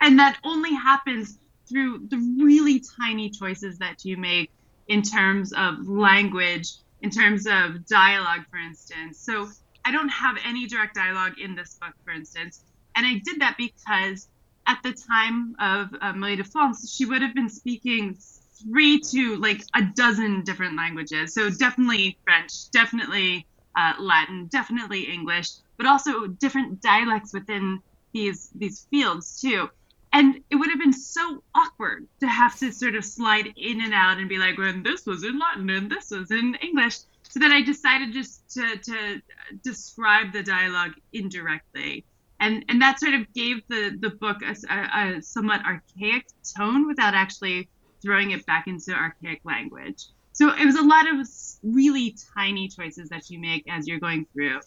and 0.00 0.18
that 0.18 0.38
only 0.44 0.72
happens 0.72 1.36
through 1.68 2.06
the 2.08 2.16
really 2.42 2.82
tiny 2.98 3.28
choices 3.28 3.76
that 3.80 4.02
you 4.02 4.16
make 4.16 4.50
in 4.88 5.02
terms 5.02 5.52
of 5.52 5.86
language, 5.86 6.72
in 7.02 7.10
terms 7.10 7.46
of 7.46 7.84
dialogue, 7.84 8.46
for 8.50 8.56
instance. 8.56 9.18
So 9.18 9.50
I 9.84 9.92
don't 9.92 10.08
have 10.08 10.38
any 10.42 10.66
direct 10.66 10.94
dialogue 10.94 11.38
in 11.38 11.54
this 11.54 11.74
book, 11.74 11.92
for 12.02 12.12
instance, 12.12 12.64
and 12.96 13.04
I 13.04 13.20
did 13.22 13.38
that 13.42 13.56
because 13.58 14.28
at 14.66 14.78
the 14.82 14.92
time 14.92 15.56
of 15.58 15.88
uh, 16.00 16.12
Marie 16.12 16.36
de 16.36 16.44
France, 16.44 16.94
she 16.94 17.04
would 17.06 17.22
have 17.22 17.34
been 17.34 17.48
speaking 17.48 18.16
three 18.62 19.00
to 19.00 19.36
like 19.36 19.62
a 19.74 19.82
dozen 19.82 20.42
different 20.44 20.76
languages. 20.76 21.34
So 21.34 21.50
definitely 21.50 22.18
French, 22.24 22.70
definitely 22.70 23.46
uh, 23.76 23.94
Latin, 23.98 24.46
definitely 24.46 25.02
English, 25.02 25.50
but 25.76 25.86
also 25.86 26.26
different 26.26 26.80
dialects 26.80 27.32
within 27.32 27.80
these 28.12 28.50
these 28.54 28.86
fields 28.90 29.40
too. 29.40 29.68
And 30.12 30.42
it 30.50 30.56
would 30.56 30.68
have 30.70 30.78
been 30.78 30.92
so 30.92 31.42
awkward 31.54 32.06
to 32.18 32.26
have 32.26 32.58
to 32.58 32.72
sort 32.72 32.96
of 32.96 33.04
slide 33.04 33.52
in 33.56 33.80
and 33.80 33.94
out 33.94 34.18
and 34.18 34.28
be 34.28 34.38
like, 34.38 34.58
well, 34.58 34.74
this 34.82 35.06
was 35.06 35.22
in 35.22 35.38
Latin 35.38 35.70
and 35.70 35.88
this 35.88 36.10
was 36.10 36.32
in 36.32 36.56
English. 36.56 36.98
So 37.22 37.38
then 37.38 37.52
I 37.52 37.62
decided 37.62 38.12
just 38.12 38.50
to, 38.54 38.76
to 38.76 39.22
describe 39.62 40.32
the 40.32 40.42
dialogue 40.42 40.94
indirectly. 41.12 42.04
And, 42.40 42.64
and 42.68 42.80
that 42.80 42.98
sort 42.98 43.14
of 43.14 43.32
gave 43.34 43.66
the, 43.68 43.96
the 44.00 44.10
book 44.10 44.38
a, 44.42 44.56
a, 44.72 45.16
a 45.18 45.22
somewhat 45.22 45.60
archaic 45.64 46.26
tone 46.56 46.88
without 46.88 47.14
actually 47.14 47.68
throwing 48.02 48.30
it 48.30 48.44
back 48.46 48.66
into 48.66 48.92
archaic 48.92 49.40
language. 49.44 50.06
So 50.32 50.54
it 50.54 50.64
was 50.64 50.76
a 50.76 50.82
lot 50.82 51.06
of 51.06 51.28
really 51.62 52.16
tiny 52.34 52.68
choices 52.68 53.10
that 53.10 53.28
you 53.28 53.38
make 53.38 53.64
as 53.70 53.86
you're 53.86 54.00
going 54.00 54.26
through. 54.32 54.60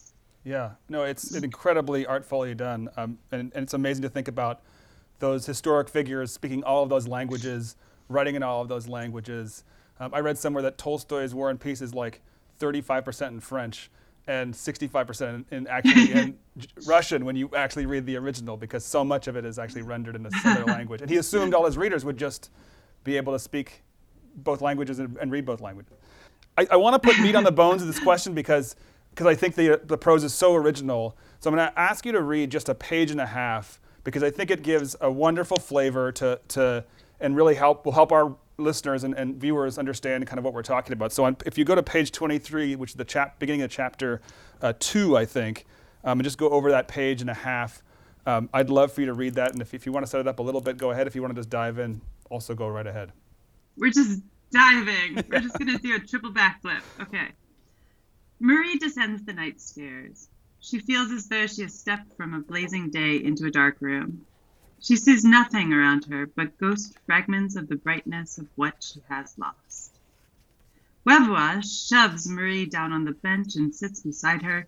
Yeah, 0.44 0.72
no, 0.88 1.04
it's 1.04 1.34
incredibly 1.34 2.06
artfully 2.06 2.54
done, 2.54 2.90
um, 2.98 3.18
and, 3.32 3.50
and, 3.54 3.62
it's 3.62 3.72
amazing 3.72 4.02
to 4.02 4.10
think 4.10 4.28
about 4.28 4.60
those 5.18 5.46
historic 5.46 5.88
figures 5.88 6.32
speaking 6.32 6.62
all 6.62 6.82
of 6.82 6.90
those 6.90 7.08
languages, 7.08 7.76
writing 8.10 8.34
in 8.34 8.42
all 8.42 8.60
of 8.60 8.68
those 8.68 8.86
languages. 8.86 9.64
Um, 9.98 10.12
I 10.12 10.20
read 10.20 10.36
somewhere 10.36 10.62
that 10.62 10.76
Tolstoy's 10.76 11.34
War 11.34 11.48
and 11.48 11.58
Peace 11.58 11.80
is 11.80 11.94
like 11.94 12.20
35% 12.60 13.28
in 13.28 13.40
French 13.40 13.90
and 14.26 14.54
65% 14.54 15.44
in, 15.50 15.66
actually 15.66 16.12
in 16.18 16.38
Russian 16.86 17.24
when 17.24 17.36
you 17.36 17.50
actually 17.54 17.86
read 17.86 18.06
the 18.06 18.16
original, 18.16 18.56
because 18.56 18.84
so 18.84 19.04
much 19.04 19.28
of 19.28 19.36
it 19.36 19.44
is 19.44 19.58
actually 19.58 19.82
rendered 19.82 20.16
in 20.16 20.26
a 20.26 20.30
similar 20.30 20.64
language. 20.66 21.00
And 21.02 21.10
he 21.10 21.16
assumed 21.16 21.54
all 21.54 21.66
his 21.66 21.76
readers 21.76 22.04
would 22.04 22.16
just 22.16 22.50
be 23.04 23.16
able 23.16 23.32
to 23.32 23.38
speak 23.38 23.82
both 24.36 24.60
languages 24.60 24.98
and, 24.98 25.16
and 25.18 25.30
read 25.30 25.44
both 25.44 25.60
languages. 25.60 25.92
I, 26.56 26.66
I 26.72 26.76
want 26.76 27.00
to 27.00 27.06
put 27.06 27.20
meat 27.20 27.34
on 27.34 27.44
the 27.44 27.52
bones 27.62 27.82
of 27.82 27.88
this 27.88 28.00
question 28.00 28.34
because 28.34 28.76
because 29.10 29.28
I 29.28 29.36
think 29.36 29.54
the, 29.54 29.80
the 29.84 29.96
prose 29.96 30.24
is 30.24 30.34
so 30.34 30.56
original. 30.56 31.16
So 31.38 31.48
I'm 31.48 31.54
going 31.54 31.68
to 31.68 31.78
ask 31.78 32.04
you 32.04 32.10
to 32.10 32.22
read 32.22 32.50
just 32.50 32.68
a 32.68 32.74
page 32.74 33.12
and 33.12 33.20
a 33.20 33.26
half 33.26 33.80
because 34.02 34.24
I 34.24 34.30
think 34.30 34.50
it 34.50 34.64
gives 34.64 34.96
a 35.00 35.08
wonderful 35.08 35.56
flavor 35.56 36.10
to, 36.12 36.40
to 36.48 36.84
and 37.20 37.36
really 37.36 37.54
help 37.54 37.84
will 37.84 37.92
help 37.92 38.10
our 38.10 38.34
listeners 38.56 39.04
and, 39.04 39.14
and 39.14 39.36
viewers 39.36 39.78
understand 39.78 40.26
kind 40.26 40.38
of 40.38 40.44
what 40.44 40.54
we're 40.54 40.62
talking 40.62 40.92
about. 40.92 41.12
So 41.12 41.24
on, 41.24 41.36
if 41.46 41.58
you 41.58 41.64
go 41.64 41.74
to 41.74 41.82
page 41.82 42.12
23, 42.12 42.76
which 42.76 42.90
is 42.90 42.96
the 42.96 43.04
chap, 43.04 43.38
beginning 43.38 43.62
of 43.62 43.70
chapter 43.70 44.20
uh, 44.62 44.72
two, 44.78 45.16
I 45.16 45.24
think, 45.24 45.66
um, 46.04 46.18
and 46.18 46.24
just 46.24 46.38
go 46.38 46.48
over 46.50 46.70
that 46.70 46.88
page 46.88 47.20
and 47.20 47.30
a 47.30 47.34
half, 47.34 47.82
um, 48.26 48.48
I'd 48.52 48.70
love 48.70 48.92
for 48.92 49.00
you 49.00 49.06
to 49.06 49.14
read 49.14 49.34
that. 49.34 49.52
And 49.52 49.60
if, 49.60 49.74
if 49.74 49.86
you 49.86 49.92
want 49.92 50.06
to 50.06 50.10
set 50.10 50.20
it 50.20 50.28
up 50.28 50.38
a 50.38 50.42
little 50.42 50.60
bit, 50.60 50.76
go 50.76 50.90
ahead. 50.90 51.06
If 51.06 51.14
you 51.14 51.22
want 51.22 51.34
to 51.34 51.38
just 51.38 51.50
dive 51.50 51.78
in, 51.78 52.00
also 52.30 52.54
go 52.54 52.68
right 52.68 52.86
ahead. 52.86 53.12
We're 53.76 53.90
just 53.90 54.22
diving. 54.50 55.24
We're 55.28 55.40
just 55.40 55.58
going 55.58 55.76
to 55.76 55.78
do 55.78 55.96
a 55.96 55.98
triple 55.98 56.32
backflip. 56.32 56.80
Okay. 57.00 57.28
Marie 58.40 58.78
descends 58.78 59.24
the 59.24 59.32
night 59.32 59.60
stairs. 59.60 60.28
She 60.60 60.78
feels 60.78 61.10
as 61.10 61.28
though 61.28 61.46
she 61.46 61.62
has 61.62 61.78
stepped 61.78 62.16
from 62.16 62.34
a 62.34 62.40
blazing 62.40 62.90
day 62.90 63.16
into 63.16 63.46
a 63.46 63.50
dark 63.50 63.76
room. 63.80 64.24
She 64.80 64.96
sees 64.96 65.24
nothing 65.24 65.72
around 65.72 66.04
her 66.06 66.26
but 66.26 66.58
ghost 66.58 66.98
fragments 67.06 67.56
of 67.56 67.68
the 67.68 67.76
brightness 67.76 68.38
of 68.38 68.48
what 68.56 68.82
she 68.82 69.00
has 69.08 69.38
lost. 69.38 69.98
Webwa 71.06 71.62
shoves 71.62 72.28
Marie 72.28 72.66
down 72.66 72.92
on 72.92 73.04
the 73.04 73.12
bench 73.12 73.56
and 73.56 73.74
sits 73.74 74.00
beside 74.00 74.42
her, 74.42 74.66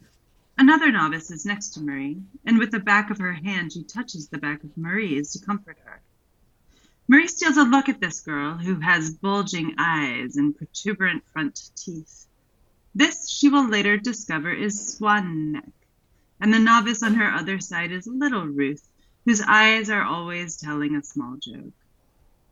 Another 0.58 0.90
novice 0.90 1.30
is 1.30 1.44
next 1.44 1.74
to 1.74 1.82
Marie, 1.82 2.22
and 2.46 2.58
with 2.58 2.70
the 2.70 2.78
back 2.78 3.10
of 3.10 3.18
her 3.18 3.34
hand 3.34 3.74
she 3.74 3.82
touches 3.82 4.28
the 4.28 4.38
back 4.38 4.64
of 4.64 4.74
Marie's 4.74 5.32
to 5.32 5.44
comfort 5.44 5.76
her. 5.84 6.00
Marie 7.08 7.28
steals 7.28 7.58
a 7.58 7.62
look 7.62 7.90
at 7.90 8.00
this 8.00 8.22
girl, 8.22 8.54
who 8.54 8.80
has 8.80 9.10
bulging 9.10 9.74
eyes 9.76 10.36
and 10.36 10.56
protuberant 10.56 11.26
front 11.26 11.70
teeth. 11.76 12.26
This 12.94 13.28
she 13.28 13.50
will 13.50 13.68
later 13.68 13.98
discover 13.98 14.50
is 14.50 14.94
Swan 14.96 15.52
Neck, 15.52 15.72
and 16.40 16.54
the 16.54 16.58
novice 16.58 17.02
on 17.02 17.14
her 17.16 17.30
other 17.30 17.60
side 17.60 17.92
is 17.92 18.06
little 18.06 18.46
Ruth, 18.46 18.88
whose 19.26 19.42
eyes 19.42 19.90
are 19.90 20.04
always 20.04 20.56
telling 20.56 20.94
a 20.94 21.02
small 21.02 21.36
joke. 21.36 21.74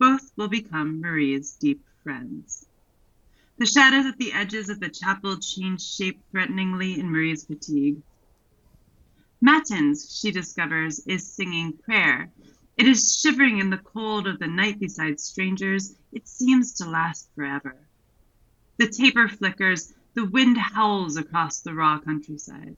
Both 0.01 0.33
will 0.37 0.49
become 0.49 1.01
Marie's 1.01 1.53
deep 1.53 1.81
friends. 2.03 2.67
The 3.59 3.65
shadows 3.65 4.07
at 4.07 4.19
the 4.19 4.33
edges 4.33 4.69
of 4.69 4.81
the 4.81 4.89
chapel 4.89 5.39
change 5.39 5.81
shape 5.81 6.21
threateningly 6.33 6.99
in 6.99 7.13
Marie's 7.13 7.45
fatigue. 7.45 8.03
Matins, 9.41 10.19
she 10.21 10.33
discovers, 10.33 10.99
is 11.07 11.33
singing 11.33 11.75
prayer. 11.75 12.33
It 12.77 12.89
is 12.89 13.21
shivering 13.21 13.59
in 13.59 13.71
the 13.71 13.79
cold 13.79 14.27
of 14.27 14.41
the 14.41 14.49
night 14.49 14.81
beside 14.81 15.21
strangers. 15.21 15.95
It 16.13 16.27
seems 16.27 16.73
to 16.75 16.91
last 16.91 17.29
forever. 17.37 17.77
The 18.79 18.89
taper 18.89 19.29
flickers, 19.29 19.95
the 20.15 20.25
wind 20.25 20.59
howls 20.59 21.17
across 21.17 21.61
the 21.61 21.73
raw 21.73 22.01
countryside. 22.01 22.77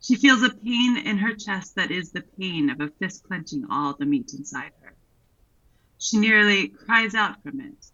She 0.00 0.16
feels 0.16 0.42
a 0.42 0.50
pain 0.50 0.98
in 0.98 1.18
her 1.18 1.34
chest 1.34 1.74
that 1.76 1.90
is 1.90 2.12
the 2.12 2.20
pain 2.20 2.70
of 2.70 2.80
a 2.80 2.90
fist 2.90 3.24
clenching 3.24 3.64
all 3.70 3.94
the 3.94 4.04
meat 4.06 4.34
inside 4.34 4.72
her. 4.82 4.94
She 5.98 6.18
nearly 6.18 6.68
cries 6.68 7.14
out 7.14 7.42
from 7.42 7.60
it. 7.60 7.90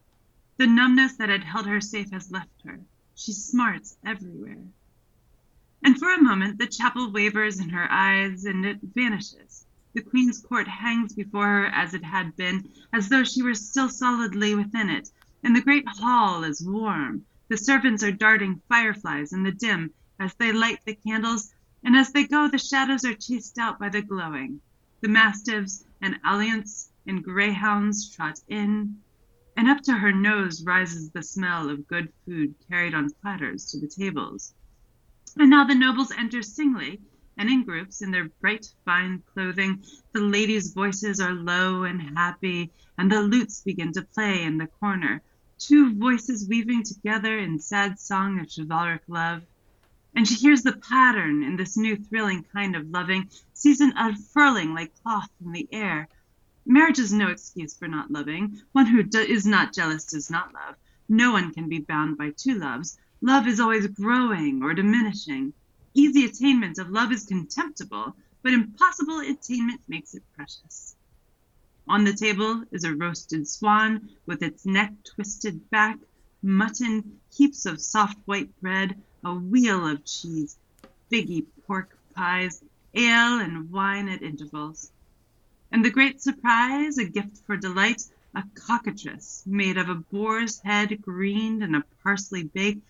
The 0.56 0.66
numbness 0.66 1.16
that 1.16 1.28
had 1.28 1.44
held 1.44 1.66
her 1.66 1.80
safe 1.80 2.10
has 2.10 2.30
left 2.30 2.62
her. 2.64 2.80
She 3.14 3.32
smarts 3.32 3.96
everywhere. 4.04 4.64
And 5.84 5.98
for 5.98 6.12
a 6.12 6.20
moment 6.20 6.58
the 6.58 6.66
chapel 6.66 7.12
wavers 7.12 7.60
in 7.60 7.68
her 7.68 7.90
eyes 7.90 8.44
and 8.44 8.66
it 8.66 8.80
vanishes. 8.82 9.66
The 9.94 10.02
Queen's 10.02 10.40
court 10.40 10.66
hangs 10.66 11.12
before 11.14 11.46
her 11.46 11.66
as 11.66 11.94
it 11.94 12.04
had 12.04 12.34
been, 12.34 12.68
as 12.92 13.08
though 13.08 13.24
she 13.24 13.42
were 13.42 13.54
still 13.54 13.88
solidly 13.88 14.54
within 14.54 14.90
it, 14.90 15.08
and 15.44 15.54
the 15.54 15.62
great 15.62 15.86
hall 15.86 16.42
is 16.44 16.66
warm. 16.66 17.26
The 17.48 17.56
servants 17.56 18.02
are 18.02 18.10
darting 18.10 18.60
fireflies 18.68 19.32
in 19.32 19.42
the 19.42 19.52
dim 19.52 19.92
as 20.18 20.34
they 20.34 20.52
light 20.52 20.80
the 20.84 20.94
candles, 20.94 21.51
and 21.84 21.96
as 21.96 22.12
they 22.12 22.24
go 22.24 22.48
the 22.48 22.58
shadows 22.58 23.04
are 23.04 23.14
chased 23.14 23.58
out 23.58 23.78
by 23.78 23.88
the 23.88 24.02
glowing. 24.02 24.60
The 25.00 25.08
mastiffs 25.08 25.84
and 26.00 26.20
alaunts 26.24 26.90
and 27.06 27.24
greyhounds 27.24 28.14
trot 28.14 28.40
in, 28.48 29.00
and 29.56 29.68
up 29.68 29.82
to 29.82 29.94
her 29.94 30.12
nose 30.12 30.62
rises 30.64 31.10
the 31.10 31.22
smell 31.22 31.68
of 31.68 31.88
good 31.88 32.12
food 32.24 32.54
carried 32.68 32.94
on 32.94 33.10
platters 33.20 33.70
to 33.72 33.80
the 33.80 33.88
tables. 33.88 34.54
And 35.36 35.50
now 35.50 35.64
the 35.64 35.74
nobles 35.74 36.12
enter 36.12 36.42
singly, 36.42 37.00
and 37.36 37.48
in 37.48 37.64
groups, 37.64 38.02
in 38.02 38.10
their 38.10 38.28
bright 38.40 38.66
fine 38.84 39.22
clothing. 39.32 39.82
The 40.12 40.20
ladies' 40.20 40.72
voices 40.72 41.20
are 41.20 41.32
low 41.32 41.84
and 41.84 42.16
happy, 42.16 42.70
and 42.98 43.10
the 43.10 43.22
lutes 43.22 43.62
begin 43.62 43.92
to 43.92 44.02
play 44.02 44.42
in 44.42 44.58
the 44.58 44.66
corner, 44.66 45.22
two 45.58 45.94
voices 45.94 46.48
weaving 46.48 46.82
together 46.84 47.38
in 47.38 47.58
sad 47.58 47.98
song 47.98 48.38
of 48.38 48.48
chivalric 48.48 49.02
love. 49.08 49.42
And 50.14 50.26
she 50.26 50.34
hears 50.34 50.62
the 50.62 50.76
pattern 50.76 51.42
in 51.42 51.56
this 51.56 51.76
new 51.76 51.96
thrilling 51.96 52.44
kind 52.52 52.76
of 52.76 52.90
loving, 52.90 53.30
sees 53.54 53.80
it 53.80 53.94
unfurling 53.96 54.74
like 54.74 54.94
cloth 55.02 55.30
in 55.44 55.52
the 55.52 55.68
air, 55.72 56.08
Marriage 56.64 57.00
is 57.00 57.12
no 57.12 57.26
excuse 57.26 57.74
for 57.76 57.88
not 57.88 58.12
loving. 58.12 58.62
One 58.70 58.86
who 58.86 59.02
do- 59.02 59.18
is 59.18 59.44
not 59.44 59.74
jealous 59.74 60.04
does 60.04 60.30
not 60.30 60.54
love. 60.54 60.76
No 61.08 61.32
one 61.32 61.52
can 61.52 61.68
be 61.68 61.80
bound 61.80 62.16
by 62.16 62.30
two 62.30 62.54
loves. 62.54 62.96
Love 63.20 63.48
is 63.48 63.58
always 63.58 63.88
growing 63.88 64.62
or 64.62 64.72
diminishing. 64.72 65.54
Easy 65.92 66.24
attainment 66.24 66.78
of 66.78 66.88
love 66.88 67.10
is 67.10 67.24
contemptible, 67.24 68.14
but 68.42 68.52
impossible 68.52 69.18
attainment 69.18 69.80
makes 69.88 70.14
it 70.14 70.22
precious. 70.36 70.94
On 71.88 72.04
the 72.04 72.14
table 72.14 72.62
is 72.70 72.84
a 72.84 72.94
roasted 72.94 73.48
swan 73.48 74.08
with 74.26 74.40
its 74.40 74.64
neck 74.64 74.92
twisted 75.02 75.68
back, 75.70 75.98
mutton, 76.42 77.20
heaps 77.34 77.66
of 77.66 77.80
soft 77.80 78.18
white 78.26 78.56
bread, 78.60 79.02
a 79.24 79.34
wheel 79.34 79.86
of 79.86 80.04
cheese, 80.04 80.56
figgy 81.10 81.46
pork 81.66 81.96
pies, 82.14 82.62
ale 82.94 83.38
and 83.38 83.70
wine 83.70 84.08
at 84.08 84.22
intervals. 84.22 84.90
And 85.70 85.84
the 85.84 85.90
great 85.90 86.20
surprise, 86.20 86.98
a 86.98 87.04
gift 87.04 87.38
for 87.46 87.56
delight, 87.56 88.02
a 88.34 88.42
cockatrice 88.54 89.44
made 89.46 89.76
of 89.76 89.88
a 89.88 89.94
boar's 89.94 90.58
head 90.60 91.00
greened 91.00 91.62
and 91.62 91.76
a 91.76 91.84
parsley 92.02 92.44
baked, 92.44 92.86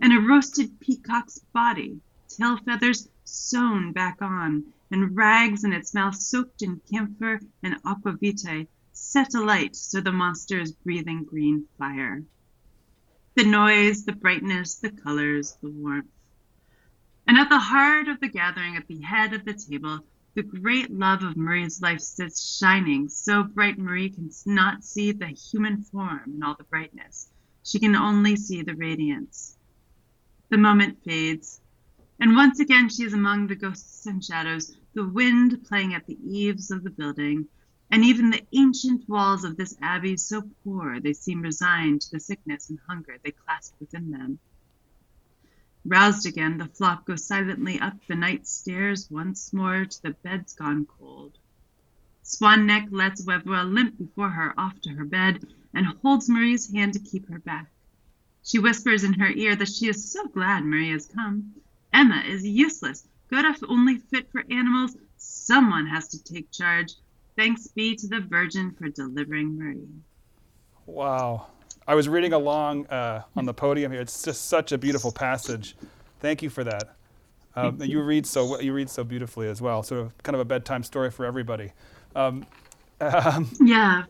and 0.00 0.12
a 0.12 0.20
roasted 0.20 0.80
peacock's 0.80 1.40
body, 1.52 2.00
tail 2.28 2.56
feathers 2.56 3.08
sewn 3.24 3.92
back 3.92 4.22
on, 4.22 4.72
and 4.90 5.16
rags 5.16 5.64
in 5.64 5.72
its 5.72 5.92
mouth 5.92 6.16
soaked 6.16 6.62
in 6.62 6.80
camphor 6.90 7.40
and 7.62 7.82
aquavitae, 7.82 8.66
set 8.92 9.34
alight 9.34 9.76
so 9.76 10.00
the 10.00 10.12
monster 10.12 10.58
is 10.58 10.72
breathing 10.72 11.24
green 11.24 11.66
fire. 11.76 12.22
The 13.36 13.44
noise, 13.44 14.06
the 14.06 14.14
brightness, 14.14 14.76
the 14.76 14.88
colors, 14.90 15.58
the 15.60 15.68
warmth. 15.68 16.06
And 17.26 17.36
at 17.36 17.50
the 17.50 17.58
heart 17.58 18.08
of 18.08 18.18
the 18.18 18.28
gathering, 18.28 18.76
at 18.76 18.88
the 18.88 19.02
head 19.02 19.34
of 19.34 19.44
the 19.44 19.52
table, 19.52 20.06
the 20.32 20.42
great 20.42 20.90
love 20.90 21.22
of 21.22 21.36
Marie's 21.36 21.82
life 21.82 22.00
sits 22.00 22.56
shining, 22.56 23.10
so 23.10 23.42
bright 23.42 23.76
Marie 23.76 24.08
can 24.08 24.30
not 24.46 24.84
see 24.84 25.12
the 25.12 25.26
human 25.26 25.82
form 25.82 26.32
in 26.34 26.42
all 26.42 26.54
the 26.54 26.64
brightness. 26.64 27.28
She 27.62 27.78
can 27.78 27.94
only 27.94 28.36
see 28.36 28.62
the 28.62 28.74
radiance. 28.74 29.58
The 30.48 30.56
moment 30.56 31.04
fades, 31.04 31.60
and 32.18 32.36
once 32.36 32.60
again 32.60 32.88
she 32.88 33.02
is 33.02 33.12
among 33.12 33.48
the 33.48 33.54
ghosts 33.54 34.06
and 34.06 34.24
shadows, 34.24 34.74
the 34.94 35.06
wind 35.06 35.62
playing 35.68 35.92
at 35.92 36.06
the 36.06 36.16
eaves 36.26 36.70
of 36.70 36.84
the 36.84 36.90
building, 36.90 37.48
and 37.90 38.04
even 38.04 38.30
the 38.30 38.46
ancient 38.52 39.08
walls 39.08 39.44
of 39.44 39.56
this 39.56 39.76
abbey 39.80 40.16
so 40.16 40.42
poor 40.64 41.00
they 41.00 41.12
seem 41.12 41.40
resigned 41.40 42.00
to 42.00 42.10
the 42.10 42.20
sickness 42.20 42.70
and 42.70 42.78
hunger 42.86 43.16
they 43.22 43.30
clasp 43.30 43.74
within 43.80 44.10
them. 44.10 44.38
Roused 45.84 46.26
again, 46.26 46.58
the 46.58 46.66
flock 46.66 47.06
go 47.06 47.14
silently 47.14 47.78
up 47.78 47.94
the 48.06 48.16
night 48.16 48.46
stairs 48.46 49.08
once 49.10 49.52
more 49.52 49.84
to 49.84 50.02
the 50.02 50.10
beds 50.10 50.52
gone 50.52 50.84
cold. 50.84 51.38
Swan 52.22 52.66
Neck 52.66 52.88
lets 52.90 53.24
Webwell 53.24 53.66
limp 53.66 53.96
before 53.96 54.30
her 54.30 54.52
off 54.58 54.80
to 54.80 54.90
her 54.90 55.04
bed 55.04 55.46
and 55.72 55.86
holds 55.86 56.28
Marie's 56.28 56.72
hand 56.72 56.94
to 56.94 56.98
keep 56.98 57.28
her 57.28 57.38
back. 57.38 57.70
She 58.42 58.58
whispers 58.58 59.04
in 59.04 59.12
her 59.12 59.30
ear 59.30 59.54
that 59.54 59.68
she 59.68 59.88
is 59.88 60.10
so 60.10 60.26
glad 60.26 60.64
Marie 60.64 60.90
has 60.90 61.06
come. 61.06 61.54
Emma 61.92 62.24
is 62.26 62.44
useless, 62.44 63.06
good 63.28 63.44
if 63.44 63.62
only 63.68 63.98
fit 63.98 64.30
for 64.32 64.44
animals. 64.50 64.96
Someone 65.16 65.86
has 65.86 66.08
to 66.08 66.22
take 66.22 66.50
charge. 66.50 66.94
Thanks 67.36 67.68
be 67.68 67.94
to 67.96 68.06
the 68.06 68.20
Virgin 68.20 68.74
for 68.78 68.88
delivering 68.88 69.58
Marie. 69.58 69.86
Wow. 70.86 71.48
I 71.86 71.94
was 71.94 72.08
reading 72.08 72.32
along 72.32 72.86
uh, 72.86 73.22
on 73.36 73.44
the 73.44 73.54
podium 73.54 73.92
here. 73.92 74.00
It's 74.00 74.22
just 74.22 74.48
such 74.48 74.72
a 74.72 74.78
beautiful 74.78 75.12
passage. 75.12 75.76
Thank 76.20 76.42
you 76.42 76.50
for 76.50 76.64
that. 76.64 76.96
Um, 77.54 77.80
you 77.80 78.02
read 78.02 78.26
so 78.26 78.60
you 78.60 78.72
read 78.72 78.90
so 78.90 79.02
beautifully 79.04 79.48
as 79.48 79.62
well. 79.62 79.82
So 79.82 80.10
kind 80.22 80.34
of 80.34 80.40
a 80.40 80.44
bedtime 80.44 80.82
story 80.82 81.10
for 81.10 81.24
everybody. 81.24 81.72
Um, 82.14 82.44
um, 83.00 83.50
yeah. 83.60 84.04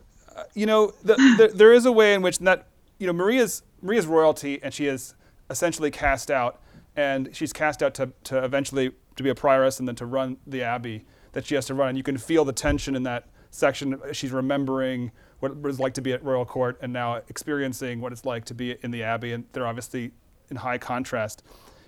You 0.53 0.65
know, 0.65 0.93
the, 1.03 1.15
the, 1.15 1.51
there 1.53 1.71
is 1.73 1.85
a 1.85 1.91
way 1.91 2.13
in 2.13 2.21
which 2.21 2.39
that 2.39 2.67
you 2.97 3.07
know 3.07 3.13
Maria's 3.13 3.63
Maria's 3.81 4.05
royalty, 4.05 4.61
and 4.61 4.73
she 4.73 4.87
is 4.87 5.13
essentially 5.49 5.91
cast 5.91 6.29
out, 6.29 6.59
and 6.95 7.29
she's 7.33 7.53
cast 7.53 7.81
out 7.81 7.93
to, 7.95 8.11
to 8.25 8.43
eventually 8.43 8.91
to 9.15 9.23
be 9.23 9.29
a 9.29 9.35
prioress 9.35 9.79
and 9.79 9.87
then 9.87 9.95
to 9.95 10.05
run 10.05 10.37
the 10.45 10.63
abbey 10.63 11.05
that 11.33 11.45
she 11.45 11.55
has 11.55 11.65
to 11.67 11.73
run. 11.73 11.89
And 11.89 11.97
you 11.97 12.03
can 12.03 12.17
feel 12.17 12.45
the 12.45 12.53
tension 12.53 12.95
in 12.95 13.03
that 13.03 13.27
section. 13.51 13.99
She's 14.11 14.31
remembering 14.31 15.11
what 15.39 15.51
it 15.51 15.61
was 15.61 15.79
like 15.79 15.93
to 15.95 16.01
be 16.01 16.13
at 16.13 16.23
royal 16.23 16.45
court 16.45 16.77
and 16.81 16.91
now 16.91 17.15
experiencing 17.29 18.01
what 18.01 18.11
it's 18.11 18.25
like 18.25 18.45
to 18.45 18.53
be 18.53 18.77
in 18.81 18.91
the 18.91 19.03
abbey. 19.03 19.33
And 19.33 19.45
they're 19.53 19.67
obviously 19.67 20.11
in 20.49 20.57
high 20.57 20.77
contrast. 20.77 21.43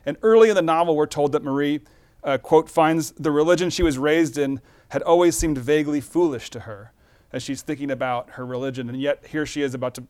And 0.05 0.17
early 0.21 0.49
in 0.49 0.55
the 0.55 0.61
novel, 0.61 0.95
we're 0.95 1.07
told 1.07 1.31
that 1.33 1.43
Marie, 1.43 1.81
uh, 2.23 2.37
quote, 2.37 2.69
finds 2.69 3.11
the 3.11 3.31
religion 3.31 3.69
she 3.69 3.83
was 3.83 3.97
raised 3.97 4.37
in 4.37 4.61
had 4.89 5.01
always 5.03 5.37
seemed 5.37 5.57
vaguely 5.57 6.01
foolish 6.01 6.49
to 6.51 6.61
her 6.61 6.91
as 7.31 7.43
she's 7.43 7.61
thinking 7.61 7.91
about 7.91 8.31
her 8.31 8.45
religion. 8.45 8.89
And 8.89 8.99
yet 8.99 9.25
here 9.27 9.45
she 9.45 9.61
is 9.61 9.73
about 9.73 9.95
to 9.95 10.03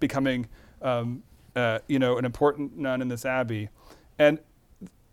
becoming, 0.00 0.48
um, 0.82 1.22
uh, 1.54 1.78
you 1.86 1.98
know, 1.98 2.18
an 2.18 2.24
important 2.24 2.76
nun 2.76 3.00
in 3.00 3.08
this 3.08 3.24
abbey. 3.24 3.68
And, 4.18 4.38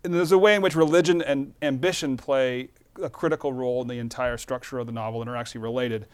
and 0.02 0.12
there's 0.12 0.32
a 0.32 0.38
way 0.38 0.54
in 0.54 0.62
which 0.62 0.74
religion 0.74 1.22
and 1.22 1.54
ambition 1.62 2.16
play 2.16 2.68
a 3.00 3.10
critical 3.10 3.52
role 3.52 3.82
in 3.82 3.88
the 3.88 3.98
entire 3.98 4.36
structure 4.36 4.78
of 4.78 4.86
the 4.86 4.92
novel 4.92 5.20
and 5.20 5.30
are 5.30 5.36
actually 5.36 5.60
related. 5.60 6.06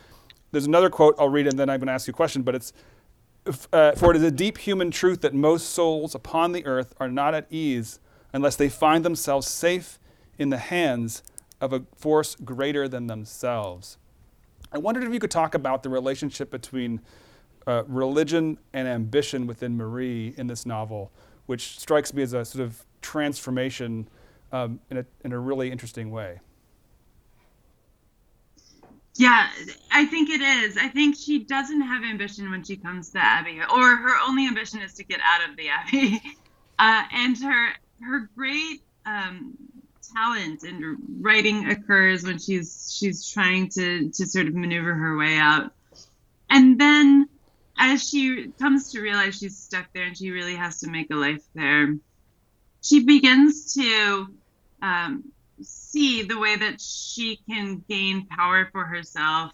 There's 0.50 0.66
another 0.66 0.90
quote 0.90 1.14
I'll 1.18 1.28
read 1.28 1.46
and 1.46 1.58
then 1.58 1.68
I'm 1.68 1.80
going 1.80 1.88
to 1.88 1.92
ask 1.92 2.06
you 2.06 2.12
a 2.12 2.14
question, 2.14 2.42
but 2.42 2.54
it's 2.54 2.72
uh, 3.72 3.92
For 3.92 4.10
it 4.10 4.16
is 4.16 4.22
a 4.22 4.30
deep 4.30 4.58
human 4.58 4.90
truth 4.90 5.22
that 5.22 5.34
most 5.34 5.70
souls 5.70 6.14
upon 6.14 6.52
the 6.52 6.66
earth 6.66 6.94
are 7.00 7.08
not 7.08 7.34
at 7.34 7.46
ease 7.50 7.98
unless 8.32 8.56
they 8.56 8.68
find 8.68 9.04
themselves 9.04 9.48
safe 9.48 9.98
in 10.38 10.50
the 10.50 10.58
hands 10.58 11.22
of 11.60 11.72
a 11.72 11.84
force 11.96 12.34
greater 12.36 12.88
than 12.88 13.06
themselves. 13.06 13.96
I 14.70 14.78
wondered 14.78 15.04
if 15.04 15.12
you 15.12 15.18
could 15.18 15.30
talk 15.30 15.54
about 15.54 15.82
the 15.82 15.88
relationship 15.88 16.50
between 16.50 17.00
uh, 17.66 17.84
religion 17.86 18.58
and 18.72 18.86
ambition 18.86 19.46
within 19.46 19.76
Marie 19.76 20.34
in 20.36 20.46
this 20.46 20.66
novel, 20.66 21.10
which 21.46 21.78
strikes 21.78 22.12
me 22.12 22.22
as 22.22 22.34
a 22.34 22.44
sort 22.44 22.64
of 22.64 22.84
transformation 23.00 24.08
um, 24.52 24.80
in, 24.90 24.98
a, 24.98 25.06
in 25.24 25.32
a 25.32 25.38
really 25.38 25.70
interesting 25.70 26.10
way. 26.10 26.40
Yeah, 29.16 29.48
I 29.90 30.06
think 30.06 30.30
it 30.30 30.40
is. 30.40 30.76
I 30.76 30.88
think 30.88 31.16
she 31.16 31.40
doesn't 31.40 31.80
have 31.80 32.04
ambition 32.04 32.50
when 32.50 32.62
she 32.62 32.76
comes 32.76 33.10
to 33.10 33.18
Abbey, 33.18 33.60
or 33.60 33.96
her 33.96 34.14
only 34.26 34.46
ambition 34.46 34.80
is 34.80 34.94
to 34.94 35.04
get 35.04 35.20
out 35.24 35.48
of 35.48 35.56
the 35.56 35.68
Abbey. 35.68 36.22
Uh, 36.80 37.02
and 37.12 37.36
her 37.42 37.70
her 38.02 38.30
great 38.36 38.82
um, 39.04 39.58
talent 40.14 40.62
in 40.62 40.96
writing 41.20 41.68
occurs 41.68 42.22
when 42.22 42.38
she's 42.38 42.96
she's 42.96 43.28
trying 43.28 43.68
to 43.68 44.08
to 44.10 44.26
sort 44.26 44.46
of 44.46 44.54
maneuver 44.54 44.94
her 44.94 45.16
way 45.16 45.38
out, 45.38 45.72
and 46.48 46.80
then 46.80 47.28
as 47.78 48.08
she 48.08 48.52
comes 48.60 48.92
to 48.92 49.00
realize 49.00 49.38
she's 49.38 49.58
stuck 49.58 49.92
there 49.92 50.04
and 50.04 50.16
she 50.16 50.30
really 50.30 50.54
has 50.54 50.78
to 50.80 50.88
make 50.88 51.10
a 51.10 51.16
life 51.16 51.42
there, 51.54 51.96
she 52.80 53.04
begins 53.04 53.74
to 53.74 54.28
um, 54.82 55.24
see 55.62 56.22
the 56.22 56.38
way 56.38 56.56
that 56.56 56.80
she 56.80 57.40
can 57.48 57.84
gain 57.88 58.26
power 58.26 58.68
for 58.72 58.84
herself 58.84 59.52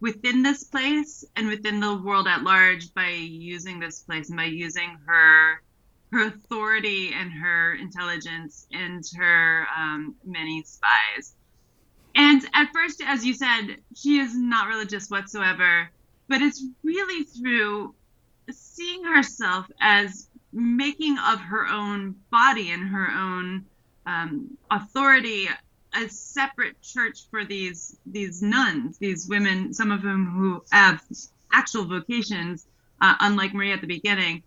within 0.00 0.42
this 0.42 0.64
place 0.64 1.24
and 1.36 1.48
within 1.48 1.80
the 1.80 1.96
world 1.96 2.26
at 2.26 2.42
large 2.42 2.92
by 2.94 3.08
using 3.08 3.80
this 3.80 4.00
place 4.00 4.28
and 4.28 4.36
by 4.36 4.44
using 4.44 4.98
her 5.06 5.60
her 6.12 6.26
authority 6.26 7.12
and 7.12 7.32
her 7.32 7.74
intelligence 7.74 8.68
and 8.72 9.02
her 9.16 9.66
um, 9.76 10.14
many 10.24 10.62
spies. 10.62 11.34
And 12.14 12.44
at 12.54 12.72
first, 12.72 13.02
as 13.04 13.26
you 13.26 13.34
said, 13.34 13.78
she 13.96 14.18
is 14.18 14.36
not 14.36 14.68
religious 14.68 15.10
whatsoever, 15.10 15.90
but 16.28 16.40
it's 16.40 16.64
really 16.84 17.24
through 17.24 17.94
seeing 18.52 19.04
herself 19.04 19.66
as 19.80 20.28
making 20.52 21.18
of 21.18 21.40
her 21.40 21.66
own 21.66 22.14
body 22.30 22.70
and 22.70 22.88
her 22.88 23.08
own 23.10 23.64
um, 24.06 24.56
authority 24.70 25.48
a 25.94 26.08
separate 26.08 26.80
church 26.82 27.20
for 27.30 27.44
these 27.44 27.96
these 28.06 28.42
nuns, 28.42 28.98
these 28.98 29.28
women, 29.28 29.72
some 29.72 29.90
of 29.90 30.00
whom 30.00 30.26
who 30.26 30.62
have 30.72 31.00
actual 31.52 31.84
vocations, 31.84 32.66
uh, 33.00 33.14
unlike 33.20 33.54
Marie 33.54 33.72
at 33.72 33.80
the 33.80 33.86
beginning. 33.86 34.42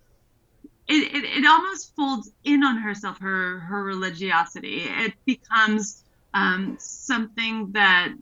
It, 0.89 1.13
it, 1.13 1.23
it 1.39 1.45
almost 1.45 1.93
folds 1.95 2.31
in 2.43 2.63
on 2.63 2.77
herself 2.77 3.19
her 3.19 3.59
her 3.59 3.83
religiosity. 3.83 4.83
It 4.85 5.13
becomes 5.25 6.03
um, 6.33 6.77
something 6.79 7.71
that 7.73 8.13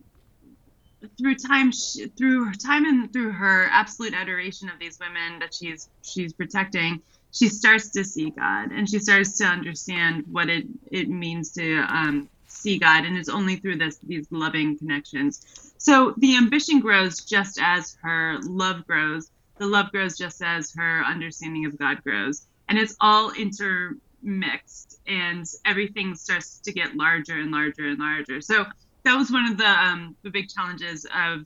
through 1.18 1.36
time 1.36 1.72
through 2.18 2.54
time 2.54 2.86
and 2.86 3.12
through 3.14 3.32
her 3.32 3.68
absolute 3.72 4.14
adoration 4.14 4.70
of 4.70 4.80
these 4.80 4.98
women 5.00 5.40
that 5.40 5.54
she's 5.54 5.90
she's 6.02 6.34
protecting 6.34 7.02
she 7.36 7.50
starts 7.50 7.90
to 7.90 8.04
see 8.04 8.30
God 8.30 8.72
and 8.72 8.90
she 8.90 8.98
starts 8.98 9.38
to 9.38 9.44
understand 9.44 10.24
what 10.32 10.50
it, 10.50 10.66
it 10.90 11.10
means 11.10 11.52
to 11.52 11.80
um, 11.90 12.30
see 12.48 12.80
God. 12.80 13.04
And 13.04 13.18
it's 13.18 13.28
only 13.28 13.58
through 13.58 13.78
this 13.78 13.98
these 13.98 14.26
loving 14.32 14.78
connections. 14.78 15.74
So 15.78 16.14
the 16.18 16.38
ambition 16.38 16.80
grows 16.80 17.20
just 17.20 17.60
as 17.62 17.98
her 18.02 18.40
love 18.42 18.88
grows. 18.88 19.32
The 19.58 19.68
love 19.68 19.92
grows 19.92 20.18
just 20.18 20.42
as 20.42 20.74
her 20.76 21.04
understanding 21.04 21.66
of 21.66 21.78
God 21.78 22.02
grows. 22.04 22.48
And 22.70 22.80
it's 22.80 22.96
all 23.02 23.34
intermixed 23.34 25.00
and 25.06 25.46
everything 25.66 26.16
starts 26.16 26.60
to 26.60 26.72
get 26.72 26.96
larger 26.96 27.38
and 27.38 27.52
larger 27.52 27.88
and 27.88 28.00
larger. 28.00 28.40
So 28.40 28.66
that 29.04 29.18
was 29.18 29.30
one 29.30 29.46
of 29.52 29.58
the 29.58 29.68
um, 29.68 30.16
the 30.24 30.30
big 30.30 30.48
challenges 30.48 31.06
of 31.14 31.46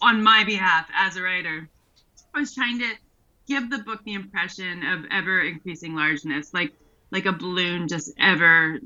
on 0.00 0.22
my 0.22 0.44
behalf 0.44 0.88
as 0.94 1.16
a 1.16 1.22
writer. 1.22 1.68
I 2.32 2.40
was 2.40 2.54
trying 2.54 2.78
to 2.78 2.94
give 3.46 3.70
the 3.70 3.78
book 3.78 4.02
the 4.04 4.14
impression 4.14 4.84
of 4.84 5.04
ever 5.10 5.42
increasing 5.42 5.94
largeness, 5.94 6.52
like 6.52 6.72
like 7.12 7.26
a 7.26 7.32
balloon 7.32 7.86
just 7.86 8.12
ever 8.18 8.78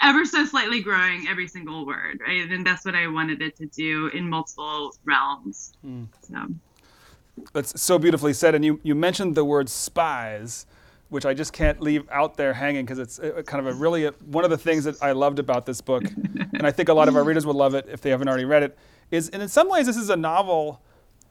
ever 0.00 0.24
so 0.24 0.44
slightly 0.46 0.82
growing 0.82 1.26
every 1.28 1.46
single 1.46 1.86
word, 1.86 2.20
right? 2.26 2.50
And 2.50 2.66
that's 2.66 2.84
what 2.84 2.94
I 2.94 3.06
wanted 3.06 3.42
it 3.42 3.56
to 3.56 3.66
do 3.66 4.08
in 4.08 4.28
multiple 4.28 4.94
realms. 5.04 5.74
Mm. 5.84 6.08
So 6.22 6.46
that's 7.52 7.80
so 7.80 7.98
beautifully 7.98 8.32
said. 8.32 8.54
And 8.54 8.64
you 8.64 8.80
you 8.82 8.94
mentioned 8.94 9.34
the 9.34 9.44
word 9.44 9.68
spies 9.68 10.66
which 11.12 11.26
I 11.26 11.34
just 11.34 11.52
can't 11.52 11.78
leave 11.78 12.08
out 12.10 12.38
there 12.38 12.54
hanging 12.54 12.86
because 12.86 12.98
it's 12.98 13.18
uh, 13.18 13.42
kind 13.44 13.66
of 13.66 13.74
a 13.74 13.78
really 13.78 14.06
a, 14.06 14.12
one 14.24 14.44
of 14.44 14.50
the 14.50 14.56
things 14.56 14.84
that 14.84 14.94
I 15.02 15.12
loved 15.12 15.38
about 15.38 15.66
this 15.66 15.82
book, 15.82 16.04
and 16.54 16.62
I 16.62 16.70
think 16.70 16.88
a 16.88 16.94
lot 16.94 17.06
of 17.06 17.16
our 17.16 17.22
readers 17.22 17.44
would 17.44 17.54
love 17.54 17.74
it 17.74 17.86
if 17.90 18.00
they 18.00 18.08
haven't 18.08 18.28
already 18.28 18.46
read 18.46 18.62
it. 18.62 18.78
Is 19.10 19.28
and 19.28 19.42
in 19.42 19.48
some 19.48 19.68
ways 19.68 19.84
this 19.84 19.98
is 19.98 20.08
a 20.08 20.16
novel 20.16 20.80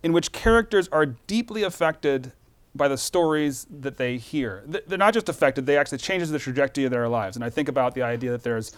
in 0.04 0.14
which 0.14 0.32
characters 0.32 0.88
are 0.92 1.06
deeply 1.06 1.64
affected 1.64 2.34
by 2.74 2.88
the 2.88 2.98
stories 2.98 3.68
that 3.70 3.98
they 3.98 4.18
hear. 4.18 4.64
They're 4.66 4.98
not 4.98 5.14
just 5.14 5.30
affected, 5.30 5.66
they 5.66 5.78
actually 5.78 5.98
changes 5.98 6.32
the 6.32 6.40
trajectory 6.40 6.86
of 6.86 6.92
their 6.92 7.08
lives. 7.08 7.36
And 7.36 7.44
I 7.44 7.50
think 7.50 7.68
about 7.68 7.96
the 7.96 8.02
idea 8.02 8.32
that 8.32 8.44
there's 8.44 8.72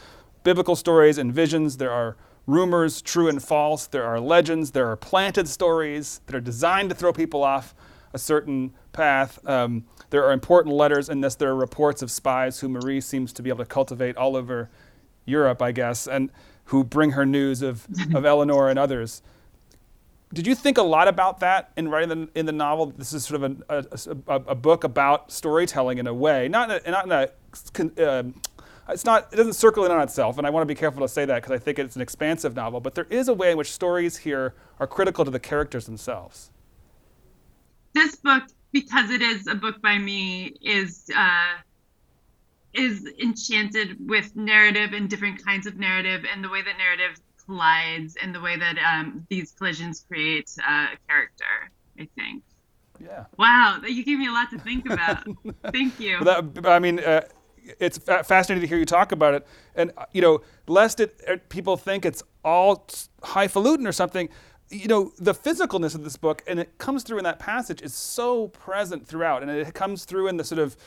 biblical 0.43 0.75
stories 0.75 1.17
and 1.17 1.33
visions, 1.33 1.77
there 1.77 1.91
are 1.91 2.17
rumors, 2.47 3.01
true 3.01 3.29
and 3.29 3.41
false, 3.41 3.87
there 3.87 4.03
are 4.03 4.19
legends, 4.19 4.71
there 4.71 4.89
are 4.89 4.97
planted 4.97 5.47
stories 5.47 6.21
that 6.25 6.35
are 6.35 6.41
designed 6.41 6.89
to 6.89 6.95
throw 6.95 7.13
people 7.13 7.43
off 7.43 7.75
a 8.13 8.19
certain 8.19 8.73
path. 8.91 9.39
Um, 9.47 9.85
there 10.09 10.23
are 10.25 10.31
important 10.31 10.75
letters 10.75 11.09
in 11.09 11.21
this. 11.21 11.35
There 11.35 11.49
are 11.49 11.55
reports 11.55 12.01
of 12.01 12.11
spies 12.11 12.59
who 12.59 12.69
Marie 12.69 13.01
seems 13.01 13.33
to 13.33 13.41
be 13.41 13.49
able 13.49 13.63
to 13.63 13.65
cultivate 13.65 14.15
all 14.17 14.35
over 14.35 14.69
Europe, 15.25 15.61
I 15.61 15.71
guess, 15.71 16.07
and 16.07 16.29
who 16.65 16.83
bring 16.83 17.11
her 17.11 17.25
news 17.25 17.61
of, 17.61 17.87
of 18.13 18.25
Eleanor 18.25 18.69
and 18.69 18.77
others 18.77 19.21
did 20.33 20.47
you 20.47 20.55
think 20.55 20.77
a 20.77 20.83
lot 20.83 21.07
about 21.07 21.39
that 21.41 21.71
in 21.77 21.87
writing 21.89 22.09
the, 22.09 22.39
in 22.39 22.45
the 22.45 22.51
novel? 22.51 22.87
This 22.87 23.13
is 23.13 23.23
sort 23.23 23.43
of 23.43 23.63
a, 23.69 23.85
a, 24.27 24.33
a 24.47 24.55
book 24.55 24.83
about 24.83 25.31
storytelling 25.31 25.99
in 25.99 26.07
a 26.07 26.13
way, 26.13 26.47
not 26.47 26.71
in 26.71 26.81
a, 26.85 26.91
not 26.91 27.05
in 27.05 27.11
a 27.11 28.03
uh, 28.03 28.23
it's 28.89 29.05
not 29.05 29.31
it 29.31 29.35
doesn't 29.35 29.53
circle 29.53 29.85
in 29.85 29.91
on 29.91 30.01
itself, 30.01 30.37
and 30.37 30.47
I 30.47 30.49
want 30.49 30.63
to 30.63 30.65
be 30.65 30.77
careful 30.77 31.01
to 31.01 31.07
say 31.07 31.23
that 31.25 31.35
because 31.35 31.51
I 31.51 31.59
think 31.59 31.79
it's 31.79 31.95
an 31.95 32.01
expansive 32.01 32.55
novel. 32.55 32.81
But 32.81 32.95
there 32.95 33.07
is 33.09 33.27
a 33.27 33.33
way 33.33 33.51
in 33.51 33.57
which 33.57 33.71
stories 33.71 34.17
here 34.17 34.55
are 34.79 34.87
critical 34.87 35.23
to 35.23 35.31
the 35.31 35.39
characters 35.39 35.85
themselves. 35.85 36.49
This 37.93 38.15
book, 38.15 38.43
because 38.71 39.11
it 39.11 39.21
is 39.21 39.47
a 39.47 39.55
book 39.55 39.81
by 39.81 39.97
me, 39.99 40.55
is. 40.61 41.09
Uh, 41.15 41.59
is 42.73 43.07
enchanted 43.21 43.97
with 44.09 44.35
narrative 44.35 44.93
and 44.93 45.07
different 45.07 45.45
kinds 45.45 45.67
of 45.67 45.77
narrative 45.77 46.25
and 46.33 46.43
the 46.43 46.49
way 46.49 46.59
that 46.63 46.75
narrative 46.75 47.19
collides 47.45 48.15
and 48.21 48.33
the 48.33 48.41
way 48.41 48.57
that 48.57 48.77
um, 48.79 49.25
these 49.29 49.51
collisions 49.51 50.05
create 50.07 50.49
uh, 50.67 50.87
character. 51.07 51.45
I 51.99 52.07
think. 52.15 52.43
Yeah. 52.99 53.25
Wow, 53.37 53.81
you 53.85 54.03
gave 54.03 54.19
me 54.19 54.27
a 54.27 54.31
lot 54.31 54.49
to 54.51 54.59
think 54.59 54.85
about. 54.85 55.25
Thank 55.71 55.99
you. 55.99 56.23
That, 56.23 56.65
I 56.65 56.79
mean, 56.79 56.99
uh, 56.99 57.21
it's 57.79 57.97
fa- 57.97 58.23
fascinating 58.23 58.61
to 58.61 58.67
hear 58.67 58.77
you 58.77 58.85
talk 58.85 59.11
about 59.11 59.33
it, 59.33 59.47
and 59.75 59.91
uh, 59.97 60.05
you 60.11 60.21
know, 60.21 60.41
lest 60.67 60.99
it 60.99 61.21
uh, 61.27 61.37
people 61.49 61.77
think 61.77 62.05
it's 62.05 62.23
all 62.43 62.87
highfalutin 63.23 63.87
or 63.87 63.91
something. 63.91 64.29
You 64.69 64.87
know, 64.87 65.11
the 65.19 65.33
physicalness 65.33 65.93
of 65.93 66.03
this 66.03 66.17
book, 66.17 66.41
and 66.47 66.59
it 66.59 66.77
comes 66.77 67.03
through 67.03 67.19
in 67.19 67.23
that 67.25 67.39
passage, 67.39 67.81
is 67.81 67.93
so 67.93 68.47
present 68.49 69.05
throughout, 69.05 69.43
and 69.43 69.51
it 69.51 69.73
comes 69.73 70.05
through 70.05 70.27
in 70.27 70.37
the 70.37 70.43
sort 70.43 70.59
of 70.59 70.77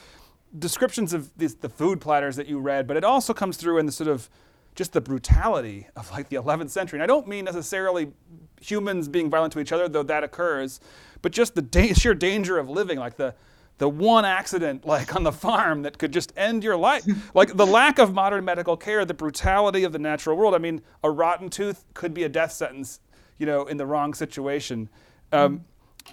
descriptions 0.59 1.13
of 1.13 1.31
these, 1.37 1.57
the 1.57 1.69
food 1.69 2.01
platters 2.01 2.37
that 2.37 2.47
you 2.47 2.59
read, 2.59 2.87
but 2.87 2.97
it 2.97 3.05
also 3.05 3.35
comes 3.35 3.57
through 3.57 3.79
in 3.79 3.87
the 3.87 3.93
sort 3.93 4.09
of 4.09 4.31
just 4.77 4.93
the 4.93 5.01
brutality 5.01 5.89
of 5.97 6.11
like 6.13 6.29
the 6.29 6.37
11th 6.37 6.71
century. 6.71 6.99
And 6.99 7.03
I 7.03 7.07
don't 7.07 7.27
mean 7.27 7.47
necessarily 7.47 8.13
humans 8.61 9.09
being 9.09 9.31
violent 9.31 9.53
to 9.55 9.61
each 9.61 9.73
other, 9.73 9.89
though 9.89 10.03
that 10.05 10.23
occurs, 10.23 10.81
but 11.23 11.33
just 11.33 11.55
the 11.55 11.63
da- 11.63 11.95
sheer 11.95 12.15
danger 12.15 12.59
of 12.59 12.69
living, 12.69 12.99
like 12.99 13.17
the 13.17 13.35
the 13.79 13.89
one 13.91 14.25
accident 14.25 14.87
like 14.87 15.15
on 15.15 15.23
the 15.23 15.33
farm 15.33 15.83
that 15.83 15.99
could 15.99 16.11
just 16.11 16.33
end 16.37 16.65
your 16.65 16.77
life. 16.77 17.05
Like 17.35 17.57
the 17.57 17.67
lack 17.67 17.99
of 17.99 18.15
modern 18.15 18.45
medical 18.45 18.77
care 18.77 19.05
the 19.05 19.13
brutality 19.13 19.85
of 19.85 19.93
the 19.93 19.99
natural 19.99 20.37
world. 20.37 20.55
I 20.55 20.59
mean 20.59 20.83
a 21.03 21.11
rotten 21.11 21.51
tooth 21.51 21.85
could 21.93 22.15
be 22.15 22.23
a 22.23 22.29
death 22.29 22.53
sentence 22.53 23.01
you 23.39 23.47
know 23.47 23.67
in 23.67 23.77
the 23.77 23.87
wrong 23.87 24.15
situation. 24.15 24.89
Um, 25.33 25.65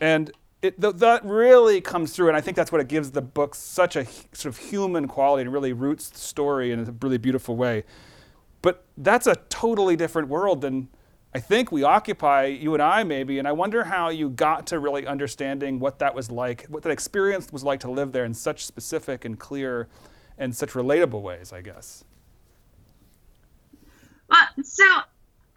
and 0.01 0.31
it, 0.61 0.79
th- 0.81 0.95
that 0.95 1.23
really 1.25 1.81
comes 1.81 2.13
through 2.13 2.29
and 2.29 2.37
i 2.37 2.41
think 2.41 2.55
that's 2.55 2.71
what 2.71 2.79
it 2.79 2.87
gives 2.87 3.11
the 3.11 3.21
book 3.21 3.53
such 3.53 3.97
a 3.97 4.05
sort 4.31 4.45
of 4.45 4.57
human 4.57 5.07
quality 5.09 5.41
and 5.41 5.51
really 5.51 5.73
roots 5.73 6.09
the 6.09 6.17
story 6.17 6.71
in 6.71 6.79
a 6.79 6.95
really 7.01 7.17
beautiful 7.17 7.57
way 7.57 7.83
that's 8.97 9.27
a 9.27 9.35
totally 9.49 9.95
different 9.95 10.27
world 10.27 10.61
than 10.61 10.89
I 11.35 11.39
think 11.39 11.71
we 11.71 11.83
occupy, 11.83 12.45
you 12.45 12.73
and 12.73 12.83
I 12.83 13.03
maybe. 13.03 13.39
And 13.39 13.47
I 13.47 13.51
wonder 13.51 13.83
how 13.83 14.09
you 14.09 14.29
got 14.29 14.67
to 14.67 14.79
really 14.79 15.07
understanding 15.07 15.79
what 15.79 15.99
that 15.99 16.13
was 16.13 16.29
like, 16.29 16.65
what 16.67 16.83
that 16.83 16.91
experience 16.91 17.51
was 17.51 17.63
like 17.63 17.79
to 17.81 17.91
live 17.91 18.11
there 18.11 18.25
in 18.25 18.33
such 18.33 18.65
specific 18.65 19.25
and 19.25 19.39
clear 19.39 19.87
and 20.37 20.55
such 20.55 20.73
relatable 20.73 21.21
ways, 21.21 21.51
I 21.51 21.61
guess. 21.61 22.03
Well, 24.29 24.47
so 24.63 24.83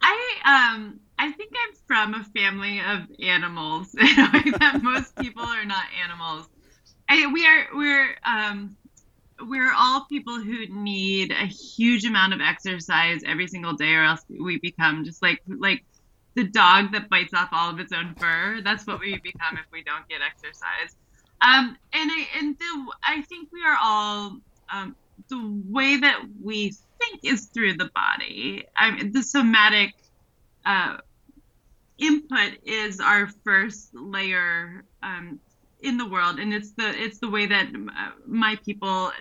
I 0.01 0.73
um 0.73 0.99
I 1.19 1.31
think 1.31 1.51
I'm 1.67 1.75
from 1.85 2.13
a 2.13 2.23
family 2.23 2.79
of 2.79 3.03
animals. 3.21 3.91
that 3.93 4.79
most 4.81 5.15
people 5.15 5.43
are 5.43 5.65
not 5.65 5.85
animals. 6.03 6.47
I, 7.09 7.27
we 7.31 7.45
are 7.45 7.67
we're 7.73 8.15
um 8.25 8.75
we're 9.41 9.73
all 9.73 10.05
people 10.09 10.39
who 10.41 10.67
need 10.67 11.31
a 11.31 11.45
huge 11.45 12.05
amount 12.05 12.33
of 12.33 12.41
exercise 12.41 13.21
every 13.25 13.47
single 13.47 13.73
day 13.73 13.93
or 13.93 14.03
else 14.03 14.21
we 14.29 14.59
become 14.59 15.03
just 15.05 15.21
like 15.21 15.41
like 15.47 15.83
the 16.35 16.45
dog 16.45 16.91
that 16.93 17.09
bites 17.09 17.33
off 17.33 17.49
all 17.51 17.71
of 17.71 17.79
its 17.79 17.91
own 17.91 18.15
fur. 18.19 18.61
That's 18.63 18.85
what 18.87 18.99
we 18.99 19.19
become 19.23 19.57
if 19.57 19.65
we 19.71 19.83
don't 19.83 20.07
get 20.07 20.21
exercise. 20.21 20.95
Um 21.41 21.77
and 21.93 22.11
i 22.11 22.27
and 22.39 22.57
the, 22.57 22.91
i 23.05 23.21
think 23.23 23.49
we 23.51 23.63
are 23.63 23.77
all 23.81 24.37
um 24.71 24.95
the 25.29 25.61
way 25.69 25.97
that 25.97 26.21
we 26.43 26.71
think 26.99 27.21
is 27.23 27.47
through 27.47 27.73
the 27.75 27.89
body. 27.95 28.65
I 28.75 28.91
mean, 28.91 29.11
the 29.11 29.23
somatic 29.23 29.93
uh, 30.65 30.97
input 31.97 32.53
is 32.63 32.99
our 32.99 33.27
first 33.43 33.89
layer 33.93 34.83
um, 35.03 35.39
in 35.81 35.97
the 35.97 36.07
world, 36.07 36.39
and 36.39 36.53
it's 36.53 36.71
the 36.73 36.89
it's 36.89 37.19
the 37.19 37.29
way 37.29 37.45
that 37.47 37.67
uh, 37.67 38.11
my 38.25 38.57
people, 38.65 39.11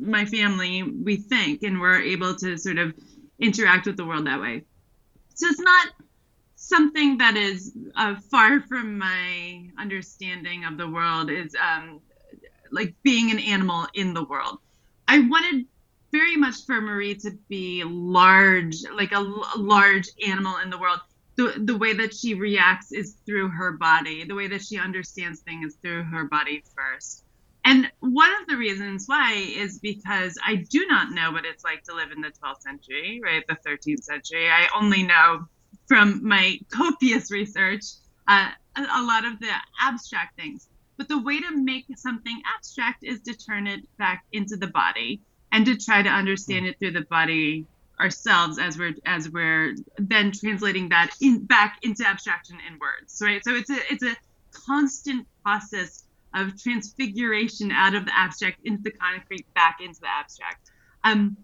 my 0.00 0.24
family, 0.24 0.82
we 0.82 1.16
think, 1.16 1.62
and 1.62 1.80
we're 1.80 2.00
able 2.00 2.34
to 2.36 2.56
sort 2.56 2.78
of 2.78 2.94
interact 3.38 3.86
with 3.86 3.96
the 3.96 4.04
world 4.04 4.26
that 4.26 4.40
way. 4.40 4.62
So 5.34 5.48
it's 5.48 5.60
not 5.60 5.88
something 6.56 7.18
that 7.18 7.36
is 7.36 7.72
uh, 7.96 8.16
far 8.30 8.60
from 8.60 8.98
my 8.98 9.68
understanding 9.78 10.64
of 10.64 10.78
the 10.78 10.88
world. 10.88 11.30
Is 11.30 11.54
um, 11.56 12.00
like 12.70 12.94
being 13.02 13.30
an 13.30 13.38
animal 13.38 13.86
in 13.94 14.14
the 14.14 14.24
world. 14.24 14.58
I 15.06 15.20
wanted 15.20 15.66
very 16.12 16.36
much 16.36 16.64
for 16.66 16.80
Marie 16.80 17.14
to 17.16 17.32
be 17.48 17.82
large, 17.84 18.76
like 18.94 19.12
a, 19.12 19.18
a 19.18 19.58
large 19.58 20.08
animal 20.26 20.56
in 20.62 20.70
the 20.70 20.78
world. 20.78 21.00
The, 21.36 21.54
the 21.56 21.76
way 21.76 21.94
that 21.94 22.14
she 22.14 22.34
reacts 22.34 22.92
is 22.92 23.16
through 23.26 23.48
her 23.48 23.72
body. 23.72 24.24
The 24.24 24.34
way 24.34 24.46
that 24.48 24.62
she 24.62 24.78
understands 24.78 25.40
things 25.40 25.72
is 25.72 25.78
through 25.82 26.04
her 26.04 26.24
body 26.24 26.62
first. 26.76 27.24
And 27.64 27.90
one 28.00 28.30
of 28.42 28.46
the 28.46 28.56
reasons 28.56 29.04
why 29.06 29.32
is 29.32 29.78
because 29.78 30.38
I 30.44 30.56
do 30.56 30.86
not 30.86 31.12
know 31.12 31.32
what 31.32 31.46
it's 31.46 31.64
like 31.64 31.82
to 31.84 31.94
live 31.94 32.12
in 32.12 32.20
the 32.20 32.30
12th 32.30 32.60
century, 32.60 33.20
right? 33.22 33.42
The 33.46 33.56
13th 33.66 34.04
century. 34.04 34.50
I 34.50 34.68
only 34.76 35.02
know 35.02 35.46
from 35.86 36.26
my 36.26 36.58
copious 36.70 37.30
research 37.30 37.84
uh, 38.28 38.48
a, 38.76 39.02
lot 39.02 39.24
of 39.24 39.38
the 39.40 39.50
abstract 39.80 40.36
things. 40.36 40.68
But 40.96 41.08
the 41.08 41.18
way 41.18 41.40
to 41.40 41.56
make 41.56 41.86
something 41.96 42.40
abstract 42.56 43.02
is 43.02 43.20
to 43.22 43.34
turn 43.34 43.66
it 43.66 43.80
back 43.98 44.24
into 44.32 44.56
the 44.56 44.68
body 44.68 45.20
and 45.52 45.66
to 45.66 45.76
try 45.76 46.02
to 46.02 46.08
understand 46.08 46.66
it 46.66 46.78
through 46.78 46.92
the 46.92 47.02
body 47.02 47.66
ourselves 48.00 48.58
as 48.58 48.76
we're 48.76 48.94
as 49.06 49.30
we're 49.30 49.76
then 49.98 50.32
translating 50.32 50.88
that 50.88 51.10
in 51.20 51.44
back 51.44 51.78
into 51.82 52.04
abstraction 52.04 52.58
in 52.68 52.76
words 52.80 53.22
right 53.22 53.44
so 53.44 53.54
it's 53.54 53.70
a 53.70 53.78
it's 53.88 54.02
a 54.02 54.16
constant 54.66 55.24
process 55.44 56.03
of 56.34 56.60
transfiguration 56.60 57.70
out 57.70 57.94
of 57.94 58.04
the 58.04 58.18
abstract 58.18 58.58
into 58.64 58.82
the 58.82 58.90
concrete 58.90 59.46
back 59.54 59.78
into 59.80 60.00
the 60.00 60.08
abstract 60.08 60.70
um 61.04 61.36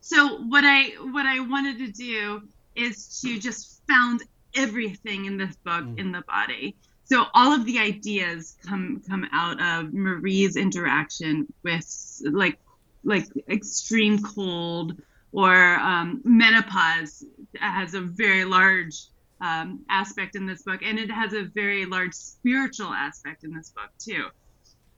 so 0.00 0.38
what 0.42 0.64
i 0.64 0.88
what 1.12 1.26
i 1.26 1.40
wanted 1.40 1.78
to 1.78 1.90
do 1.90 2.42
is 2.74 3.20
to 3.20 3.38
just 3.38 3.82
found 3.88 4.22
everything 4.54 5.26
in 5.26 5.36
this 5.36 5.56
book 5.56 5.84
mm. 5.84 5.98
in 5.98 6.12
the 6.12 6.22
body 6.22 6.76
so 7.04 7.26
all 7.34 7.52
of 7.52 7.64
the 7.64 7.78
ideas 7.78 8.56
come 8.66 9.02
come 9.08 9.26
out 9.32 9.60
of 9.60 9.92
marie's 9.92 10.56
interaction 10.56 11.46
with 11.62 12.22
like 12.30 12.58
like 13.04 13.26
extreme 13.48 14.22
cold 14.22 15.00
or 15.32 15.74
um, 15.74 16.20
menopause 16.24 17.24
has 17.60 17.94
a 17.94 18.00
very 18.00 18.44
large 18.44 19.06
um, 19.40 19.84
aspect 19.88 20.36
in 20.36 20.46
this 20.46 20.62
book, 20.62 20.80
and 20.82 20.98
it 20.98 21.10
has 21.10 21.32
a 21.32 21.44
very 21.44 21.86
large 21.86 22.14
spiritual 22.14 22.92
aspect 22.92 23.44
in 23.44 23.54
this 23.54 23.70
book 23.70 23.90
too. 23.98 24.26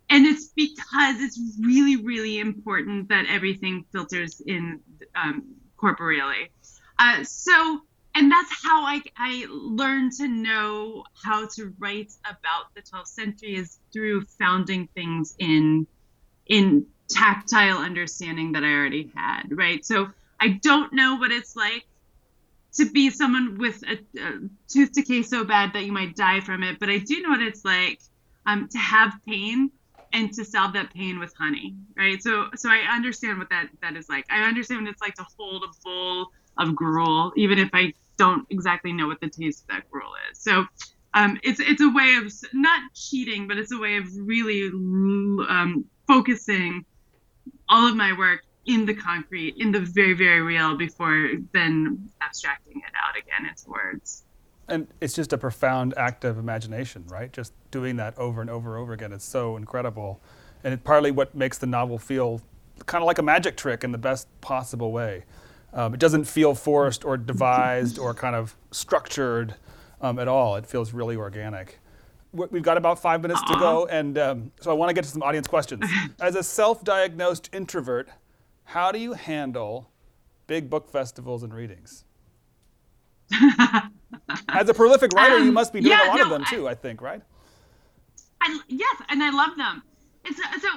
And 0.09 0.26
it's 0.26 0.49
because 0.49 1.20
it's 1.20 1.41
really, 1.61 1.97
really 1.97 2.41
important 2.41 3.09
that 3.11 3.26
everything 3.28 3.84
filters 3.93 4.41
in 4.45 4.80
um, 5.14 5.55
corporeally. 5.76 6.51
Uh, 6.99 7.22
so, 7.22 7.80
and 8.14 8.30
that's 8.30 8.51
how 8.64 8.84
I, 8.84 9.03
I 9.16 9.47
learned 9.49 10.12
to 10.14 10.26
know 10.26 11.05
how 11.22 11.47
to 11.55 11.72
write 11.78 12.12
about 12.28 12.74
the 12.74 12.82
12th 12.82 13.07
century 13.07 13.55
is 13.55 13.78
through 13.93 14.24
founding 14.38 14.88
things 14.95 15.34
in 15.38 15.86
in 16.47 16.84
tactile 17.09 17.78
understanding 17.78 18.53
that 18.53 18.64
I 18.64 18.72
already 18.72 19.12
had, 19.14 19.45
right? 19.51 19.84
So 19.84 20.09
I 20.41 20.59
don't 20.62 20.93
know 20.93 21.16
what 21.16 21.30
it's 21.30 21.55
like 21.55 21.84
to 22.75 22.91
be 22.91 23.11
someone 23.11 23.59
with 23.59 23.83
a, 23.83 23.99
a, 24.21 24.41
tooth 24.68 24.93
decay 24.93 25.23
so 25.23 25.45
bad 25.45 25.73
that 25.73 25.85
you 25.85 25.93
might 25.93 26.14
die 26.14 26.41
from 26.41 26.62
it, 26.62 26.79
but 26.79 26.89
I 26.89 26.99
do 26.99 27.21
know 27.23 27.31
what 27.31 27.43
it's 27.43 27.64
like 27.64 28.01
um, 28.47 28.68
to 28.68 28.79
have 28.79 29.12
pain 29.27 29.71
and 30.12 30.33
to 30.35 30.45
solve 30.45 30.73
that 30.75 30.93
pain 30.93 31.18
with 31.18 31.33
honey, 31.37 31.75
right? 31.97 32.23
So 32.23 32.49
so 32.57 32.68
I 32.68 32.79
understand 32.95 33.39
what 33.39 33.49
that 33.51 33.68
that 33.83 33.97
is 33.97 34.09
like. 34.09 34.27
I 34.31 34.43
understand 34.43 34.83
what 34.83 34.91
it's 34.91 35.03
like 35.03 35.14
to 35.14 35.27
hold 35.39 35.64
a 35.64 35.68
bowl 35.85 36.29
of 36.59 36.75
gruel, 36.75 37.33
even 37.37 37.59
if 37.59 37.71
I 37.73 37.93
don't 38.16 38.47
exactly 38.51 38.93
know 38.93 39.07
what 39.07 39.21
the 39.21 39.29
taste 39.29 39.62
of 39.62 39.68
that 39.68 39.91
gruel 39.91 40.12
is. 40.31 40.39
So 40.39 40.66
um, 41.14 41.39
it's 41.43 41.61
it's 41.61 41.81
a 41.81 41.89
way 41.89 42.16
of 42.16 42.33
not 42.53 42.81
cheating, 42.95 43.49
but 43.49 43.57
it's 43.57 43.73
a 43.73 43.79
way 43.79 43.97
of 43.97 44.07
really 44.16 44.68
um, 44.68 45.85
focusing 46.07 46.85
all 47.68 47.87
of 47.87 47.97
my 47.97 48.16
work 48.16 48.41
in 48.71 48.87
the 48.87 48.95
concrete, 48.95 49.57
in 49.59 49.73
the 49.73 49.81
very, 49.81 50.14
very 50.14 50.41
real, 50.41 50.77
before 50.77 51.31
then 51.53 52.09
abstracting 52.21 52.79
it 52.79 52.93
out 52.95 53.16
again 53.16 53.49
into 53.49 53.68
words. 53.68 54.25
And 54.68 54.87
it's 55.01 55.14
just 55.14 55.33
a 55.33 55.39
profound 55.39 55.95
act 55.97 56.25
of 56.25 56.39
imagination, 56.39 57.05
right? 57.09 57.33
Just 57.33 57.53
doing 57.73 57.97
that 57.97 58.16
over 58.16 58.41
and 58.41 58.49
over 58.49 58.77
and 58.77 58.83
over 58.83 58.93
again. 58.93 59.12
It's 59.12 59.25
so 59.25 59.57
incredible. 59.57 60.21
And 60.62 60.73
it's 60.73 60.83
partly 60.85 61.11
what 61.11 61.35
makes 61.35 61.59
the 61.59 61.66
novel 61.66 61.99
feel 61.99 62.41
kind 62.87 63.03
of 63.03 63.07
like 63.07 63.18
a 63.18 63.23
magic 63.23 63.57
trick 63.57 63.83
in 63.83 63.91
the 63.91 63.99
best 63.99 64.29
possible 64.41 64.93
way. 64.93 65.25
Um, 65.73 65.93
it 65.93 66.01
doesn't 66.01 66.25
feel 66.25 66.55
forced 66.55 67.05
or 67.05 67.16
devised 67.16 67.99
or 67.99 68.14
kind 68.14 68.37
of 68.37 68.57
structured 68.71 69.57
um, 70.01 70.18
at 70.18 70.29
all. 70.29 70.55
It 70.57 70.66
feels 70.66 70.93
really 70.93 71.16
organic 71.16 71.81
we've 72.33 72.62
got 72.62 72.77
about 72.77 72.99
five 72.99 73.23
minutes 73.23 73.41
to 73.43 73.55
go, 73.59 73.87
and 73.87 74.16
um, 74.18 74.53
so 74.61 74.71
I 74.71 74.75
want 74.75 74.91
to 74.91 74.95
get 74.95 75.05
to 75.05 75.11
some 75.11 75.23
audience 75.23 75.47
questions. 75.47 75.85
As 76.21 76.37
a 76.37 76.43
self-diagnosed 76.43 77.51
introvert, 77.53 78.09
how 78.71 78.93
do 78.93 79.01
you 79.01 79.14
handle 79.14 79.91
big 80.47 80.71
book 80.71 80.89
festivals 80.89 81.43
and 81.43 81.53
readings? 81.53 82.05
As 84.49 84.68
a 84.68 84.75
prolific 84.75 85.12
writer, 85.12 85.37
um, 85.37 85.45
you 85.45 85.51
must 85.51 85.73
be 85.73 85.81
doing 85.81 85.91
yeah, 85.91 86.07
a 86.07 86.09
lot 86.09 86.18
no, 86.18 86.25
of 86.25 86.31
them 86.31 86.45
too. 86.49 86.68
I, 86.68 86.73
I 86.73 86.75
think, 86.75 87.03
right? 87.03 87.21
I, 88.41 88.61
yes, 88.68 88.97
and 89.09 89.25
I 89.25 89.31
love 89.31 89.57
them. 89.57 89.83
And 90.25 90.37
so, 90.37 90.43
so 90.61 90.68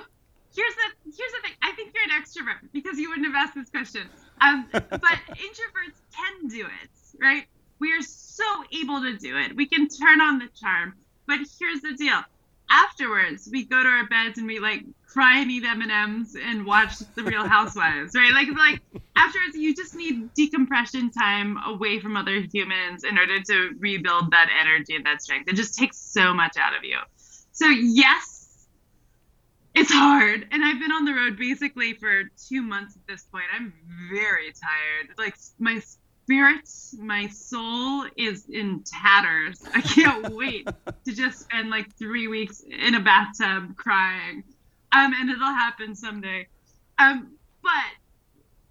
here's 0.56 0.74
the 0.74 1.12
here's 1.16 1.32
the 1.34 1.42
thing. 1.44 1.52
I 1.62 1.72
think 1.74 1.94
you're 1.94 2.04
an 2.04 2.20
extrovert 2.20 2.68
because 2.74 2.98
you 2.98 3.10
wouldn't 3.10 3.28
have 3.28 3.36
asked 3.36 3.56
this 3.56 3.70
question. 3.70 4.10
Um, 4.42 4.68
but 4.72 4.82
introverts 4.90 6.02
can 6.16 6.48
do 6.48 6.66
it, 6.66 6.90
right? 7.22 7.46
We 7.78 7.94
are 7.94 8.02
so 8.02 8.44
able 8.72 9.02
to 9.02 9.18
do 9.18 9.38
it. 9.38 9.56
We 9.56 9.68
can 9.68 9.88
turn 9.88 10.20
on 10.20 10.40
the 10.40 10.48
charm. 10.60 10.96
But 11.28 11.40
here's 11.60 11.82
the 11.82 11.94
deal. 11.94 12.22
Afterwards, 12.70 13.50
we 13.52 13.66
go 13.66 13.82
to 13.82 13.90
our 13.90 14.08
beds 14.08 14.38
and 14.38 14.48
we 14.48 14.60
like 14.60 14.84
cry 15.06 15.40
and 15.40 15.52
eat 15.52 15.64
M 15.64 15.82
and 15.82 15.92
M's 15.92 16.36
and 16.36 16.66
watch 16.66 16.98
The 17.16 17.24
Real 17.24 17.48
Housewives, 17.48 18.16
right? 18.16 18.34
Like, 18.34 18.48
like 18.58 18.82
afterwards, 19.16 19.56
you 19.56 19.76
just 19.76 19.96
need 19.96 20.34
decompression 20.34 21.12
time 21.12 21.58
away 21.68 22.00
from 22.00 22.18
other 22.18 22.42
humans 22.52 23.04
in 23.04 23.18
order 23.18 23.42
to 23.42 23.72
rebuild 23.78 24.32
that 24.32 24.50
energy 24.60 24.96
and 24.96 25.06
that 25.06 25.22
strength. 25.22 25.48
It 25.50 25.56
just 25.56 25.78
takes 25.78 25.98
so 25.98 26.34
much 26.34 26.58
out 26.58 26.76
of 26.76 26.84
you. 26.84 26.98
So 27.52 27.68
yes, 27.68 28.66
it's 29.76 29.92
hard, 29.92 30.48
and 30.52 30.64
I've 30.64 30.80
been 30.80 30.92
on 30.92 31.06
the 31.06 31.14
road 31.14 31.38
basically 31.38 31.94
for 31.94 32.24
two 32.48 32.62
months 32.62 32.96
at 32.96 33.08
this 33.08 33.24
point. 33.24 33.46
I'm 33.56 33.74
very 34.12 34.52
tired. 34.52 35.18
Like 35.18 35.36
my 35.60 35.82
spirit, 36.24 36.70
my 37.00 37.28
soul 37.28 38.06
is 38.16 38.48
in 38.50 38.84
tatters. 38.86 39.62
I 39.74 39.82
can't 39.82 40.30
wait 40.34 40.68
to 41.06 41.14
just 41.14 41.42
spend 41.42 41.70
like 41.70 41.94
three 41.98 42.28
weeks 42.28 42.62
in 42.62 42.96
a 42.96 43.00
bathtub 43.00 43.76
crying. 43.76 44.44
Um, 44.92 45.14
and 45.14 45.30
it'll 45.30 45.46
happen 45.46 45.96
someday. 45.96 46.48
Um, 46.98 47.34
but 47.62 47.72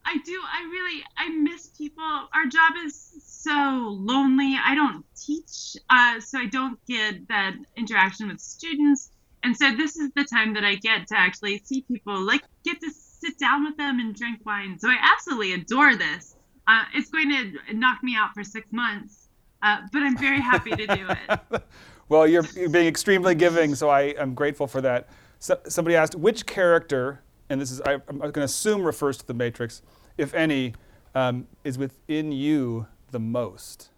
I 0.05 0.19
do, 0.25 0.41
I 0.43 0.63
really, 0.71 1.05
I 1.17 1.29
miss 1.31 1.69
people. 1.69 2.05
Our 2.05 2.47
job 2.47 2.73
is 2.85 3.13
so 3.23 3.97
lonely. 4.01 4.57
I 4.63 4.75
don't 4.75 5.05
teach, 5.17 5.77
uh, 5.91 6.21
so 6.21 6.39
I 6.39 6.47
don't 6.47 6.79
get 6.87 7.29
that 7.29 7.55
interaction 7.77 8.29
with 8.29 8.41
students. 8.41 9.11
And 9.45 9.57
so 9.57 9.75
this 9.75 9.97
is 9.97 10.11
the 10.15 10.25
time 10.25 10.55
that 10.55 10.65
I 10.65 10.77
get 10.77 11.09
to 11.09 11.19
actually 11.19 11.59
see 11.65 11.83
people, 11.83 12.19
like 12.21 12.43
get 12.65 12.81
to 12.81 12.91
sit 12.91 13.39
down 13.39 13.65
with 13.65 13.77
them 13.77 13.99
and 13.99 14.15
drink 14.15 14.41
wine. 14.47 14.79
So 14.79 14.89
I 14.89 14.97
absolutely 15.01 15.55
adore 15.55 15.97
this. 15.97 16.37
Uh, 16.67 16.85
it's 16.95 17.11
going 17.11 17.29
to 17.31 17.75
knock 17.75 18.03
me 18.03 18.15
out 18.17 18.33
for 18.35 18.45
six 18.45 18.73
months, 18.73 19.29
uh, 19.63 19.79
but 19.93 20.03
I'm 20.03 20.17
very 20.17 20.41
happy 20.41 20.71
to 20.71 20.87
do 20.87 21.07
it. 21.09 21.63
well, 22.09 22.27
you're, 22.27 22.45
you're, 22.55 22.69
being 22.69 22.87
extremely 22.87 23.35
giving, 23.35 23.75
so 23.75 23.89
I 23.89 24.15
am 24.19 24.35
grateful 24.35 24.67
for 24.67 24.81
that. 24.81 25.09
So, 25.39 25.59
somebody 25.69 25.97
asked 25.97 26.15
which 26.15 26.47
character, 26.47 27.23
and 27.49 27.61
this 27.61 27.71
is 27.71 27.81
I, 27.81 27.95
am 27.95 28.19
going 28.19 28.33
to 28.33 28.45
assume 28.45 28.83
refers 28.83 29.19
to 29.19 29.27
the 29.27 29.35
Matrix, 29.35 29.83
if 30.17 30.35
any, 30.35 30.75
um, 31.15 31.49
is 31.65 31.79
within 31.79 32.31
you 32.31 32.87
the 33.11 33.19
most. 33.19 33.91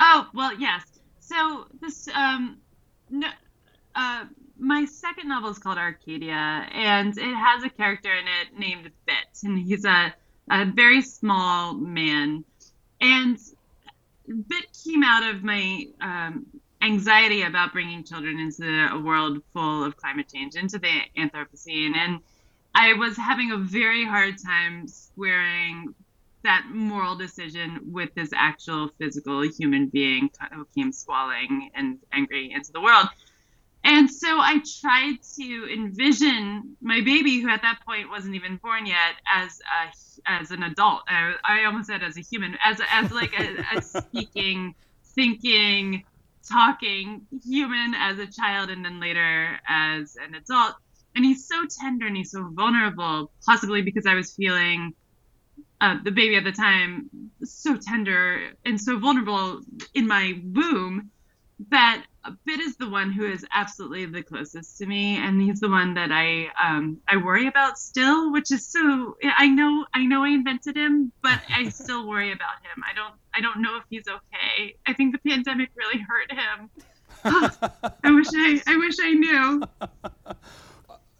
Oh 0.00 0.28
well, 0.34 0.54
yes. 0.58 0.82
So 1.20 1.66
this 1.80 2.08
um, 2.14 2.58
no, 3.10 3.28
uh, 3.94 4.24
my 4.58 4.84
second 4.84 5.28
novel 5.28 5.50
is 5.50 5.58
called 5.58 5.78
Arcadia, 5.78 6.66
and 6.72 7.16
it 7.16 7.34
has 7.34 7.64
a 7.64 7.70
character 7.70 8.12
in 8.14 8.24
it 8.26 8.58
named 8.58 8.90
Bit, 9.06 9.16
and 9.44 9.58
he's 9.58 9.84
a 9.84 10.14
a 10.52 10.66
very 10.66 11.00
small 11.00 11.74
man. 11.74 12.44
And 13.00 13.38
bit 14.26 14.66
came 14.84 15.02
out 15.02 15.34
of 15.34 15.42
my 15.42 15.86
um, 16.00 16.46
anxiety 16.82 17.42
about 17.42 17.72
bringing 17.72 18.04
children 18.04 18.38
into 18.38 18.88
a 18.92 19.00
world 19.00 19.42
full 19.52 19.82
of 19.82 19.96
climate 19.96 20.28
change, 20.32 20.54
into 20.54 20.78
the 20.78 21.00
Anthropocene. 21.16 21.96
And 21.96 22.20
I 22.74 22.92
was 22.92 23.16
having 23.16 23.52
a 23.52 23.56
very 23.56 24.04
hard 24.04 24.36
time 24.38 24.86
squaring 24.86 25.94
that 26.44 26.66
moral 26.70 27.16
decision 27.16 27.80
with 27.86 28.12
this 28.14 28.30
actual 28.34 28.90
physical 28.98 29.42
human 29.42 29.86
being 29.86 30.28
who 30.52 30.66
came 30.76 30.92
squalling 30.92 31.70
and 31.74 31.98
angry 32.12 32.52
into 32.52 32.72
the 32.72 32.80
world. 32.80 33.06
And 33.84 34.08
so 34.08 34.38
I 34.38 34.62
tried 34.80 35.16
to 35.36 35.68
envision 35.72 36.76
my 36.80 37.00
baby, 37.00 37.40
who 37.40 37.48
at 37.48 37.62
that 37.62 37.80
point 37.84 38.10
wasn't 38.10 38.36
even 38.36 38.56
born 38.56 38.86
yet, 38.86 39.14
as 39.32 39.60
a, 39.60 40.30
as 40.30 40.50
an 40.52 40.62
adult. 40.62 41.02
I, 41.08 41.34
I 41.44 41.64
almost 41.64 41.88
said 41.88 42.02
as 42.02 42.16
a 42.16 42.20
human, 42.20 42.56
as 42.64 42.80
as 42.90 43.10
like 43.10 43.38
a, 43.38 43.64
a 43.76 43.82
speaking, 43.82 44.74
thinking, 45.14 46.04
talking 46.48 47.26
human 47.44 47.94
as 47.94 48.18
a 48.18 48.26
child, 48.26 48.70
and 48.70 48.84
then 48.84 49.00
later 49.00 49.58
as 49.68 50.16
an 50.24 50.36
adult. 50.36 50.74
And 51.16 51.24
he's 51.24 51.46
so 51.46 51.66
tender 51.80 52.06
and 52.06 52.16
he's 52.16 52.30
so 52.30 52.48
vulnerable, 52.52 53.32
possibly 53.44 53.82
because 53.82 54.06
I 54.06 54.14
was 54.14 54.32
feeling 54.32 54.94
uh, 55.80 55.96
the 56.04 56.12
baby 56.12 56.36
at 56.36 56.44
the 56.44 56.52
time 56.52 57.10
so 57.42 57.76
tender 57.76 58.52
and 58.64 58.80
so 58.80 58.98
vulnerable 58.98 59.60
in 59.94 60.06
my 60.06 60.40
womb 60.44 61.10
that 61.70 62.04
Bit 62.46 62.60
is 62.60 62.76
the 62.76 62.88
one 62.88 63.10
who 63.10 63.26
is 63.26 63.44
absolutely 63.52 64.06
the 64.06 64.22
closest 64.22 64.78
to 64.78 64.86
me, 64.86 65.16
and 65.16 65.42
he's 65.42 65.58
the 65.58 65.68
one 65.68 65.94
that 65.94 66.12
I 66.12 66.48
um, 66.62 66.98
I 67.08 67.16
worry 67.16 67.48
about 67.48 67.78
still, 67.78 68.30
which 68.30 68.52
is 68.52 68.64
so. 68.64 69.16
I 69.24 69.48
know 69.48 69.84
I 69.92 70.04
know 70.04 70.22
I 70.22 70.28
invented 70.28 70.76
him, 70.76 71.10
but 71.20 71.40
I 71.48 71.68
still 71.70 72.08
worry 72.08 72.30
about 72.30 72.62
him. 72.62 72.84
I 72.88 72.94
don't 72.94 73.14
I 73.34 73.40
don't 73.40 73.60
know 73.60 73.76
if 73.76 73.82
he's 73.90 74.06
okay. 74.06 74.76
I 74.86 74.92
think 74.92 75.12
the 75.12 75.30
pandemic 75.30 75.70
really 75.74 76.00
hurt 76.00 76.30
him. 76.30 76.70
I 78.04 78.10
wish 78.12 78.28
I 78.32 78.62
I 78.68 78.76
wish 78.76 78.94
I 79.02 79.12
knew. 79.14 79.62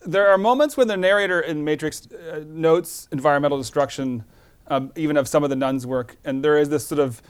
There 0.07 0.28
are 0.28 0.38
moments 0.38 0.76
when 0.76 0.86
the 0.86 0.97
narrator 0.97 1.40
in 1.40 1.64
Matrix 1.64 2.07
uh, 2.12 2.45
notes 2.47 3.09
environmental 3.11 3.59
destruction, 3.59 4.24
um, 4.68 4.93
even 4.95 5.16
of 5.16 5.26
some 5.26 5.43
of 5.43 5.51
the 5.51 5.57
nuns' 5.57 5.84
work, 5.84 6.16
and 6.24 6.45
there 6.45 6.59
is 6.59 6.68
this 6.68 6.86
sort 6.86 7.01
of 7.01 7.22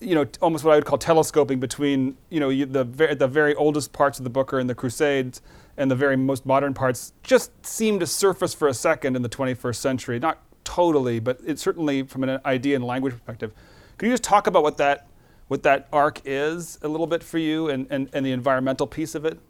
you 0.00 0.14
know, 0.14 0.26
almost 0.40 0.64
what 0.64 0.72
I 0.72 0.76
would 0.76 0.84
call 0.84 0.98
telescoping 0.98 1.60
between, 1.60 2.16
you 2.30 2.40
know, 2.40 2.50
the 2.50 2.84
very, 2.84 3.14
the 3.14 3.28
very 3.28 3.54
oldest 3.54 3.92
parts 3.92 4.18
of 4.18 4.24
the 4.24 4.30
book 4.30 4.52
are 4.52 4.60
in 4.60 4.66
the 4.66 4.74
Crusades, 4.74 5.40
and 5.76 5.90
the 5.90 5.96
very 5.96 6.16
most 6.16 6.46
modern 6.46 6.74
parts 6.74 7.12
just 7.22 7.50
seem 7.64 7.98
to 8.00 8.06
surface 8.06 8.54
for 8.54 8.68
a 8.68 8.74
second 8.74 9.16
in 9.16 9.22
the 9.22 9.28
21st 9.28 9.76
century. 9.76 10.18
Not 10.18 10.38
totally, 10.64 11.18
but 11.18 11.40
it 11.44 11.58
certainly 11.58 12.02
from 12.02 12.24
an 12.24 12.40
idea 12.44 12.76
and 12.76 12.84
language 12.84 13.14
perspective. 13.14 13.52
Could 13.96 14.06
you 14.06 14.12
just 14.12 14.24
talk 14.24 14.46
about 14.46 14.62
what 14.62 14.76
that 14.76 15.06
what 15.48 15.62
that 15.62 15.88
arc 15.92 16.20
is 16.26 16.78
a 16.82 16.88
little 16.88 17.06
bit 17.06 17.22
for 17.22 17.38
you 17.38 17.70
and, 17.70 17.86
and, 17.88 18.10
and 18.12 18.24
the 18.24 18.32
environmental 18.32 18.86
piece 18.86 19.14
of 19.14 19.24
it? 19.24 19.40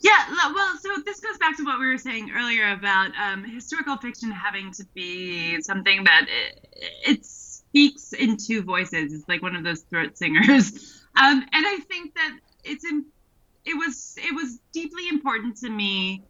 Yeah, 0.00 0.26
well, 0.52 0.76
so 0.80 0.88
this 1.06 1.20
goes 1.20 1.38
back 1.38 1.56
to 1.58 1.62
what 1.64 1.78
we 1.78 1.86
were 1.86 1.98
saying 1.98 2.32
earlier 2.36 2.72
about 2.72 3.12
um, 3.16 3.44
historical 3.44 3.96
fiction 3.96 4.32
having 4.32 4.72
to 4.72 4.84
be 4.94 5.62
something 5.62 6.02
that 6.02 6.26
it, 6.28 6.68
it's 7.06 7.41
speaks 7.72 8.12
in 8.12 8.36
two 8.36 8.62
voices. 8.62 9.14
It's 9.14 9.28
like 9.28 9.40
one 9.40 9.56
of 9.56 9.64
those 9.64 9.80
throat 9.82 10.16
singers. 10.16 10.98
Um, 11.14 11.42
and 11.52 11.66
I 11.66 11.76
think 11.90 12.14
that 12.14 12.38
it's 12.64 12.86
in, 12.86 13.04
it 13.66 13.74
was 13.74 14.14
it 14.16 14.34
was 14.34 14.58
deeply 14.72 15.10
important 15.10 15.58
to 15.58 15.68
me 15.68 16.22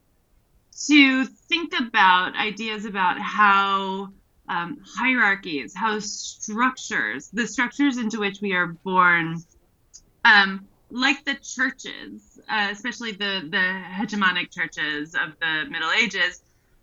to 0.88 1.24
think 1.24 1.72
about 1.78 2.34
ideas 2.34 2.84
about 2.84 3.20
how 3.20 4.09
um, 4.49 4.78
hierarchies, 4.84 5.72
how 5.72 6.01
structures, 6.01 7.28
the 7.32 7.47
structures 7.47 7.97
into 7.97 8.18
which 8.18 8.40
we 8.40 8.55
are 8.55 8.66
born, 8.82 9.36
um, 10.24 10.66
like 10.90 11.24
the 11.24 11.36
churches, 11.36 12.40
uh, 12.49 12.66
especially 12.72 13.12
the 13.12 13.47
the 13.49 13.82
hegemonic 13.88 14.51
churches 14.51 15.14
of 15.14 15.38
the 15.40 15.70
Middle 15.70 15.93
Ages, 15.93 16.43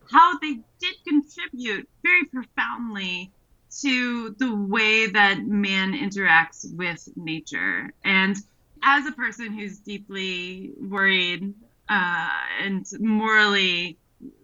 how 0.09 0.39
they 0.39 0.61
did 0.79 0.95
contribute 1.05 1.89
very 2.01 2.23
profoundly 2.23 3.33
to 3.81 4.35
the 4.37 4.55
way 4.55 5.07
that 5.07 5.45
man 5.45 5.93
interacts 5.93 6.73
with 6.75 7.07
nature. 7.15 7.91
And 8.03 8.35
as 8.83 9.05
a 9.05 9.11
person 9.11 9.53
who's 9.53 9.79
deeply 9.79 10.71
worried 10.79 11.53
uh, 11.89 12.29
and 12.61 12.85
morally 12.99 13.97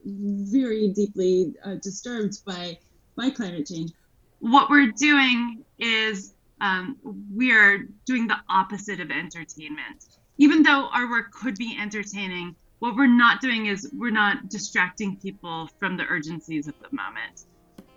very 0.06 0.90
deeply 0.90 1.54
uh, 1.64 1.76
disturbed 1.76 2.44
by 2.46 2.78
by 3.16 3.30
climate 3.30 3.68
change, 3.68 3.92
what 4.40 4.70
we're 4.70 4.92
doing 4.92 5.64
is 5.80 6.34
um, 6.62 6.98
we 7.34 7.52
are 7.52 7.80
doing 8.06 8.28
the 8.28 8.38
opposite 8.50 9.00
of 9.00 9.12
entertainment. 9.12 10.06
Even 10.38 10.64
though 10.64 10.90
our 10.94 11.10
work 11.10 11.32
could 11.32 11.56
be 11.56 11.78
entertaining, 11.80 12.56
what 12.80 12.96
we're 12.96 13.08
not 13.08 13.42
doing 13.42 13.68
is 13.68 13.90
we're 13.94 14.12
not 14.12 14.50
distracting 14.50 15.16
people 15.18 15.70
from 15.80 15.96
the 15.96 16.04
urgencies 16.04 16.68
of 16.68 16.74
the 16.82 16.94
moment. 16.96 17.46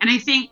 And 0.01 0.09
I 0.09 0.19
think 0.19 0.51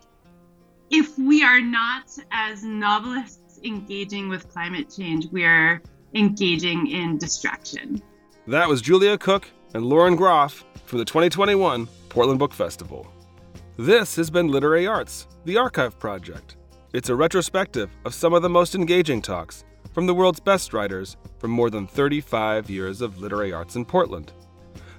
if 0.89 1.17
we 1.17 1.43
are 1.43 1.61
not 1.61 2.17
as 2.31 2.63
novelists 2.63 3.59
engaging 3.63 4.29
with 4.29 4.49
climate 4.49 4.93
change, 4.95 5.27
we 5.31 5.43
are 5.43 5.81
engaging 6.13 6.87
in 6.87 7.17
distraction. 7.17 8.01
That 8.47 8.69
was 8.69 8.81
Julia 8.81 9.17
Cooke 9.17 9.49
and 9.73 9.85
Lauren 9.85 10.15
Groff 10.15 10.63
for 10.85 10.97
the 10.97 11.05
2021 11.05 11.87
Portland 12.09 12.39
Book 12.39 12.53
Festival. 12.53 13.11
This 13.77 14.15
has 14.15 14.29
been 14.29 14.47
Literary 14.47 14.87
Arts, 14.87 15.27
the 15.45 15.57
Archive 15.57 15.99
Project. 15.99 16.55
It's 16.93 17.09
a 17.09 17.15
retrospective 17.15 17.89
of 18.05 18.13
some 18.13 18.33
of 18.33 18.41
the 18.41 18.49
most 18.49 18.73
engaging 18.73 19.21
talks 19.21 19.65
from 19.93 20.07
the 20.07 20.15
world's 20.15 20.39
best 20.39 20.73
writers 20.73 21.17
from 21.37 21.51
more 21.51 21.69
than 21.69 21.85
35 21.85 22.69
years 22.69 23.01
of 23.01 23.19
literary 23.19 23.51
arts 23.51 23.75
in 23.75 23.83
Portland. 23.83 24.31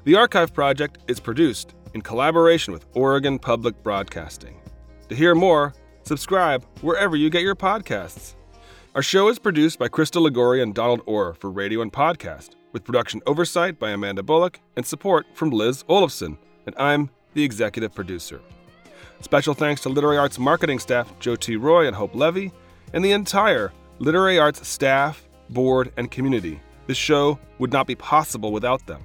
The 0.05 0.15
Archive 0.15 0.53
Project 0.53 0.99
is 1.09 1.19
produced 1.19 1.75
in 1.95 2.03
collaboration 2.03 2.73
with 2.73 2.87
Oregon 2.95 3.39
Public 3.39 3.83
Broadcasting. 3.83 4.61
To 5.09 5.15
hear 5.15 5.35
more, 5.35 5.73
subscribe 6.09 6.65
wherever 6.81 7.17
you 7.17 7.29
get 7.29 7.43
your 7.43 7.55
podcasts. 7.55 8.35
Our 8.95 9.03
show 9.03 9.29
is 9.29 9.39
produced 9.39 9.79
by 9.79 9.89
Krista 9.89 10.27
Ligori 10.27 10.63
and 10.63 10.75
Donald 10.75 11.03
Orr 11.05 11.35
for 11.35 11.51
radio 11.51 11.83
and 11.83 11.93
podcast, 11.93 12.53
with 12.73 12.83
production 12.83 13.21
oversight 13.27 13.79
by 13.79 13.91
Amanda 13.91 14.23
Bullock 14.23 14.59
and 14.75 14.87
support 14.87 15.27
from 15.35 15.51
Liz 15.51 15.85
Olafson, 15.87 16.39
and 16.67 16.75
I'm 16.79 17.11
the 17.35 17.45
executive 17.45 17.95
producer. 17.95 18.41
Special 19.21 19.53
thanks 19.53 19.83
to 19.83 19.91
Literary 19.91 20.17
Arts 20.17 20.39
marketing 20.39 20.79
staff 20.79 21.13
Joe 21.21 21.37
T. 21.37 21.57
Roy 21.57 21.87
and 21.87 21.95
Hope 21.95 22.15
Levy, 22.15 22.53
and 22.95 23.05
the 23.05 23.13
entire 23.13 23.71
Literary 23.99 24.39
Arts 24.39 24.67
staff, 24.67 25.29
board, 25.51 25.93
and 25.99 26.11
community. 26.11 26.59
This 26.87 26.97
show 26.97 27.39
would 27.59 27.73
not 27.73 27.87
be 27.87 27.95
possible 27.95 28.51
without 28.51 28.87
them. 28.87 29.03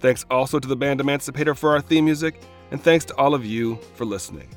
Thanks 0.00 0.26
also 0.30 0.58
to 0.58 0.68
the 0.68 0.76
band 0.76 1.00
Emancipator 1.00 1.54
for 1.56 1.70
our 1.70 1.80
theme 1.80 2.04
music, 2.04 2.42
and 2.70 2.82
thanks 2.82 3.06
to 3.06 3.16
all 3.16 3.34
of 3.34 3.46
you 3.46 3.76
for 3.94 4.04
listening. 4.04 4.48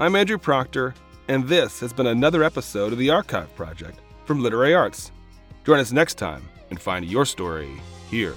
I'm 0.00 0.16
Andrew 0.16 0.38
Proctor, 0.38 0.94
and 1.28 1.46
this 1.46 1.78
has 1.80 1.92
been 1.92 2.06
another 2.06 2.42
episode 2.42 2.92
of 2.92 2.98
the 2.98 3.10
Archive 3.10 3.54
Project 3.54 4.00
from 4.24 4.42
Literary 4.42 4.74
Arts. 4.74 5.12
Join 5.64 5.78
us 5.78 5.92
next 5.92 6.14
time 6.14 6.42
and 6.70 6.80
find 6.80 7.04
your 7.04 7.26
story 7.26 7.70
here. 8.10 8.34